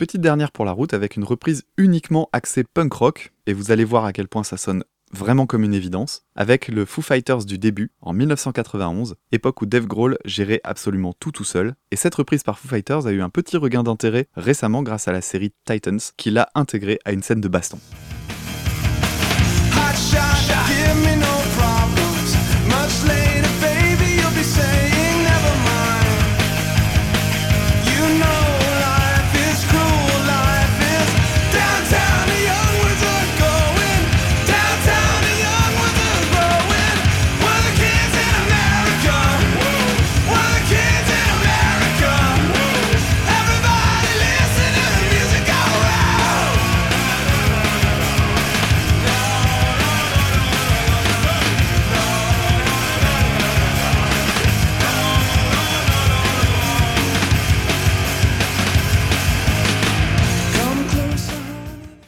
Petite 0.00 0.22
dernière 0.22 0.50
pour 0.50 0.64
la 0.64 0.72
route 0.72 0.94
avec 0.94 1.16
une 1.16 1.24
reprise 1.24 1.64
uniquement 1.76 2.30
axée 2.32 2.64
punk 2.64 2.90
rock, 2.90 3.32
et 3.46 3.52
vous 3.52 3.70
allez 3.70 3.84
voir 3.84 4.06
à 4.06 4.14
quel 4.14 4.28
point 4.28 4.44
ça 4.44 4.56
sonne 4.56 4.82
vraiment 5.12 5.44
comme 5.44 5.62
une 5.62 5.74
évidence, 5.74 6.22
avec 6.34 6.68
le 6.68 6.86
Foo 6.86 7.02
Fighters 7.02 7.44
du 7.44 7.58
début, 7.58 7.92
en 8.00 8.14
1991, 8.14 9.16
époque 9.30 9.60
où 9.60 9.66
Dave 9.66 9.84
Grohl 9.84 10.16
gérait 10.24 10.62
absolument 10.64 11.12
tout 11.20 11.32
tout 11.32 11.44
seul, 11.44 11.74
et 11.90 11.96
cette 11.96 12.14
reprise 12.14 12.42
par 12.42 12.58
Foo 12.58 12.66
Fighters 12.66 13.06
a 13.06 13.12
eu 13.12 13.20
un 13.20 13.28
petit 13.28 13.58
regain 13.58 13.82
d'intérêt 13.82 14.28
récemment 14.36 14.82
grâce 14.82 15.06
à 15.06 15.12
la 15.12 15.20
série 15.20 15.52
Titans, 15.66 16.00
qui 16.16 16.30
l'a 16.30 16.48
intégrée 16.54 16.98
à 17.04 17.12
une 17.12 17.22
scène 17.22 17.42
de 17.42 17.48
baston. 17.48 17.78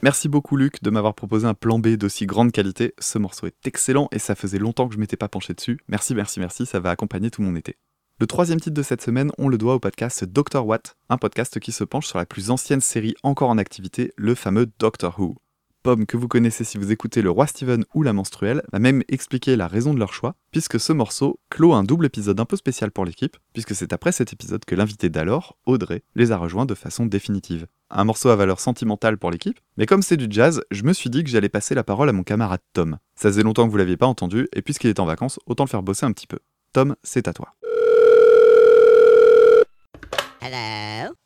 Merci 0.04 0.28
beaucoup 0.28 0.56
Luc 0.56 0.82
de 0.82 0.90
m'avoir 0.90 1.14
proposé 1.14 1.46
un 1.46 1.54
plan 1.54 1.78
B 1.78 1.90
d'aussi 1.90 2.26
grande 2.26 2.50
qualité. 2.50 2.92
Ce 2.98 3.18
morceau 3.18 3.46
est 3.46 3.54
excellent 3.64 4.08
et 4.10 4.18
ça 4.18 4.34
faisait 4.34 4.58
longtemps 4.58 4.88
que 4.88 4.94
je 4.94 4.98
m'étais 4.98 5.16
pas 5.16 5.28
penché 5.28 5.54
dessus. 5.54 5.78
Merci, 5.86 6.16
merci, 6.16 6.40
merci, 6.40 6.66
ça 6.66 6.80
va 6.80 6.90
accompagner 6.90 7.30
tout 7.30 7.40
mon 7.40 7.54
été. 7.54 7.76
Le 8.18 8.26
troisième 8.26 8.58
titre 8.58 8.74
de 8.74 8.82
cette 8.82 9.00
semaine, 9.00 9.30
on 9.38 9.46
le 9.46 9.58
doit 9.58 9.76
au 9.76 9.78
podcast 9.78 10.24
Doctor 10.24 10.66
What, 10.66 10.96
un 11.08 11.18
podcast 11.18 11.60
qui 11.60 11.70
se 11.70 11.84
penche 11.84 12.08
sur 12.08 12.18
la 12.18 12.26
plus 12.26 12.50
ancienne 12.50 12.80
série 12.80 13.14
encore 13.22 13.50
en 13.50 13.58
activité, 13.58 14.12
le 14.16 14.34
fameux 14.34 14.66
Doctor 14.80 15.20
Who. 15.20 15.36
Pomme 15.84 16.06
que 16.06 16.16
vous 16.16 16.28
connaissez 16.28 16.64
si 16.64 16.78
vous 16.78 16.90
écoutez 16.90 17.22
Le 17.22 17.30
Roi 17.30 17.46
Steven 17.46 17.84
ou 17.94 18.02
La 18.02 18.12
Menstruelle, 18.12 18.62
va 18.72 18.80
même 18.80 19.04
expliquer 19.08 19.54
la 19.54 19.68
raison 19.68 19.94
de 19.94 20.00
leur 20.00 20.12
choix, 20.12 20.34
puisque 20.50 20.80
ce 20.80 20.92
morceau 20.92 21.38
clôt 21.48 21.74
un 21.74 21.84
double 21.84 22.06
épisode 22.06 22.40
un 22.40 22.44
peu 22.44 22.56
spécial 22.56 22.90
pour 22.90 23.04
l'équipe, 23.04 23.36
puisque 23.52 23.74
c'est 23.74 23.92
après 23.92 24.12
cet 24.12 24.32
épisode 24.32 24.64
que 24.64 24.74
l'invité 24.74 25.10
d'alors, 25.10 25.58
Audrey, 25.64 26.02
les 26.16 26.32
a 26.32 26.36
rejoints 26.36 26.66
de 26.66 26.74
façon 26.74 27.06
définitive. 27.06 27.66
Un 27.94 28.04
morceau 28.04 28.30
à 28.30 28.36
valeur 28.36 28.58
sentimentale 28.58 29.18
pour 29.18 29.30
l'équipe, 29.30 29.60
mais 29.76 29.84
comme 29.84 30.00
c'est 30.00 30.16
du 30.16 30.26
jazz, 30.30 30.62
je 30.70 30.82
me 30.82 30.94
suis 30.94 31.10
dit 31.10 31.24
que 31.24 31.28
j'allais 31.28 31.50
passer 31.50 31.74
la 31.74 31.84
parole 31.84 32.08
à 32.08 32.12
mon 32.12 32.22
camarade 32.22 32.62
Tom. 32.72 32.96
Ça 33.14 33.28
faisait 33.28 33.42
longtemps 33.42 33.66
que 33.66 33.70
vous 33.70 33.76
l'aviez 33.76 33.98
pas 33.98 34.06
entendu, 34.06 34.48
et 34.54 34.62
puisqu'il 34.62 34.88
est 34.88 34.98
en 34.98 35.04
vacances, 35.04 35.38
autant 35.44 35.64
le 35.64 35.68
faire 35.68 35.82
bosser 35.82 36.06
un 36.06 36.12
petit 36.12 36.26
peu. 36.26 36.38
Tom, 36.72 36.96
c'est 37.02 37.28
à 37.28 37.34
toi. 37.34 37.54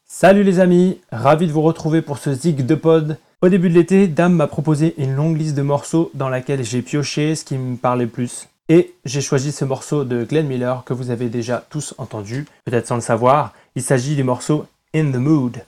Salut 0.09 0.43
les 0.43 0.59
amis, 0.59 0.99
ravi 1.13 1.47
de 1.47 1.53
vous 1.53 1.63
retrouver 1.63 2.03
pour 2.03 2.19
ce 2.19 2.33
Zig 2.35 2.67
de 2.67 2.75
pod. 2.75 3.17
Au 3.43 3.49
début 3.49 3.69
de 3.69 3.75
l'été, 3.75 4.09
Dame 4.09 4.35
m'a 4.35 4.49
proposé 4.49 4.95
une 4.99 5.15
longue 5.15 5.37
liste 5.37 5.55
de 5.55 5.63
morceaux 5.63 6.11
dans 6.15 6.29
laquelle 6.29 6.65
j'ai 6.65 6.83
pioché 6.83 7.37
ce 7.37 7.45
qui 7.45 7.59
me 7.59 7.77
parlait 7.77 8.07
le 8.07 8.11
plus. 8.11 8.49
Et 8.69 8.95
j'ai 9.05 9.21
choisi 9.21 9.53
ce 9.53 9.65
morceau 9.65 10.03
de 10.03 10.25
Glenn 10.25 10.49
Miller 10.49 10.83
que 10.85 10.95
vous 10.95 11.11
avez 11.11 11.29
déjà 11.29 11.65
tous 11.71 11.95
entendu, 11.99 12.47
peut-être 12.65 12.89
sans 12.89 12.97
le 12.97 13.03
savoir. 13.03 13.53
Il 13.77 13.83
s'agit 13.83 14.17
du 14.17 14.25
morceau 14.25 14.67
In 14.95 15.13
the 15.13 15.17
Mood. 15.17 15.63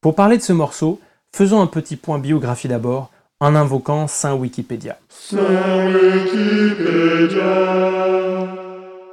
Pour 0.00 0.14
parler 0.14 0.38
de 0.38 0.42
ce 0.42 0.52
morceau, 0.52 1.00
faisons 1.38 1.60
un 1.60 1.68
petit 1.68 1.94
point 1.94 2.18
biographie 2.18 2.66
d'abord, 2.66 3.12
en 3.38 3.54
invoquant 3.54 4.08
Saint 4.08 4.34
Wikipédia. 4.34 4.98
Saint 5.08 5.38
Wikipédia. 5.86 7.38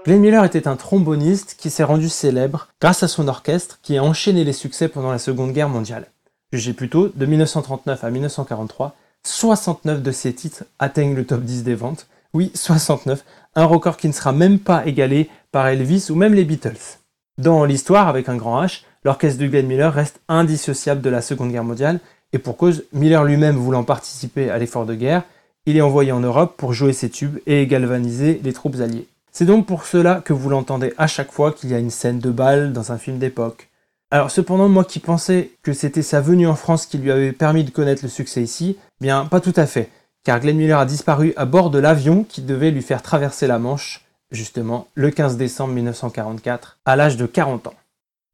Glenn 0.03 0.21
Miller 0.21 0.43
était 0.43 0.67
un 0.67 0.75
tromboniste 0.75 1.55
qui 1.55 1.69
s'est 1.69 1.83
rendu 1.83 2.09
célèbre 2.09 2.69
grâce 2.81 3.03
à 3.03 3.07
son 3.07 3.27
orchestre 3.27 3.77
qui 3.83 3.95
a 3.95 4.03
enchaîné 4.03 4.43
les 4.43 4.53
succès 4.53 4.88
pendant 4.88 5.11
la 5.11 5.19
Seconde 5.19 5.53
Guerre 5.53 5.69
mondiale. 5.69 6.07
Jugez 6.51 6.73
plutôt, 6.73 7.09
de 7.09 7.25
1939 7.27 8.03
à 8.03 8.09
1943, 8.09 8.95
69 9.21 10.01
de 10.01 10.11
ses 10.11 10.33
titres 10.33 10.63
atteignent 10.79 11.13
le 11.13 11.27
top 11.27 11.43
10 11.43 11.63
des 11.63 11.75
ventes. 11.75 12.07
Oui, 12.33 12.49
69, 12.55 13.23
un 13.53 13.65
record 13.65 13.97
qui 13.97 14.07
ne 14.07 14.13
sera 14.13 14.31
même 14.31 14.57
pas 14.57 14.88
égalé 14.88 15.29
par 15.51 15.67
Elvis 15.67 16.07
ou 16.09 16.15
même 16.15 16.33
les 16.33 16.43
Beatles. 16.43 16.97
Dans 17.38 17.65
l'histoire, 17.65 18.07
avec 18.07 18.29
un 18.29 18.38
grand 18.38 18.63
H, 18.63 18.81
l'orchestre 19.03 19.39
de 19.39 19.47
Glenn 19.47 19.67
Miller 19.67 19.93
reste 19.93 20.21
indissociable 20.27 21.01
de 21.01 21.09
la 21.11 21.21
Seconde 21.21 21.51
Guerre 21.51 21.65
mondiale, 21.65 21.99
et 22.36 22.38
pour 22.38 22.58
cause, 22.58 22.84
Miller 22.91 23.24
lui-même 23.24 23.56
voulant 23.56 23.86
participer 23.86 24.50
à 24.50 24.58
l'effort 24.58 24.86
de 24.86 24.93
guerre, 24.93 25.24
il 25.65 25.78
est 25.78 25.82
envoyé 25.82 26.12
en 26.12 26.19
Europe 26.19 26.56
pour 26.58 26.74
jouer 26.74 26.91
ses 26.91 27.10
tubes 27.10 27.39
et 27.48 27.65
galvaniser 27.65 28.41
les 28.43 28.52
troupes 28.52 28.76
alliées. 28.82 29.08
C'est 29.32 29.45
donc 29.45 29.65
pour 29.65 29.86
cela 29.86 30.15
que 30.19 30.34
vous 30.34 30.50
l'entendez 30.50 30.93
à 30.98 31.08
chaque 31.08 31.32
fois 31.32 31.54
qu'il 31.54 31.71
y 31.71 31.74
a 31.74 31.80
une 31.80 31.89
scène 31.89 32.19
de 32.19 32.32
bal 32.32 32.74
dans 32.74 32.91
un 32.91 32.98
film 32.98 33.19
d'époque. 33.19 33.69
Alors 34.12 34.32
cependant, 34.32 34.67
moi 34.67 34.84
qui 34.84 35.00
pensais 35.00 35.52
que 35.63 35.71
c'était 35.71 36.02
sa 36.02 36.19
venue 36.19 36.45
en 36.45 36.56
France 36.56 36.86
qui 36.86 36.98
lui 36.98 37.10
avait 37.10 37.32
permis 37.32 37.63
de 37.63 37.69
connaître 37.69 38.04
le 38.04 38.10
succès 38.10 38.43
ici, 38.43 38.78
bien 39.00 39.24
pas 39.28 39.39
tout 39.39 39.54
à 39.56 39.65
fait, 39.65 39.89
car 40.26 40.41
Glenn 40.41 40.58
Miller 40.58 40.80
a 40.80 40.86
disparu 40.86 41.32
à 41.38 41.45
bord 41.45 41.69
de 41.69 41.80
l'avion 41.80 42.26
qui 42.26 42.41
devait 42.41 42.71
lui 42.71 42.82
faire 42.82 43.02
traverser 43.02 43.48
la 43.48 43.60
Manche, 43.60 44.04
justement, 44.30 44.89
le 44.93 45.10
15 45.10 45.38
décembre 45.38 45.74
1944, 45.74 46.80
à 46.84 46.98
l'âge 46.98 47.15
de 47.15 47.28
40 47.28 47.67
ans 47.67 47.76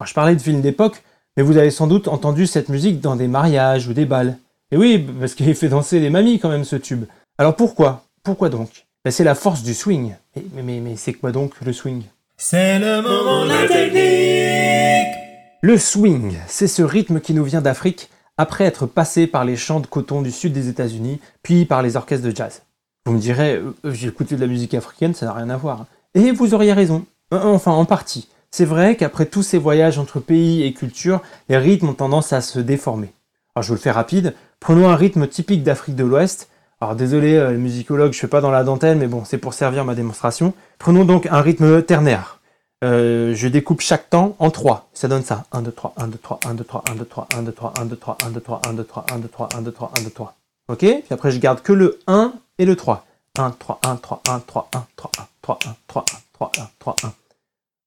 je 0.06 0.14
parlais 0.14 0.36
de 0.36 0.42
films 0.42 0.62
d'époque, 0.62 1.04
mais 1.38 1.44
vous 1.44 1.58
avez 1.58 1.72
sans 1.72 1.88
doute 1.88 2.08
entendu 2.08 2.48
cette 2.48 2.70
musique 2.70 3.00
dans 3.02 3.16
des 3.16 3.28
mariages 3.28 3.88
ou 3.88 3.94
des 3.94 4.06
bals. 4.06 4.38
Et 4.72 4.78
oui, 4.78 5.00
parce 5.20 5.34
qu'il 5.34 5.54
fait 5.56 5.70
danser 5.70 6.00
les 6.00 6.10
mamies 6.10 6.40
quand 6.40 6.50
même 6.50 6.64
ce 6.64 6.76
tube. 6.76 7.06
Alors 7.38 7.56
pourquoi? 7.56 8.04
Pourquoi 8.24 8.50
donc? 8.50 8.86
Ben, 9.04 9.12
C'est 9.12 9.24
la 9.24 9.36
force 9.36 9.64
du 9.64 9.74
swing. 9.74 10.16
Mais, 10.36 10.64
mais, 10.64 10.80
mais 10.80 10.96
c'est 10.96 11.14
quoi 11.14 11.32
donc 11.32 11.54
le 11.62 11.74
swing? 11.74 12.04
C'est 12.38 12.80
le 12.80 13.02
moment 13.02 13.46
de 13.46 13.50
la 13.50 13.68
technique 13.68 15.14
Le 15.62 15.78
swing, 15.78 16.38
c'est 16.48 16.68
ce 16.68 16.82
rythme 16.82 17.20
qui 17.20 17.34
nous 17.34 17.44
vient 17.44 17.62
d'Afrique 17.62 18.10
après 18.38 18.64
être 18.66 18.86
passé 18.86 19.28
par 19.28 19.46
les 19.46 19.56
champs 19.56 19.80
de 19.80 19.88
coton 19.88 20.22
du 20.22 20.32
sud 20.32 20.54
des 20.54 20.68
États-Unis, 20.68 21.20
puis 21.44 21.66
par 21.66 21.84
les 21.84 21.96
orchestres 21.96 22.26
de 22.26 22.36
jazz. 22.36 22.64
Vous 23.06 23.14
me 23.14 23.20
direz, 23.20 23.56
euh, 23.56 23.74
j'ai 23.86 24.08
écouté 24.08 24.36
de 24.36 24.42
la 24.42 24.48
musique 24.48 24.74
africaine, 24.74 25.14
ça 25.14 25.28
n'a 25.28 25.34
rien 25.34 25.50
à 25.50 25.58
voir. 25.58 25.86
Et 26.16 26.32
vous 26.32 26.54
auriez 26.54 26.74
raison. 26.74 27.06
Euh, 27.34 27.44
enfin, 27.44 27.72
en 27.72 27.86
partie. 27.86 28.28
C'est 28.54 28.66
vrai 28.66 28.98
qu'après 28.98 29.26
tous 29.26 29.44
ces 29.44 29.58
voyages 29.58 29.98
entre 29.98 30.20
pays 30.20 30.64
et 30.64 30.74
cultures, 30.74 31.22
les 31.48 31.58
rythmes 31.58 31.90
ont 31.90 31.94
tendance 31.94 32.34
à 32.34 32.42
se 32.42 32.60
déformer. 32.60 33.14
Alors 33.56 33.64
je 33.64 33.70
vous 33.70 33.76
le 33.76 33.80
fais 33.80 33.92
rapide, 33.92 34.36
prenons 34.60 34.90
un 34.90 34.96
rythme 34.96 35.26
typique 35.26 35.64
d'Afrique 35.64 35.96
de 35.96 36.04
l'Ouest. 36.04 36.50
Alors 36.82 36.96
désolé, 36.96 37.36
euh, 37.36 37.52
les 37.52 37.58
musicologues, 37.58 38.12
je 38.12 38.20
fais 38.20 38.28
pas 38.28 38.42
dans 38.42 38.52
la 38.52 38.66
dentelle, 38.66 38.98
mais 38.98 39.08
bon, 39.08 39.24
c'est 39.24 39.38
pour 39.38 39.54
servir 39.54 39.86
ma 39.86 39.96
démonstration. 39.96 40.54
Prenons 40.80 41.06
donc 41.06 41.28
un 41.28 41.40
rythme 41.40 41.82
ternaire. 41.82 42.42
Euh, 42.84 43.34
je 43.36 43.48
découpe 43.48 43.80
chaque 43.80 44.10
temps 44.10 44.36
en 44.40 44.50
3. 44.50 44.90
Ça 44.94 45.08
donne 45.08 45.24
ça. 45.24 45.46
1, 45.54 45.62
2, 45.62 45.72
3, 45.72 45.94
1, 45.98 46.08
2, 46.08 46.18
3, 46.18 46.40
1, 46.46 46.54
2, 46.56 46.64
3, 46.64 46.84
1, 46.90 46.96
2, 46.96 47.06
3, 47.06 47.26
1, 47.38 47.44
2, 47.44 47.52
3, 47.52 47.74
1, 47.80 47.86
2, 47.86 47.96
3, 47.96 48.14
1, 48.24 48.30
2, 48.32 48.40
3, 48.40 48.62
1, 48.68 48.74
2, 48.74 48.84
3, 48.84 49.02
1, 49.14 49.20
2, 49.20 49.28
3, 49.30 49.50
1, 49.56 49.62
2, 49.62 49.72
3, 49.72 49.92
1, 49.98 50.02
2, 50.02 50.10
3. 50.10 50.36
Ok 50.68 50.80
Puis 50.80 51.04
après, 51.12 51.32
je 51.32 51.40
garde 51.40 51.62
que 51.62 51.72
le 51.72 52.00
1 52.08 52.34
et 52.58 52.66
le 52.66 52.76
3. 52.76 53.06
1, 53.38 53.52
3, 53.52 53.80
1, 53.86 53.96
3, 53.96 54.22
1, 54.28 54.40
3, 54.40 54.70
1, 54.74 54.86
3, 54.98 55.12
1, 55.18 55.28
3, 55.42 55.60
1, 55.66 55.76
3, 55.88 56.06
1, 56.10 56.16
3, 56.34 56.52
1, 56.58 56.70
3, 56.80 56.96
1. 57.04 57.14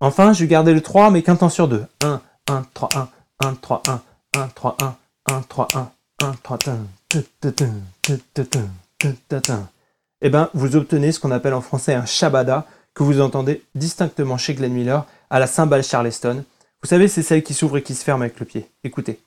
Enfin, 0.05 0.35
je 0.35 0.41
vais 0.41 0.49
garder 0.49 0.75
le 0.75 0.83
3, 0.83 1.11
mais 1.11 1.23
qu'un 1.23 1.35
temps 1.35 1.49
sur 1.49 1.67
deux. 1.67 1.87
1, 2.05 2.21
1, 2.51 2.67
3, 2.75 2.91
1, 2.95 3.09
1, 3.41 3.55
3, 3.55 3.83
1, 3.89 4.03
1, 4.39 4.49
3, 4.49 4.77
1, 4.83 4.97
1, 5.33 5.41
3, 5.49 5.69
1, 5.75 5.91
1, 6.21 6.33
3, 6.43 6.59
1. 6.69 6.77
Eh 10.21 10.29
bien, 10.29 10.51
vous 10.53 10.77
obtenez 10.77 11.11
ce 11.11 11.19
qu'on 11.19 11.31
appelle 11.31 11.55
en 11.55 11.63
français 11.63 11.95
un 11.95 12.05
shabada, 12.05 12.67
que 12.93 13.03
vous 13.03 13.23
entendez 13.23 13.63
distinctement 13.75 14.37
chez 14.37 14.53
Glenn 14.53 14.75
Miller 14.75 15.07
à 15.31 15.39
la 15.39 15.47
cymbale 15.47 15.83
Charleston. 15.83 16.45
Vous 16.83 16.89
savez, 16.91 17.09
c'est 17.09 17.23
celle 17.23 17.43
qui 17.43 17.55
s'ouvre 17.55 17.79
et 17.79 17.83
qui 17.83 17.95
se 17.95 18.05
ferme 18.05 18.21
avec 18.21 18.39
le 18.39 18.45
pied. 18.45 18.69
Écoutez. 18.85 19.21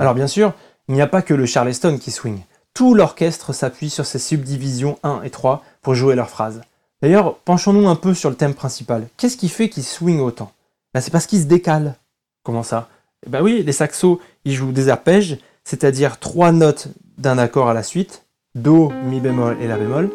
Alors 0.00 0.16
bien 0.16 0.26
sûr, 0.26 0.52
il 0.88 0.96
n'y 0.96 1.00
a 1.00 1.06
pas 1.06 1.22
que 1.22 1.32
le 1.32 1.46
Charleston 1.46 1.96
qui 1.96 2.10
swing 2.10 2.40
tout 2.74 2.94
l'orchestre 2.94 3.52
s'appuie 3.52 3.90
sur 3.90 4.06
ces 4.06 4.18
subdivisions 4.18 4.98
1 5.02 5.22
et 5.22 5.30
3 5.30 5.64
pour 5.82 5.94
jouer 5.94 6.14
leurs 6.14 6.30
phrases. 6.30 6.62
D'ailleurs, 7.02 7.36
penchons-nous 7.38 7.88
un 7.88 7.96
peu 7.96 8.14
sur 8.14 8.30
le 8.30 8.36
thème 8.36 8.54
principal. 8.54 9.08
Qu'est-ce 9.16 9.36
qui 9.36 9.48
fait 9.48 9.68
qu'ils 9.68 9.82
swing 9.84 10.20
autant? 10.20 10.52
Ben, 10.94 11.00
C'est 11.00 11.10
parce 11.10 11.26
qu'ils 11.26 11.40
se 11.40 11.46
décalent. 11.46 11.96
Comment 12.44 12.62
ça? 12.62 12.88
Eh 13.26 13.30
Ben 13.30 13.42
oui, 13.42 13.62
les 13.62 13.72
saxos, 13.72 14.20
ils 14.44 14.54
jouent 14.54 14.72
des 14.72 14.88
arpèges, 14.88 15.38
c'est-à-dire 15.64 16.18
trois 16.18 16.52
notes 16.52 16.88
d'un 17.18 17.38
accord 17.38 17.68
à 17.68 17.74
la 17.74 17.82
suite, 17.82 18.24
Do, 18.54 18.90
Mi 19.04 19.20
bémol 19.20 19.56
et 19.60 19.66
La 19.66 19.78
bémol. 19.78 20.10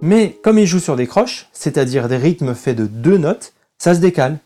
Mais 0.00 0.38
comme 0.42 0.58
ils 0.58 0.66
jouent 0.66 0.80
sur 0.80 0.96
des 0.96 1.06
croches, 1.06 1.48
c'est-à-dire 1.52 2.08
des 2.08 2.16
rythmes 2.16 2.54
faits 2.54 2.76
de 2.76 2.86
deux 2.86 3.18
notes, 3.18 3.52
ça 3.78 3.94
se 3.94 4.00
décale. 4.00 4.38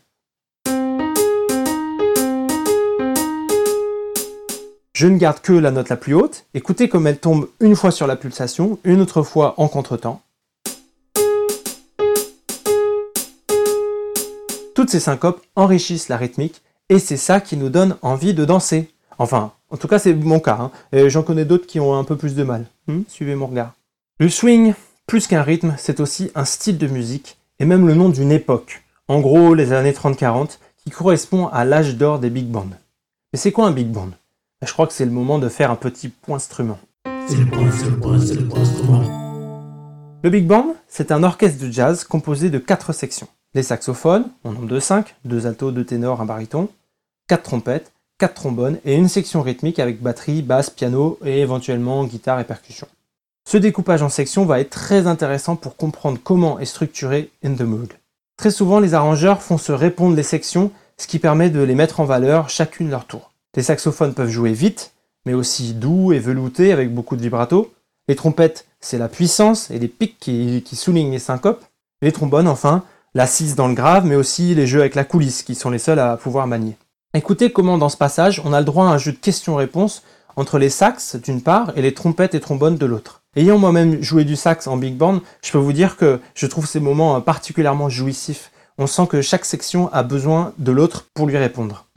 Je 4.97 5.05
ne 5.05 5.19
garde 5.19 5.41
que 5.41 5.53
la 5.53 5.69
note 5.69 5.89
la 5.89 5.95
plus 5.95 6.15
haute. 6.15 6.47
Écoutez 6.55 6.89
comme 6.89 7.05
elle 7.05 7.19
tombe 7.19 7.49
une 7.59 7.75
fois 7.75 7.91
sur 7.91 8.07
la 8.07 8.15
pulsation, 8.15 8.79
une 8.83 8.99
autre 8.99 9.21
fois 9.21 9.53
en 9.57 9.67
contretemps. 9.67 10.23
Toutes 14.73 14.89
ces 14.89 14.99
syncopes 14.99 15.45
enrichissent 15.55 16.09
la 16.09 16.17
rythmique 16.17 16.63
et 16.89 16.97
c'est 16.97 17.15
ça 17.15 17.41
qui 17.41 17.57
nous 17.57 17.69
donne 17.69 17.95
envie 18.01 18.33
de 18.33 18.43
danser. 18.43 18.89
Enfin, 19.19 19.51
en 19.69 19.77
tout 19.77 19.87
cas 19.87 19.99
c'est 19.99 20.15
mon 20.15 20.39
cas, 20.39 20.57
hein. 20.59 20.71
et 20.91 21.11
j'en 21.11 21.21
connais 21.21 21.45
d'autres 21.45 21.67
qui 21.67 21.79
ont 21.79 21.93
un 21.93 22.03
peu 22.03 22.15
plus 22.15 22.33
de 22.33 22.41
mal. 22.41 22.65
Hmm, 22.87 23.01
suivez 23.07 23.35
mon 23.35 23.45
regard. 23.45 23.75
Le 24.19 24.29
swing, 24.29 24.73
plus 25.05 25.27
qu'un 25.27 25.43
rythme, 25.43 25.75
c'est 25.77 25.99
aussi 25.99 26.31
un 26.33 26.43
style 26.43 26.79
de 26.79 26.87
musique 26.87 27.37
et 27.59 27.65
même 27.65 27.87
le 27.87 27.93
nom 27.93 28.09
d'une 28.09 28.31
époque. 28.31 28.81
En 29.07 29.19
gros, 29.19 29.53
les 29.53 29.73
années 29.73 29.91
30-40, 29.91 30.57
qui 30.83 30.89
correspond 30.89 31.49
à 31.49 31.65
l'âge 31.65 31.97
d'or 31.97 32.17
des 32.17 32.31
big 32.31 32.47
bands. 32.47 32.65
Mais 33.31 33.37
c'est 33.37 33.51
quoi 33.51 33.67
un 33.67 33.71
big 33.71 33.89
band? 33.89 34.09
Je 34.65 34.73
crois 34.73 34.87
que 34.87 34.93
c'est 34.93 35.05
le 35.05 35.11
moment 35.11 35.39
de 35.39 35.49
faire 35.49 35.71
un 35.71 35.75
petit 35.75 36.09
point 36.09 36.37
instrument. 36.37 36.79
C'est 37.27 37.37
le 37.37 37.45
point, 37.45 37.71
c'est 37.71 37.89
le 37.89 37.99
point, 37.99 38.19
c'est 38.19 38.35
le 38.35 38.47
point 38.47 38.61
instrument. 38.61 39.03
Le 40.23 40.29
Big 40.29 40.47
Band, 40.47 40.75
c'est 40.87 41.11
un 41.11 41.23
orchestre 41.23 41.63
de 41.63 41.71
jazz 41.71 42.03
composé 42.03 42.49
de 42.49 42.57
quatre 42.57 42.91
sections. 42.91 43.27
Les 43.53 43.63
saxophones, 43.63 44.25
en 44.43 44.51
nombre 44.51 44.67
de 44.67 44.79
5, 44.79 45.15
deux 45.25 45.47
altos, 45.47 45.71
deux 45.71 45.85
ténors, 45.85 46.21
un 46.21 46.25
baryton, 46.25 46.69
quatre 47.27 47.43
trompettes, 47.43 47.91
4 48.19 48.33
trombones 48.33 48.79
et 48.83 48.95
une 48.95 49.09
section 49.09 49.43
rythmique 49.43 49.77
avec 49.77 50.01
batterie, 50.01 50.41
basse, 50.41 50.71
piano 50.71 51.19
et 51.23 51.39
éventuellement 51.41 52.03
guitare 52.03 52.39
et 52.39 52.45
percussion. 52.45 52.87
Ce 53.47 53.57
découpage 53.57 54.01
en 54.01 54.09
sections 54.09 54.45
va 54.45 54.59
être 54.59 54.71
très 54.71 55.05
intéressant 55.05 55.55
pour 55.55 55.75
comprendre 55.75 56.19
comment 56.23 56.59
est 56.59 56.65
structuré 56.65 57.29
In 57.43 57.53
the 57.53 57.61
Mood. 57.61 57.93
Très 58.35 58.51
souvent, 58.51 58.79
les 58.79 58.95
arrangeurs 58.95 59.41
font 59.41 59.57
se 59.57 59.71
répondre 59.71 60.15
les 60.15 60.23
sections, 60.23 60.71
ce 60.97 61.07
qui 61.07 61.19
permet 61.19 61.49
de 61.49 61.61
les 61.61 61.75
mettre 61.75 61.99
en 61.99 62.05
valeur 62.05 62.49
chacune 62.49 62.89
leur 62.89 63.05
tour. 63.05 63.31
Les 63.57 63.63
saxophones 63.63 64.13
peuvent 64.13 64.29
jouer 64.29 64.53
vite, 64.53 64.93
mais 65.25 65.33
aussi 65.33 65.73
doux 65.73 66.13
et 66.13 66.19
velouté 66.19 66.71
avec 66.71 66.93
beaucoup 66.93 67.15
de 67.15 67.23
vibrato. 67.23 67.73
Les 68.07 68.15
trompettes, 68.15 68.67
c'est 68.79 68.99
la 68.99 69.09
puissance 69.09 69.71
et 69.71 69.79
les 69.79 69.87
pics 69.87 70.19
qui, 70.19 70.63
soulignent 70.73 71.11
les 71.11 71.17
syncopes. 71.17 71.65
Les 72.03 72.11
trombones, 72.11 72.47
enfin, 72.47 72.83
l'assise 73.15 73.55
dans 73.55 73.67
le 73.67 73.73
grave, 73.73 74.05
mais 74.05 74.13
aussi 74.13 74.53
les 74.53 74.67
jeux 74.67 74.81
avec 74.81 74.93
la 74.93 75.03
coulisse, 75.03 75.41
qui 75.41 75.55
sont 75.55 75.71
les 75.71 75.79
seuls 75.79 75.97
à 75.97 76.17
pouvoir 76.17 76.45
manier. 76.45 76.77
Écoutez 77.15 77.51
comment 77.51 77.79
dans 77.79 77.89
ce 77.89 77.97
passage, 77.97 78.43
on 78.45 78.53
a 78.53 78.59
le 78.59 78.65
droit 78.65 78.85
à 78.85 78.89
un 78.89 78.99
jeu 78.99 79.11
de 79.11 79.17
questions-réponses 79.17 80.03
entre 80.35 80.59
les 80.59 80.69
sax 80.69 81.15
d'une 81.15 81.41
part 81.41 81.73
et 81.75 81.81
les 81.81 81.95
trompettes 81.95 82.35
et 82.35 82.39
trombones 82.39 82.77
de 82.77 82.85
l'autre. 82.85 83.23
Ayant 83.35 83.57
moi-même 83.57 84.03
joué 84.03 84.23
du 84.23 84.35
sax 84.35 84.67
en 84.67 84.77
big 84.77 84.95
band, 84.95 85.21
je 85.43 85.51
peux 85.51 85.57
vous 85.57 85.73
dire 85.73 85.97
que 85.97 86.19
je 86.35 86.45
trouve 86.45 86.67
ces 86.67 86.79
moments 86.79 87.19
particulièrement 87.21 87.89
jouissifs. 87.89 88.51
On 88.77 88.85
sent 88.85 89.07
que 89.07 89.23
chaque 89.23 89.45
section 89.45 89.91
a 89.93 90.03
besoin 90.03 90.53
de 90.59 90.71
l'autre 90.71 91.07
pour 91.15 91.25
lui 91.25 91.37
répondre. 91.37 91.87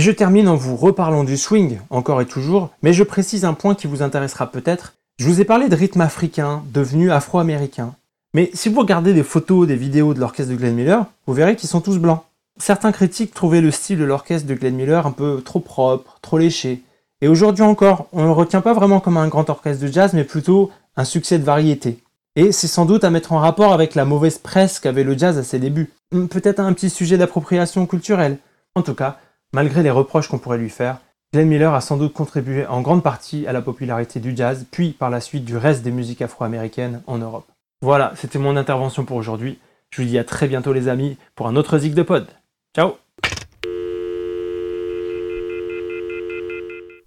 Et 0.00 0.02
je 0.02 0.12
termine 0.12 0.48
en 0.48 0.56
vous 0.56 0.76
reparlant 0.76 1.24
du 1.24 1.36
swing, 1.36 1.78
encore 1.90 2.22
et 2.22 2.26
toujours, 2.26 2.70
mais 2.82 2.94
je 2.94 3.04
précise 3.04 3.44
un 3.44 3.52
point 3.52 3.74
qui 3.74 3.86
vous 3.86 4.00
intéressera 4.00 4.50
peut-être. 4.50 4.94
Je 5.18 5.26
vous 5.26 5.42
ai 5.42 5.44
parlé 5.44 5.68
de 5.68 5.76
rythme 5.76 6.00
africain, 6.00 6.62
devenu 6.72 7.12
afro-américain. 7.12 7.94
Mais 8.32 8.48
si 8.54 8.70
vous 8.70 8.80
regardez 8.80 9.12
des 9.12 9.22
photos, 9.22 9.68
des 9.68 9.76
vidéos 9.76 10.14
de 10.14 10.18
l'orchestre 10.18 10.52
de 10.52 10.56
Glenn 10.56 10.74
Miller, 10.74 11.04
vous 11.26 11.34
verrez 11.34 11.54
qu'ils 11.54 11.68
sont 11.68 11.82
tous 11.82 11.98
blancs. 11.98 12.22
Certains 12.58 12.92
critiques 12.92 13.34
trouvaient 13.34 13.60
le 13.60 13.70
style 13.70 13.98
de 13.98 14.04
l'orchestre 14.04 14.48
de 14.48 14.54
Glenn 14.54 14.74
Miller 14.74 15.06
un 15.06 15.10
peu 15.10 15.42
trop 15.44 15.60
propre, 15.60 16.18
trop 16.22 16.38
léché. 16.38 16.80
Et 17.20 17.28
aujourd'hui 17.28 17.64
encore, 17.64 18.06
on 18.12 18.22
ne 18.22 18.26
le 18.28 18.32
retient 18.32 18.62
pas 18.62 18.72
vraiment 18.72 19.00
comme 19.00 19.18
un 19.18 19.28
grand 19.28 19.50
orchestre 19.50 19.84
de 19.84 19.92
jazz, 19.92 20.14
mais 20.14 20.24
plutôt 20.24 20.70
un 20.96 21.04
succès 21.04 21.38
de 21.38 21.44
variété. 21.44 21.98
Et 22.36 22.52
c'est 22.52 22.68
sans 22.68 22.86
doute 22.86 23.04
à 23.04 23.10
mettre 23.10 23.32
en 23.32 23.38
rapport 23.38 23.74
avec 23.74 23.94
la 23.94 24.06
mauvaise 24.06 24.38
presse 24.38 24.80
qu'avait 24.80 25.04
le 25.04 25.18
jazz 25.18 25.36
à 25.36 25.42
ses 25.42 25.58
débuts. 25.58 25.92
Hmm, 26.10 26.24
peut-être 26.24 26.60
un 26.60 26.72
petit 26.72 26.88
sujet 26.88 27.18
d'appropriation 27.18 27.84
culturelle. 27.84 28.38
En 28.74 28.80
tout 28.80 28.94
cas, 28.94 29.18
Malgré 29.52 29.82
les 29.82 29.90
reproches 29.90 30.28
qu'on 30.28 30.38
pourrait 30.38 30.58
lui 30.58 30.70
faire, 30.70 30.98
Glenn 31.32 31.48
Miller 31.48 31.74
a 31.74 31.80
sans 31.80 31.96
doute 31.96 32.12
contribué 32.12 32.66
en 32.66 32.82
grande 32.82 33.02
partie 33.02 33.48
à 33.48 33.52
la 33.52 33.60
popularité 33.60 34.20
du 34.20 34.36
jazz, 34.36 34.64
puis 34.70 34.90
par 34.90 35.10
la 35.10 35.20
suite 35.20 35.44
du 35.44 35.56
reste 35.56 35.82
des 35.82 35.90
musiques 35.90 36.22
afro-américaines 36.22 37.02
en 37.08 37.18
Europe. 37.18 37.50
Voilà, 37.82 38.12
c'était 38.14 38.38
mon 38.38 38.56
intervention 38.56 39.04
pour 39.04 39.16
aujourd'hui. 39.16 39.58
Je 39.90 40.02
vous 40.02 40.08
dis 40.08 40.18
à 40.18 40.24
très 40.24 40.46
bientôt 40.46 40.72
les 40.72 40.86
amis 40.86 41.16
pour 41.34 41.48
un 41.48 41.56
autre 41.56 41.78
Zig 41.78 41.94
de 41.94 42.02
Pod. 42.02 42.28
Ciao 42.76 42.92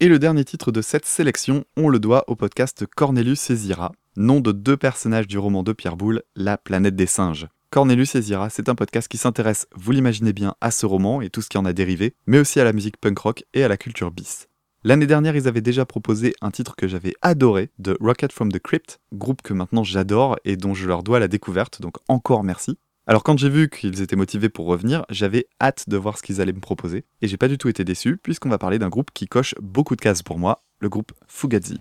Et 0.01 0.09
le 0.09 0.19
dernier 0.19 0.43
titre 0.43 0.73
de 0.73 0.81
cette 0.81 1.05
sélection, 1.05 1.63
on 1.77 1.87
le 1.87 1.99
doit 1.99 2.25
au 2.27 2.35
podcast 2.35 2.85
Cornelius 2.93 3.49
et 3.51 3.55
Zira, 3.55 3.93
nom 4.17 4.41
de 4.41 4.51
deux 4.51 4.75
personnages 4.75 5.27
du 5.27 5.37
roman 5.37 5.63
de 5.63 5.71
Pierre 5.71 5.95
Boulle, 5.95 6.23
La 6.35 6.57
planète 6.57 6.97
des 6.97 7.05
singes. 7.05 7.47
Cornelius 7.73 8.13
et 8.13 8.21
Zira, 8.21 8.51
c'est 8.51 8.69
un 8.69 8.75
podcast 8.75 9.07
qui 9.07 9.17
s'intéresse, 9.17 9.65
vous 9.75 9.91
l'imaginez 9.93 10.31
bien, 10.31 10.53
à 10.61 10.69
ce 10.69 10.85
roman 10.85 11.21
et 11.21 11.31
tout 11.31 11.41
ce 11.41 11.49
qui 11.49 11.57
en 11.57 11.65
a 11.65 11.73
dérivé, 11.73 12.13
mais 12.27 12.37
aussi 12.37 12.59
à 12.59 12.63
la 12.63 12.71
musique 12.71 12.97
punk 12.97 13.17
rock 13.17 13.45
et 13.55 13.63
à 13.63 13.67
la 13.67 13.77
culture 13.77 14.11
bis. 14.11 14.47
L'année 14.83 15.07
dernière, 15.07 15.35
ils 15.35 15.47
avaient 15.47 15.59
déjà 15.59 15.83
proposé 15.83 16.35
un 16.41 16.51
titre 16.51 16.75
que 16.75 16.87
j'avais 16.87 17.15
adoré, 17.23 17.71
de 17.79 17.97
Rocket 17.99 18.31
from 18.31 18.51
the 18.51 18.59
Crypt, 18.59 18.99
groupe 19.11 19.41
que 19.41 19.55
maintenant 19.55 19.83
j'adore 19.83 20.37
et 20.45 20.55
dont 20.55 20.75
je 20.75 20.87
leur 20.87 21.01
dois 21.01 21.19
la 21.19 21.27
découverte, 21.27 21.81
donc 21.81 21.95
encore 22.07 22.43
merci. 22.43 22.77
Alors 23.07 23.23
quand 23.23 23.39
j'ai 23.39 23.49
vu 23.49 23.69
qu'ils 23.69 24.03
étaient 24.03 24.15
motivés 24.15 24.49
pour 24.49 24.67
revenir, 24.67 25.03
j'avais 25.09 25.47
hâte 25.59 25.89
de 25.89 25.97
voir 25.97 26.19
ce 26.19 26.21
qu'ils 26.21 26.41
allaient 26.41 26.53
me 26.53 26.59
proposer, 26.59 27.05
et 27.23 27.27
j'ai 27.27 27.37
pas 27.37 27.47
du 27.47 27.57
tout 27.57 27.69
été 27.69 27.83
déçu, 27.83 28.17
puisqu'on 28.17 28.49
va 28.49 28.59
parler 28.59 28.77
d'un 28.77 28.89
groupe 28.89 29.09
qui 29.15 29.25
coche 29.25 29.55
beaucoup 29.59 29.95
de 29.95 30.01
cases 30.01 30.21
pour 30.21 30.37
moi, 30.37 30.61
le 30.79 30.89
groupe 30.89 31.11
Fugazi. 31.27 31.79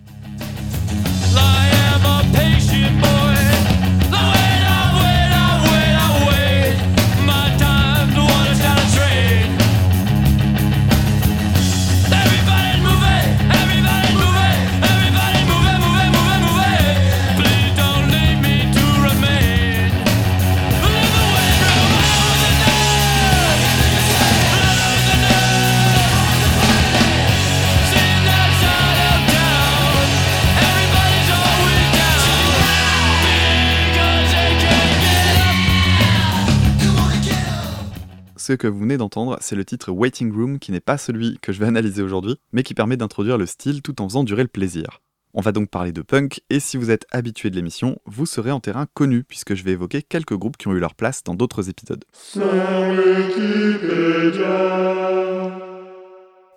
Ce 38.52 38.56
que 38.56 38.66
vous 38.66 38.80
venez 38.80 38.98
d'entendre, 38.98 39.38
c'est 39.40 39.56
le 39.56 39.64
titre 39.64 39.92
Waiting 39.92 40.30
Room 40.30 40.58
qui 40.58 40.72
n'est 40.72 40.80
pas 40.80 40.98
celui 40.98 41.38
que 41.40 41.52
je 41.52 41.58
vais 41.58 41.64
analyser 41.64 42.02
aujourd'hui, 42.02 42.36
mais 42.52 42.62
qui 42.62 42.74
permet 42.74 42.98
d'introduire 42.98 43.38
le 43.38 43.46
style 43.46 43.80
tout 43.80 44.02
en 44.02 44.08
faisant 44.10 44.24
durer 44.24 44.42
le 44.42 44.48
plaisir. 44.48 45.00
On 45.32 45.40
va 45.40 45.52
donc 45.52 45.70
parler 45.70 45.90
de 45.90 46.02
punk, 46.02 46.42
et 46.50 46.60
si 46.60 46.76
vous 46.76 46.90
êtes 46.90 47.06
habitué 47.12 47.48
de 47.48 47.56
l'émission, 47.56 47.98
vous 48.04 48.26
serez 48.26 48.50
en 48.50 48.60
terrain 48.60 48.86
connu, 48.92 49.24
puisque 49.24 49.54
je 49.54 49.64
vais 49.64 49.70
évoquer 49.70 50.02
quelques 50.02 50.36
groupes 50.36 50.58
qui 50.58 50.68
ont 50.68 50.74
eu 50.74 50.80
leur 50.80 50.94
place 50.94 51.24
dans 51.24 51.32
d'autres 51.34 51.70
épisodes. 51.70 52.04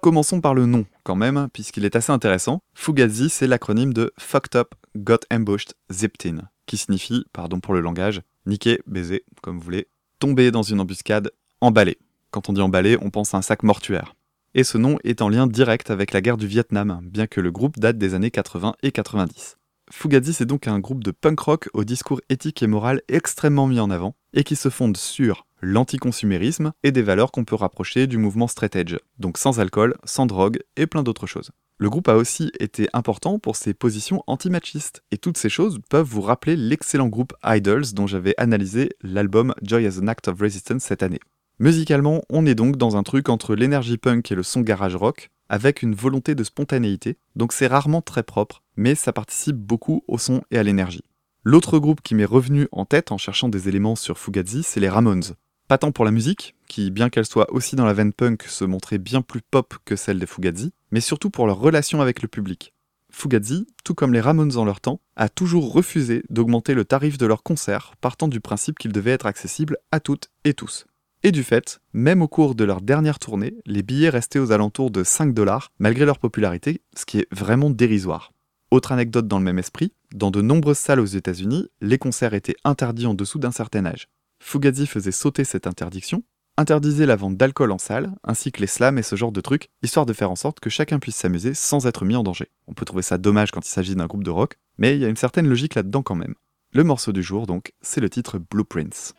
Commençons 0.02 0.42
par 0.42 0.54
le 0.54 0.66
nom, 0.66 0.86
quand 1.06 1.16
même, 1.16 1.48
puisqu'il 1.54 1.86
est 1.86 1.96
assez 1.96 2.12
intéressant. 2.12 2.60
Fugazi, 2.74 3.30
c'est 3.30 3.48
l'acronyme 3.48 3.94
de 3.94 4.12
Fucked 4.20 4.58
Up, 4.58 4.76
Got 4.98 5.20
Ambushed, 5.32 5.76
Zipped 5.90 6.30
In, 6.30 6.42
qui 6.66 6.76
signifie, 6.76 7.24
pardon 7.32 7.62
pour 7.62 7.74
le 7.74 7.80
langage, 7.80 8.22
niquer, 8.46 8.82
baiser, 8.86 9.24
comme 9.42 9.60
vous 9.60 9.64
voulez, 9.64 9.88
tomber 10.20 10.52
dans 10.52 10.62
une 10.62 10.82
embuscade, 10.82 11.32
emballé. 11.65 11.97
Quand 12.32 12.49
on 12.49 12.54
dit 12.54 12.62
emballé, 12.62 12.97
on 13.01 13.10
pense 13.10 13.34
à 13.34 13.38
un 13.38 13.41
sac 13.41 13.63
mortuaire. 13.63 14.15
Et 14.54 14.63
ce 14.63 14.78
nom 14.78 14.97
est 15.04 15.21
en 15.21 15.30
lien 15.30 15.47
direct 15.47 15.89
avec 15.89 16.13
la 16.13 16.21
guerre 16.21 16.38
du 16.38 16.47
Vietnam, 16.47 17.01
bien 17.04 17.28
que 17.28 17.41
le 17.41 17.51
groupe 17.51 17.78
date 17.78 17.97
des 17.97 18.13
années 18.13 18.32
80 18.32 18.75
et 18.84 18.91
90. 18.91 19.58
Fugazi 19.91 20.34
c'est 20.34 20.45
donc 20.45 20.67
un 20.67 20.80
groupe 20.80 21.04
de 21.04 21.12
punk 21.12 21.39
rock 21.39 21.69
au 21.73 21.84
discours 21.84 22.21
éthique 22.30 22.63
et 22.63 22.67
moral 22.67 23.01
extrêmement 23.08 23.67
mis 23.67 23.80
en 23.80 23.89
avant, 23.89 24.15
et 24.34 24.43
qui 24.43 24.56
se 24.56 24.69
fonde 24.69 24.97
sur 24.97 25.45
l'anticonsumérisme 25.62 26.71
et 26.84 26.91
des 26.91 27.01
valeurs 27.01 27.32
qu'on 27.32 27.45
peut 27.45 27.56
rapprocher 27.56 28.08
du 28.08 28.17
mouvement 28.17 28.47
straight 28.47 28.75
edge, 28.75 28.97
donc 29.19 29.38
sans 29.38 29.60
alcool, 29.60 29.95
sans 30.04 30.25
drogue 30.25 30.60
et 30.78 30.88
plein 30.88 31.04
d'autres 31.04 31.28
choses. 31.28 31.51
Le 31.78 31.89
groupe 31.89 32.08
a 32.08 32.15
aussi 32.15 32.51
été 32.60 32.88
important 32.93 33.38
pour 33.38 33.58
ses 33.58 33.73
positions 33.73 34.23
anti-machistes, 34.28 35.04
et 35.12 35.17
toutes 35.17 35.38
ces 35.38 35.49
choses 35.49 35.80
peuvent 35.89 36.08
vous 36.08 36.21
rappeler 36.21 36.56
l'excellent 36.56 37.10
groupe 37.10 37.34
Idols 37.43 37.93
dont 37.93 38.08
j'avais 38.08 38.34
analysé 38.38 38.91
l'album 39.01 39.54
Joy 39.62 39.86
as 39.86 39.99
an 39.99 40.08
Act 40.08 40.30
of 40.30 40.39
Resistance 40.39 40.84
cette 40.84 41.04
année. 41.04 41.19
Musicalement, 41.58 42.22
on 42.30 42.46
est 42.46 42.54
donc 42.54 42.76
dans 42.76 42.98
un 42.98 43.04
truc 43.04 43.30
entre 43.30 43.56
l'énergie 43.56 43.98
punk 43.98 44.30
et 44.30 44.36
le 44.36 44.44
son 44.44 44.60
garage 44.60 44.98
rock, 44.98 45.30
avec 45.48 45.84
une 45.84 45.96
volonté 45.96 46.36
de 46.36 46.44
spontanéité, 46.44 47.18
donc 47.38 47.54
c'est 47.54 47.68
rarement 47.68 48.02
très 48.02 48.24
propre, 48.24 48.62
mais 48.76 48.94
ça 48.94 49.13
participe 49.13 49.56
beaucoup 49.56 50.04
au 50.10 50.18
son 50.18 50.41
et 50.52 50.58
à 50.58 50.63
l'énergie. 50.63 51.06
L'autre 51.44 51.80
groupe 51.80 52.02
qui 52.02 52.13
m'est 52.13 52.26
revenu 52.26 52.68
en 52.74 52.84
tête 52.84 53.13
en 53.13 53.18
cherchant 53.18 53.48
des 53.48 53.70
éléments 53.70 53.96
sur 53.96 54.18
Fugazi, 54.18 54.63
c'est 54.63 54.82
les 54.82 54.89
Ramones. 54.89 55.36
Pas 55.70 55.78
tant 55.78 55.94
pour 55.94 56.04
la 56.04 56.12
musique, 56.12 56.56
qui, 56.68 56.91
bien 56.91 57.10
qu'elle 57.10 57.26
soit 57.26 57.52
aussi 57.54 57.78
dans 57.78 57.86
la 57.86 57.94
veine 57.94 58.12
punk, 58.12 58.44
se 58.44 58.65
montrait 58.65 58.98
bien 58.98 59.22
plus 59.22 59.41
pop 59.41 59.76
que 59.86 59.96
celle 59.96 60.20
des 60.20 60.26
Fugazi, 60.26 60.74
mais 60.91 61.00
surtout 61.00 61.30
pour 61.30 61.48
leur 61.48 61.60
relation 61.60 62.02
avec 62.02 62.22
le 62.22 62.28
public. 62.28 62.74
Fugazi, 63.12 63.65
tout 63.86 63.94
comme 63.94 64.12
les 64.12 64.20
Ramones 64.20 64.58
en 64.58 64.65
leur 64.65 64.82
temps, 64.82 65.00
a 65.15 65.30
toujours 65.30 65.72
refusé 65.72 66.24
d'augmenter 66.30 66.74
le 66.74 66.84
tarif 66.84 67.18
de 67.18 67.26
leurs 67.26 67.44
concerts, 67.44 67.94
partant 68.02 68.28
du 68.28 68.41
principe 68.41 68.78
qu'ils 68.78 68.91
devaient 68.91 69.12
être 69.12 69.26
accessibles 69.26 69.78
à 69.94 70.02
toutes 70.02 70.30
et 70.44 70.54
tous. 70.54 70.86
Et 71.26 71.32
du 71.32 71.44
fait, 71.44 71.82
même 71.92 72.22
au 72.22 72.28
cours 72.28 72.54
de 72.54 72.64
leur 72.64 72.82
dernière 72.82 73.18
tournée, 73.18 73.56
les 73.66 73.82
billets 73.82 74.10
restaient 74.10 74.38
aux 74.38 74.52
alentours 74.52 74.92
de 74.92 75.04
5 75.04 75.34
dollars, 75.34 75.72
malgré 75.80 76.06
leur 76.06 76.20
popularité, 76.20 76.84
ce 76.96 77.04
qui 77.04 77.18
est 77.18 77.28
vraiment 77.32 77.72
dérisoire. 77.72 78.32
Autre 78.70 78.92
anecdote 78.92 79.28
dans 79.28 79.40
le 79.40 79.44
même 79.44 79.58
esprit, 79.58 79.92
dans 80.14 80.30
de 80.30 80.44
nombreuses 80.44 80.78
salles 80.78 81.00
aux 81.00 81.06
États-Unis, 81.06 81.68
les 81.82 81.98
concerts 81.98 82.36
étaient 82.36 82.58
interdits 82.64 83.08
en 83.08 83.16
dessous 83.16 83.40
d'un 83.40 83.50
certain 83.50 83.88
âge. 83.88 84.08
Fugazi 84.40 84.86
faisait 84.86 85.12
sauter 85.12 85.46
cette 85.46 85.66
interdiction, 85.66 86.22
interdisait 86.58 87.08
la 87.08 87.16
vente 87.16 87.38
d'alcool 87.38 87.72
en 87.72 87.80
salle, 87.80 88.14
ainsi 88.24 88.52
que 88.52 88.62
les 88.62 88.68
slams 88.68 89.00
et 89.00 89.02
ce 89.02 89.16
genre 89.16 89.32
de 89.32 89.42
trucs, 89.42 89.70
histoire 89.82 90.06
de 90.06 90.14
faire 90.14 90.30
en 90.30 90.36
sorte 90.36 90.60
que 90.60 90.70
chacun 90.70 91.00
puisse 91.00 91.16
s'amuser 91.16 91.56
sans 91.56 91.88
être 91.88 92.06
mis 92.06 92.16
en 92.16 92.22
danger. 92.22 92.52
On 92.68 92.76
peut 92.76 92.86
trouver 92.86 93.02
ça 93.02 93.18
dommage 93.18 93.50
quand 93.50 93.66
il 93.66 93.72
s'agit 93.72 93.96
d'un 93.96 94.06
groupe 94.06 94.24
de 94.24 94.30
rock, 94.30 94.60
mais 94.78 94.96
il 94.96 95.02
y 95.02 95.06
a 95.06 95.10
une 95.10 95.16
certaine 95.16 95.48
logique 95.48 95.74
là-dedans 95.74 96.04
quand 96.04 96.14
même. 96.14 96.36
Le 96.72 96.84
morceau 96.84 97.14
du 97.14 97.24
jour 97.24 97.48
donc, 97.48 97.74
c'est 97.82 98.00
le 98.00 98.12
titre 98.12 98.38
Blueprints. 98.38 99.16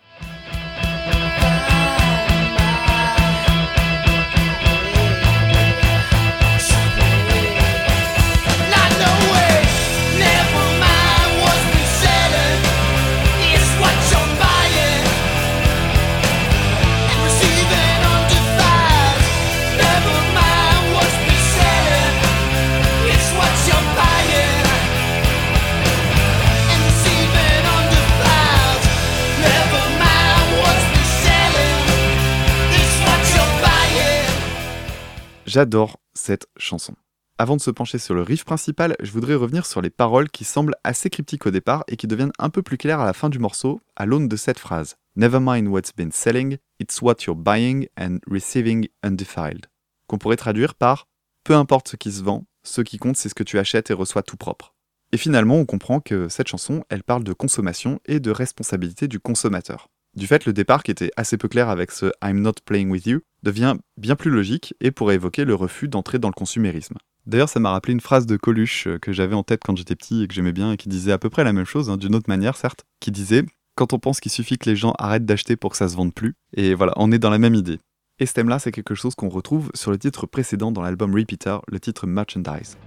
J'adore 35.56 35.96
cette 36.12 36.48
chanson. 36.58 36.94
Avant 37.38 37.56
de 37.56 37.62
se 37.62 37.70
pencher 37.70 37.96
sur 37.96 38.12
le 38.12 38.20
riff 38.20 38.44
principal, 38.44 38.94
je 39.00 39.10
voudrais 39.10 39.36
revenir 39.36 39.64
sur 39.64 39.80
les 39.80 39.88
paroles 39.88 40.28
qui 40.28 40.44
semblent 40.44 40.76
assez 40.84 41.08
cryptiques 41.08 41.46
au 41.46 41.50
départ 41.50 41.82
et 41.88 41.96
qui 41.96 42.06
deviennent 42.06 42.34
un 42.38 42.50
peu 42.50 42.60
plus 42.60 42.76
claires 42.76 43.00
à 43.00 43.06
la 43.06 43.14
fin 43.14 43.30
du 43.30 43.38
morceau, 43.38 43.80
à 43.96 44.04
l'aune 44.04 44.28
de 44.28 44.36
cette 44.36 44.58
phrase. 44.58 44.96
Never 45.16 45.38
mind 45.40 45.68
what's 45.68 45.94
been 45.96 46.12
selling, 46.12 46.58
it's 46.78 47.00
what 47.00 47.22
you're 47.26 47.34
buying 47.34 47.86
and 47.98 48.18
receiving 48.30 48.88
undefiled. 49.02 49.64
Qu'on 50.08 50.18
pourrait 50.18 50.36
traduire 50.36 50.74
par 50.74 51.08
Peu 51.42 51.54
importe 51.54 51.88
ce 51.88 51.96
qui 51.96 52.12
se 52.12 52.22
vend, 52.22 52.44
ce 52.62 52.82
qui 52.82 52.98
compte 52.98 53.16
c'est 53.16 53.30
ce 53.30 53.34
que 53.34 53.42
tu 53.42 53.58
achètes 53.58 53.90
et 53.90 53.94
reçois 53.94 54.22
tout 54.22 54.36
propre. 54.36 54.74
Et 55.12 55.16
finalement, 55.16 55.56
on 55.56 55.64
comprend 55.64 56.00
que 56.00 56.28
cette 56.28 56.48
chanson, 56.48 56.84
elle 56.90 57.02
parle 57.02 57.24
de 57.24 57.32
consommation 57.32 57.98
et 58.04 58.20
de 58.20 58.30
responsabilité 58.30 59.08
du 59.08 59.20
consommateur. 59.20 59.88
Du 60.16 60.26
fait, 60.26 60.46
le 60.46 60.54
départ 60.54 60.82
qui 60.82 60.90
était 60.90 61.10
assez 61.18 61.36
peu 61.36 61.46
clair 61.46 61.68
avec 61.68 61.90
ce 61.90 62.06
I'm 62.24 62.40
not 62.40 62.54
playing 62.64 62.88
with 62.88 63.04
you 63.04 63.20
devient 63.42 63.74
bien 63.98 64.16
plus 64.16 64.30
logique 64.30 64.72
et 64.80 64.90
pourrait 64.90 65.16
évoquer 65.16 65.44
le 65.44 65.54
refus 65.54 65.88
d'entrer 65.88 66.18
dans 66.18 66.28
le 66.28 66.34
consumérisme. 66.34 66.96
D'ailleurs, 67.26 67.50
ça 67.50 67.60
m'a 67.60 67.70
rappelé 67.70 67.92
une 67.92 68.00
phrase 68.00 68.24
de 68.24 68.38
Coluche 68.38 68.86
euh, 68.86 68.98
que 68.98 69.12
j'avais 69.12 69.34
en 69.34 69.42
tête 69.42 69.60
quand 69.62 69.76
j'étais 69.76 69.94
petit 69.94 70.22
et 70.22 70.28
que 70.28 70.32
j'aimais 70.32 70.52
bien 70.52 70.72
et 70.72 70.78
qui 70.78 70.88
disait 70.88 71.12
à 71.12 71.18
peu 71.18 71.28
près 71.28 71.44
la 71.44 71.52
même 71.52 71.66
chose, 71.66 71.90
hein, 71.90 71.98
d'une 71.98 72.14
autre 72.14 72.30
manière 72.30 72.56
certes, 72.56 72.84
qui 72.98 73.10
disait 73.10 73.44
Quand 73.74 73.92
on 73.92 73.98
pense 73.98 74.20
qu'il 74.20 74.32
suffit 74.32 74.56
que 74.56 74.70
les 74.70 74.76
gens 74.76 74.94
arrêtent 74.98 75.26
d'acheter 75.26 75.54
pour 75.54 75.72
que 75.72 75.76
ça 75.76 75.88
se 75.88 75.96
vende 75.96 76.14
plus, 76.14 76.34
et 76.56 76.72
voilà, 76.72 76.94
on 76.96 77.12
est 77.12 77.18
dans 77.18 77.30
la 77.30 77.38
même 77.38 77.54
idée. 77.54 77.78
Et 78.18 78.24
ce 78.24 78.32
thème-là, 78.32 78.58
c'est 78.58 78.72
quelque 78.72 78.94
chose 78.94 79.14
qu'on 79.14 79.28
retrouve 79.28 79.70
sur 79.74 79.90
le 79.90 79.98
titre 79.98 80.26
précédent 80.26 80.72
dans 80.72 80.80
l'album 80.80 81.14
Repeater, 81.14 81.60
le 81.68 81.78
titre 81.78 82.06
Merchandise. 82.06 82.78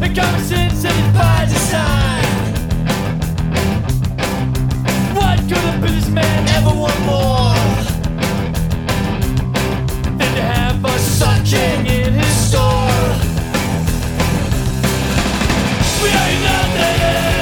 And 0.00 0.16
common 0.16 0.40
sense 0.42 0.84
is 0.84 1.12
by 1.12 1.44
design. 1.44 2.24
What 5.14 5.38
could 5.48 5.64
a 5.64 5.78
businessman 5.80 6.48
ever 6.50 6.72
want 6.82 7.00
more 7.04 7.54
than 10.18 10.34
to 10.36 10.42
have 10.42 10.80
in 11.86 12.14
his 12.14 12.36
store? 12.48 12.98
We 16.02 16.08
are 16.10 16.34
nothing. 16.44 17.37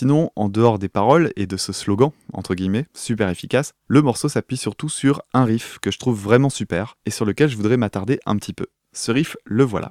Sinon, 0.00 0.30
en 0.34 0.48
dehors 0.48 0.78
des 0.78 0.88
paroles 0.88 1.30
et 1.36 1.46
de 1.46 1.58
ce 1.58 1.74
slogan, 1.74 2.10
entre 2.32 2.54
guillemets, 2.54 2.86
super 2.94 3.28
efficace, 3.28 3.74
le 3.86 4.00
morceau 4.00 4.30
s'appuie 4.30 4.56
surtout 4.56 4.88
sur 4.88 5.20
un 5.34 5.44
riff 5.44 5.78
que 5.78 5.90
je 5.90 5.98
trouve 5.98 6.18
vraiment 6.18 6.48
super 6.48 6.96
et 7.04 7.10
sur 7.10 7.26
lequel 7.26 7.50
je 7.50 7.56
voudrais 7.58 7.76
m'attarder 7.76 8.18
un 8.24 8.36
petit 8.36 8.54
peu. 8.54 8.64
Ce 8.94 9.12
riff, 9.12 9.36
le 9.44 9.62
voilà. 9.62 9.90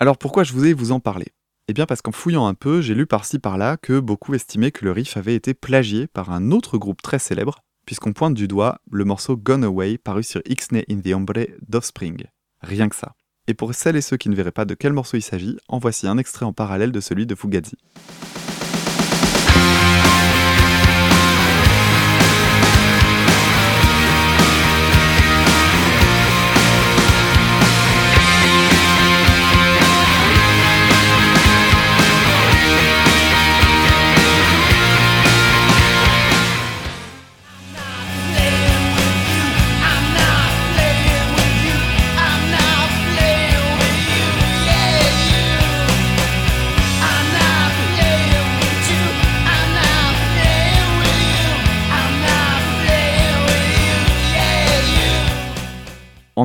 Alors 0.00 0.16
pourquoi 0.16 0.44
je 0.44 0.52
voulais 0.52 0.74
vous 0.74 0.92
en 0.92 1.00
parler? 1.00 1.26
Eh 1.66 1.72
bien 1.72 1.84
parce 1.84 2.02
qu'en 2.02 2.12
fouillant 2.12 2.46
un 2.46 2.54
peu, 2.54 2.80
j'ai 2.80 2.94
lu 2.94 3.04
par-ci 3.04 3.40
par-là 3.40 3.76
que 3.76 3.98
beaucoup 3.98 4.32
estimaient 4.32 4.70
que 4.70 4.84
le 4.84 4.92
riff 4.92 5.16
avait 5.16 5.34
été 5.34 5.54
plagié 5.54 6.06
par 6.06 6.30
un 6.30 6.52
autre 6.52 6.78
groupe 6.78 7.02
très 7.02 7.18
célèbre, 7.18 7.64
puisqu'on 7.84 8.12
pointe 8.12 8.34
du 8.34 8.46
doigt 8.46 8.78
le 8.92 9.04
morceau 9.04 9.36
Gone 9.36 9.64
Away 9.64 9.98
paru 9.98 10.22
sur 10.22 10.40
Ixnay 10.46 10.84
in 10.88 11.00
the 11.00 11.12
Hombre 11.12 11.48
d'Offspring. 11.66 12.26
Rien 12.60 12.88
que 12.88 12.94
ça. 12.94 13.14
Et 13.48 13.54
pour 13.54 13.74
celles 13.74 13.96
et 13.96 14.00
ceux 14.00 14.16
qui 14.16 14.28
ne 14.28 14.36
verraient 14.36 14.52
pas 14.52 14.66
de 14.66 14.74
quel 14.74 14.92
morceau 14.92 15.16
il 15.16 15.22
s'agit, 15.22 15.58
en 15.66 15.78
voici 15.78 16.06
un 16.06 16.16
extrait 16.16 16.46
en 16.46 16.52
parallèle 16.52 16.92
de 16.92 17.00
celui 17.00 17.26
de 17.26 17.34
Fugazi. 17.34 17.74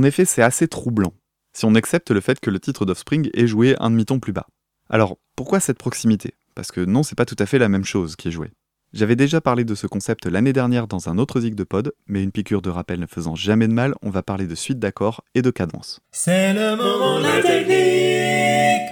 En 0.03 0.05
effet, 0.05 0.25
c'est 0.25 0.41
assez 0.41 0.67
troublant, 0.67 1.13
si 1.53 1.63
on 1.63 1.75
accepte 1.75 2.11
le 2.11 2.19
fait 2.19 2.41
que 2.41 2.49
le 2.49 2.59
titre 2.59 2.83
d'Offspring 2.83 3.29
est 3.33 3.47
joué 3.47 3.77
un 3.79 3.89
demi-ton 3.89 4.19
plus 4.19 4.33
bas. 4.33 4.47
Alors, 4.89 5.17
pourquoi 5.37 5.61
cette 5.61 5.77
proximité? 5.77 6.33
Parce 6.55 6.73
que 6.73 6.81
non, 6.81 7.03
c'est 7.03 7.15
pas 7.15 7.23
tout 7.23 7.37
à 7.39 7.45
fait 7.45 7.57
la 7.57 7.69
même 7.69 7.85
chose 7.85 8.17
qui 8.17 8.27
est 8.27 8.31
jouée. 8.31 8.51
J'avais 8.91 9.15
déjà 9.15 9.39
parlé 9.39 9.63
de 9.63 9.75
ce 9.75 9.87
concept 9.87 10.25
l'année 10.25 10.51
dernière 10.51 10.87
dans 10.87 11.07
un 11.07 11.17
autre 11.17 11.39
zig 11.39 11.55
de 11.55 11.63
pod, 11.63 11.93
mais 12.05 12.21
une 12.21 12.33
piqûre 12.33 12.61
de 12.61 12.69
rappel 12.69 12.99
ne 12.99 13.05
faisant 13.05 13.35
jamais 13.35 13.69
de 13.69 13.73
mal, 13.73 13.95
on 14.01 14.09
va 14.09 14.23
parler 14.23 14.45
de 14.45 14.55
suite 14.55 14.77
d'accords 14.77 15.23
et 15.35 15.41
de 15.41 15.51
cadence. 15.51 16.01
C'est 16.11 16.53
le 16.53 16.75
moment 16.75 17.19
de 17.19 17.23
la 17.23 17.41
technique 17.41 18.89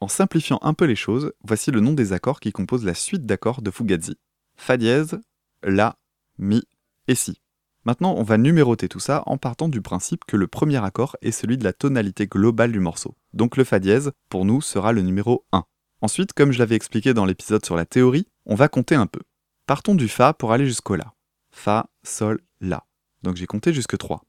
En 0.00 0.08
simplifiant 0.08 0.58
un 0.62 0.72
peu 0.72 0.86
les 0.86 0.96
choses, 0.96 1.34
voici 1.44 1.70
le 1.70 1.80
nom 1.80 1.92
des 1.92 2.14
accords 2.14 2.40
qui 2.40 2.50
composent 2.50 2.86
la 2.86 2.94
suite 2.94 3.26
d'accords 3.26 3.60
de 3.60 3.70
Fugazi. 3.70 4.16
Fa 4.56 4.78
dièse, 4.78 5.20
La, 5.62 5.98
Mi 6.38 6.62
et 7.08 7.14
Si. 7.14 7.42
Maintenant, 7.86 8.14
on 8.18 8.24
va 8.24 8.36
numéroter 8.36 8.88
tout 8.88 8.98
ça 8.98 9.22
en 9.26 9.38
partant 9.38 9.68
du 9.68 9.80
principe 9.80 10.24
que 10.24 10.36
le 10.36 10.48
premier 10.48 10.84
accord 10.84 11.16
est 11.22 11.30
celui 11.30 11.56
de 11.56 11.62
la 11.62 11.72
tonalité 11.72 12.26
globale 12.26 12.72
du 12.72 12.80
morceau. 12.80 13.14
Donc 13.32 13.56
le 13.56 13.62
Fa 13.62 13.78
dièse, 13.78 14.10
pour 14.28 14.44
nous, 14.44 14.60
sera 14.60 14.92
le 14.92 15.02
numéro 15.02 15.46
1. 15.52 15.62
Ensuite, 16.00 16.32
comme 16.32 16.50
je 16.50 16.58
l'avais 16.58 16.74
expliqué 16.74 17.14
dans 17.14 17.24
l'épisode 17.24 17.64
sur 17.64 17.76
la 17.76 17.86
théorie, 17.86 18.26
on 18.44 18.56
va 18.56 18.66
compter 18.66 18.96
un 18.96 19.06
peu. 19.06 19.20
Partons 19.68 19.94
du 19.94 20.08
Fa 20.08 20.34
pour 20.34 20.52
aller 20.52 20.66
jusqu'au 20.66 20.96
La. 20.96 21.14
Fa, 21.52 21.88
Sol, 22.02 22.40
La. 22.60 22.84
Donc 23.22 23.36
j'ai 23.36 23.46
compté 23.46 23.72
jusque 23.72 23.96
3. 23.96 24.20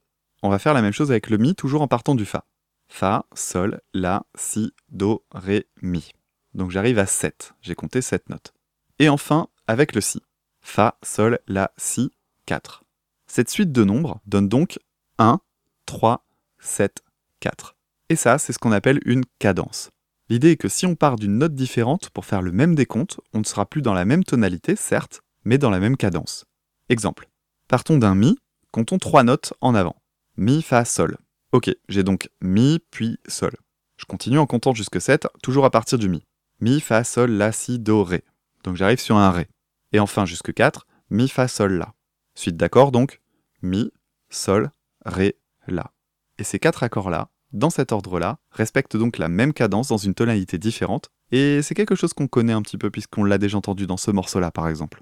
On 0.43 0.49
va 0.49 0.59
faire 0.59 0.75
la 0.75 0.83
même 0.83 0.93
chose 0.93 1.09
avec 1.09 1.27
le 1.31 1.37
Mi, 1.37 1.55
toujours 1.55 1.81
en 1.81 1.87
partant 1.87 2.13
du 2.13 2.25
Fa. 2.25 2.45
Fa, 2.89 3.25
Sol, 3.33 3.81
La, 3.95 4.27
Si, 4.35 4.71
Do, 4.89 5.25
Ré, 5.31 5.65
Mi. 5.81 6.11
Donc 6.53 6.69
j'arrive 6.69 6.99
à 6.99 7.07
7. 7.07 7.55
J'ai 7.61 7.73
compté 7.73 8.03
7 8.03 8.29
notes. 8.29 8.53
Et 8.99 9.09
enfin, 9.09 9.47
avec 9.65 9.95
le 9.95 10.01
Si. 10.01 10.21
Fa, 10.61 10.99
Sol, 11.01 11.39
La, 11.47 11.71
Si, 11.75 12.11
4. 12.45 12.83
Cette 13.28 13.49
suite 13.49 13.71
de 13.71 13.84
nombres 13.84 14.19
donne 14.25 14.47
donc 14.47 14.80
1, 15.19 15.39
3, 15.86 16.25
7, 16.59 17.03
4. 17.41 17.75
Et 18.09 18.15
ça, 18.15 18.38
c'est 18.38 18.53
ce 18.53 18.59
qu'on 18.59 18.71
appelle 18.71 18.99
une 19.05 19.25
cadence. 19.38 19.89
L'idée 20.30 20.51
est 20.51 20.57
que 20.57 20.69
si 20.69 20.86
on 20.86 20.95
part 20.95 21.17
d'une 21.17 21.38
note 21.38 21.55
différente 21.55 22.09
pour 22.09 22.25
faire 22.25 22.41
le 22.41 22.51
même 22.51 22.75
décompte, 22.75 23.19
on 23.34 23.39
ne 23.39 23.43
sera 23.43 23.65
plus 23.65 23.82
dans 23.82 23.93
la 23.93 24.05
même 24.05 24.23
tonalité, 24.23 24.75
certes, 24.75 25.21
mais 25.45 25.57
dans 25.57 25.69
la 25.69 25.80
même 25.80 25.97
cadence. 25.97 26.45
Exemple. 26.89 27.30
Partons 27.67 27.97
d'un 27.97 28.15
Mi, 28.15 28.38
comptons 28.71 28.97
trois 28.97 29.23
notes 29.23 29.53
en 29.61 29.75
avant. 29.75 29.95
Mi, 30.38 30.61
Fa, 30.61 30.86
Sol. 30.86 31.17
Ok, 31.51 31.69
j'ai 31.89 32.03
donc 32.03 32.30
Mi, 32.41 32.80
puis 32.91 33.19
Sol. 33.28 33.55
Je 33.97 34.05
continue 34.05 34.39
en 34.39 34.45
comptant 34.45 34.73
jusque 34.73 35.01
7, 35.01 35.28
toujours 35.41 35.65
à 35.65 35.71
partir 35.71 35.97
du 35.97 36.09
Mi. 36.09 36.23
Mi, 36.59 36.80
Fa, 36.82 37.03
Sol, 37.03 37.32
La, 37.32 37.51
Si, 37.51 37.80
Do, 37.80 38.03
Ré. 38.03 38.23
Donc 38.63 38.75
j'arrive 38.75 38.99
sur 38.99 39.17
un 39.17 39.32
Ré. 39.32 39.47
Et 39.91 39.99
enfin 39.99 40.25
jusque 40.25 40.53
4, 40.53 40.88
Mi, 41.09 41.28
Fa, 41.28 41.47
Sol, 41.47 41.73
La. 41.73 41.93
Suite 42.38 42.55
d'accords 42.55 42.91
donc, 42.91 43.19
Mi, 43.63 43.91
Sol, 44.29 44.69
Ré, 45.03 45.38
La. 45.67 45.91
Et 46.38 46.43
ces 46.43 46.59
quatre 46.59 46.83
accords-là, 46.83 47.29
dans 47.51 47.71
cet 47.71 47.91
ordre-là, 47.91 48.38
respectent 48.51 48.95
donc 48.95 49.17
la 49.17 49.27
même 49.27 49.53
cadence 49.53 49.88
dans 49.88 49.97
une 49.97 50.13
tonalité 50.13 50.59
différente, 50.59 51.09
et 51.31 51.63
c'est 51.63 51.73
quelque 51.73 51.95
chose 51.95 52.13
qu'on 52.13 52.27
connaît 52.27 52.53
un 52.53 52.61
petit 52.61 52.77
peu 52.77 52.91
puisqu'on 52.91 53.23
l'a 53.23 53.39
déjà 53.39 53.57
entendu 53.57 53.88
dans 53.88 53.97
ce 53.97 54.11
morceau-là 54.11 54.51
par 54.51 54.69
exemple. 54.69 55.01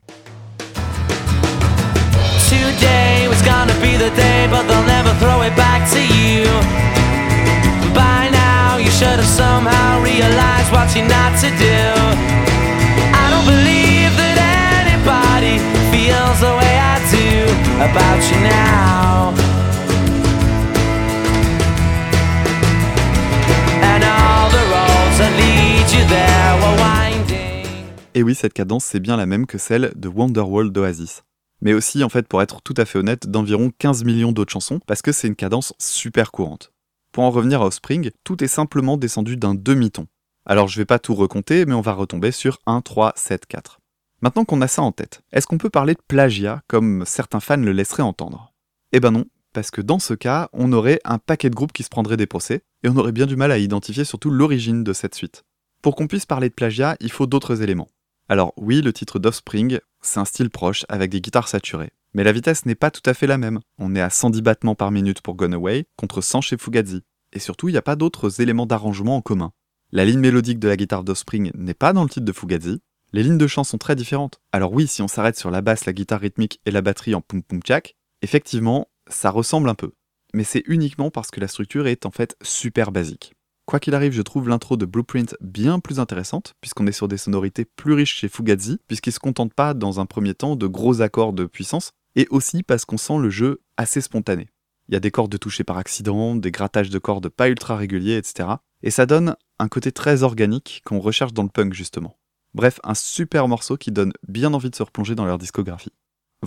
Et 28.13 28.23
oui, 28.23 28.35
cette 28.35 28.53
cadence, 28.53 28.85
c'est 28.85 28.99
bien 28.99 29.17
la 29.17 29.25
même 29.25 29.45
que 29.45 29.57
celle 29.57 29.91
de 29.95 30.07
Wonderwall 30.07 30.71
d'Oasis 30.71 31.23
mais 31.61 31.73
aussi 31.73 32.03
en 32.03 32.09
fait 32.09 32.27
pour 32.27 32.41
être 32.41 32.61
tout 32.61 32.73
à 32.77 32.85
fait 32.85 32.99
honnête 32.99 33.27
d'environ 33.27 33.71
15 33.77 34.03
millions 34.03 34.31
d'autres 34.31 34.51
chansons 34.51 34.79
parce 34.85 35.01
que 35.01 35.11
c'est 35.11 35.27
une 35.27 35.35
cadence 35.35 35.73
super 35.79 36.31
courante. 36.31 36.71
Pour 37.11 37.23
en 37.23 37.31
revenir 37.31 37.61
à 37.61 37.65
Offspring, 37.65 38.11
tout 38.23 38.43
est 38.43 38.47
simplement 38.47 38.97
descendu 38.97 39.37
d'un 39.37 39.55
demi-ton. 39.55 40.07
Alors 40.45 40.67
je 40.67 40.77
vais 40.77 40.85
pas 40.85 40.99
tout 40.99 41.15
recompter 41.15 41.65
mais 41.65 41.73
on 41.73 41.81
va 41.81 41.93
retomber 41.93 42.31
sur 42.31 42.59
1 42.65 42.81
3 42.81 43.13
7 43.15 43.45
4. 43.47 43.79
Maintenant 44.25 44.43
qu'on 44.43 44.61
a 44.61 44.67
ça 44.67 44.81
en 44.81 44.91
tête, 44.91 45.21
est-ce 45.31 45.45
qu'on 45.45 45.59
peut 45.59 45.69
parler 45.69 45.93
de 45.93 46.01
plagiat 46.07 46.63
comme 46.65 47.03
certains 47.05 47.39
fans 47.39 47.57
le 47.57 47.71
laisseraient 47.71 48.01
entendre? 48.01 48.55
Eh 48.91 48.99
ben 48.99 49.11
non, 49.11 49.25
parce 49.53 49.69
que 49.69 49.81
dans 49.81 49.99
ce 49.99 50.15
cas, 50.15 50.49
on 50.51 50.73
aurait 50.73 50.99
un 51.05 51.19
paquet 51.19 51.51
de 51.51 51.55
groupes 51.55 51.73
qui 51.73 51.83
se 51.83 51.89
prendraient 51.89 52.17
des 52.17 52.25
procès, 52.25 52.63
et 52.81 52.89
on 52.89 52.97
aurait 52.97 53.11
bien 53.11 53.27
du 53.27 53.35
mal 53.35 53.51
à 53.51 53.59
identifier 53.59 54.03
surtout 54.03 54.31
l'origine 54.31 54.83
de 54.83 54.93
cette 54.93 55.13
suite. 55.13 55.43
Pour 55.83 55.95
qu'on 55.95 56.07
puisse 56.07 56.25
parler 56.25 56.49
de 56.49 56.55
plagiat, 56.55 56.97
il 57.01 57.11
faut 57.11 57.27
d'autres 57.27 57.61
éléments. 57.61 57.87
Alors 58.27 58.51
oui, 58.57 58.81
le 58.81 58.93
titre 58.93 59.19
d'Offspring, 59.19 59.77
c'est 60.01 60.19
un 60.19 60.25
style 60.25 60.49
proche 60.49 60.87
avec 60.89 61.11
des 61.11 61.21
guitares 61.21 61.47
saturées. 61.47 61.91
Mais 62.15 62.23
la 62.23 62.31
vitesse 62.31 62.65
n'est 62.65 62.73
pas 62.73 62.89
tout 62.89 63.07
à 63.07 63.13
fait 63.13 63.27
la 63.27 63.37
même. 63.37 63.59
On 63.77 63.93
est 63.93 64.01
à 64.01 64.09
110 64.09 64.41
battements 64.41 64.73
par 64.73 64.89
minute 64.89 65.21
pour 65.21 65.35
Gone 65.35 65.53
Away 65.53 65.85
contre 65.97 66.21
100 66.21 66.41
chez 66.41 66.57
Fugazi. 66.57 67.03
Et 67.31 67.39
surtout, 67.39 67.69
il 67.69 67.73
n'y 67.73 67.77
a 67.77 67.83
pas 67.83 67.95
d'autres 67.95 68.41
éléments 68.41 68.65
d'arrangement 68.65 69.17
en 69.17 69.21
commun. 69.21 69.51
La 69.91 70.03
ligne 70.03 70.19
mélodique 70.19 70.57
de 70.57 70.67
la 70.67 70.77
guitare 70.77 71.03
d'Offspring 71.03 71.51
n'est 71.53 71.75
pas 71.75 71.93
dans 71.93 72.01
le 72.01 72.09
titre 72.09 72.25
de 72.25 72.31
Fugazi. 72.31 72.81
Les 73.15 73.23
lignes 73.23 73.37
de 73.37 73.47
chant 73.47 73.63
sont 73.63 73.77
très 73.77 73.95
différentes. 73.95 74.41
Alors 74.51 74.73
oui, 74.73 74.87
si 74.87 75.01
on 75.01 75.07
s'arrête 75.07 75.37
sur 75.37 75.49
la 75.49 75.61
basse, 75.61 75.85
la 75.85 75.93
guitare 75.93 76.19
rythmique 76.19 76.59
et 76.65 76.71
la 76.71 76.81
batterie 76.81 77.15
en 77.15 77.21
pum 77.21 77.41
pum 77.41 77.61
tchak, 77.61 77.95
effectivement, 78.21 78.89
ça 79.07 79.29
ressemble 79.29 79.69
un 79.69 79.73
peu. 79.73 79.93
Mais 80.33 80.43
c'est 80.43 80.63
uniquement 80.67 81.09
parce 81.09 81.31
que 81.31 81.39
la 81.39 81.47
structure 81.47 81.87
est 81.87 82.05
en 82.05 82.11
fait 82.11 82.35
super 82.41 82.91
basique. 82.91 83.33
Quoi 83.67 83.79
qu'il 83.79 83.95
arrive, 83.95 84.11
je 84.11 84.21
trouve 84.21 84.49
l'intro 84.49 84.75
de 84.75 84.85
Blueprint 84.85 85.37
bien 85.39 85.79
plus 85.79 86.01
intéressante, 86.01 86.55
puisqu'on 86.59 86.87
est 86.87 86.91
sur 86.91 87.07
des 87.07 87.15
sonorités 87.15 87.63
plus 87.63 87.93
riches 87.93 88.17
chez 88.17 88.27
Fugazi, 88.27 88.79
puisqu'il 88.85 89.13
se 89.13 89.19
contente 89.19 89.53
pas 89.53 89.73
dans 89.73 90.01
un 90.01 90.05
premier 90.05 90.33
temps 90.33 90.57
de 90.57 90.67
gros 90.67 90.99
accords 90.99 91.31
de 91.31 91.45
puissance, 91.45 91.93
et 92.17 92.27
aussi 92.31 92.63
parce 92.63 92.83
qu'on 92.83 92.97
sent 92.97 93.19
le 93.19 93.29
jeu 93.29 93.61
assez 93.77 94.01
spontané. 94.01 94.49
Il 94.89 94.93
y 94.93 94.97
a 94.97 94.99
des 94.99 95.11
cordes 95.11 95.39
touchées 95.39 95.63
par 95.63 95.77
accident, 95.77 96.35
des 96.35 96.51
grattages 96.51 96.89
de 96.89 96.99
cordes 96.99 97.29
pas 97.29 97.47
ultra 97.47 97.77
réguliers, 97.77 98.17
etc. 98.17 98.49
Et 98.83 98.91
ça 98.91 99.05
donne 99.05 99.37
un 99.57 99.69
côté 99.69 99.93
très 99.93 100.23
organique 100.23 100.81
qu'on 100.83 100.99
recherche 100.99 101.31
dans 101.31 101.43
le 101.43 101.49
punk 101.49 101.73
justement. 101.73 102.17
Bref, 102.55 102.79
un 102.85 102.93
super 102.93 103.49
morceau 103.49 103.75
qui 103.75 103.91
donne 103.91 104.13
bien 104.29 104.53
envie 104.53 104.69
de 104.69 104.75
se 104.75 104.83
replonger 104.83 105.13
dans 105.13 105.25
leur 105.25 105.37
discographie. 105.37 105.91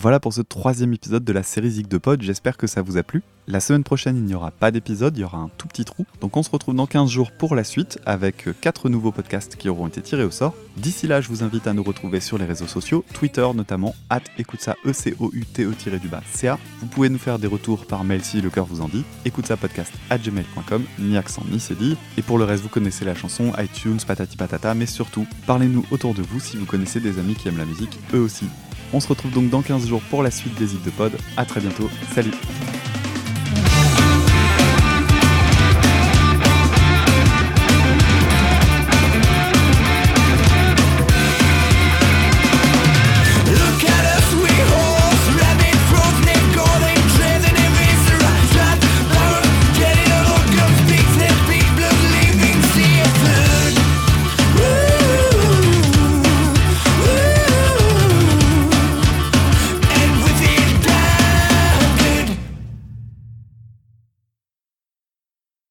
Voilà 0.00 0.20
pour 0.20 0.32
ce 0.32 0.42
troisième 0.42 0.92
épisode 0.92 1.24
de 1.24 1.32
la 1.32 1.42
série 1.42 1.72
Zig 1.72 1.88
de 1.88 1.98
Pod, 1.98 2.22
j'espère 2.22 2.56
que 2.56 2.68
ça 2.68 2.82
vous 2.82 2.98
a 2.98 3.02
plu. 3.02 3.24
La 3.48 3.58
semaine 3.58 3.82
prochaine, 3.82 4.16
il 4.16 4.22
n'y 4.22 4.34
aura 4.36 4.52
pas 4.52 4.70
d'épisode, 4.70 5.16
il 5.16 5.22
y 5.22 5.24
aura 5.24 5.38
un 5.38 5.50
tout 5.58 5.66
petit 5.66 5.84
trou. 5.84 6.06
Donc 6.20 6.36
on 6.36 6.44
se 6.44 6.50
retrouve 6.50 6.76
dans 6.76 6.86
15 6.86 7.10
jours 7.10 7.32
pour 7.32 7.56
la 7.56 7.64
suite, 7.64 7.98
avec 8.06 8.46
4 8.60 8.90
nouveaux 8.90 9.10
podcasts 9.10 9.56
qui 9.56 9.68
auront 9.68 9.88
été 9.88 10.00
tirés 10.00 10.22
au 10.22 10.30
sort. 10.30 10.54
D'ici 10.76 11.08
là, 11.08 11.20
je 11.20 11.26
vous 11.26 11.42
invite 11.42 11.66
à 11.66 11.72
nous 11.72 11.82
retrouver 11.82 12.20
sur 12.20 12.38
les 12.38 12.44
réseaux 12.44 12.68
sociaux, 12.68 13.04
Twitter 13.12 13.44
notamment, 13.56 13.96
at 14.08 14.20
écoute 14.38 14.60
ça, 14.60 14.76
e 14.86 14.92
c 14.92 15.16
o 15.18 15.32
u 15.32 15.44
t 15.44 15.64
e 15.64 15.98
du 15.98 16.06
bas 16.06 16.22
ca. 16.32 16.60
Vous 16.78 16.86
pouvez 16.86 17.08
nous 17.08 17.18
faire 17.18 17.40
des 17.40 17.48
retours 17.48 17.84
par 17.84 18.04
mail 18.04 18.22
si 18.22 18.40
le 18.40 18.50
cœur 18.50 18.66
vous 18.66 18.82
en 18.82 18.88
dit. 18.88 19.02
Écoute 19.24 19.46
ça 19.46 19.56
podcast 19.56 19.92
at 20.10 20.18
gmail.com, 20.18 20.84
ni 21.00 21.16
accent 21.16 21.42
ni 21.50 21.58
dit. 21.76 21.96
Et 22.16 22.22
pour 22.22 22.38
le 22.38 22.44
reste, 22.44 22.62
vous 22.62 22.68
connaissez 22.68 23.04
la 23.04 23.16
chanson, 23.16 23.52
iTunes, 23.58 23.98
patati 24.06 24.36
patata, 24.36 24.74
mais 24.74 24.86
surtout, 24.86 25.26
parlez-nous 25.48 25.84
autour 25.90 26.14
de 26.14 26.22
vous 26.22 26.38
si 26.38 26.56
vous 26.56 26.66
connaissez 26.66 27.00
des 27.00 27.18
amis 27.18 27.34
qui 27.34 27.48
aiment 27.48 27.58
la 27.58 27.64
musique, 27.64 27.98
eux 28.14 28.20
aussi. 28.20 28.46
On 28.92 29.00
se 29.00 29.08
retrouve 29.08 29.32
donc 29.32 29.50
dans 29.50 29.62
15 29.62 29.86
jours 29.86 30.02
pour 30.10 30.22
la 30.22 30.30
suite 30.30 30.54
des 30.58 30.74
îles 30.74 30.82
de 30.82 30.90
pod. 30.90 31.12
A 31.36 31.44
très 31.44 31.60
bientôt. 31.60 31.88
Salut 32.14 32.32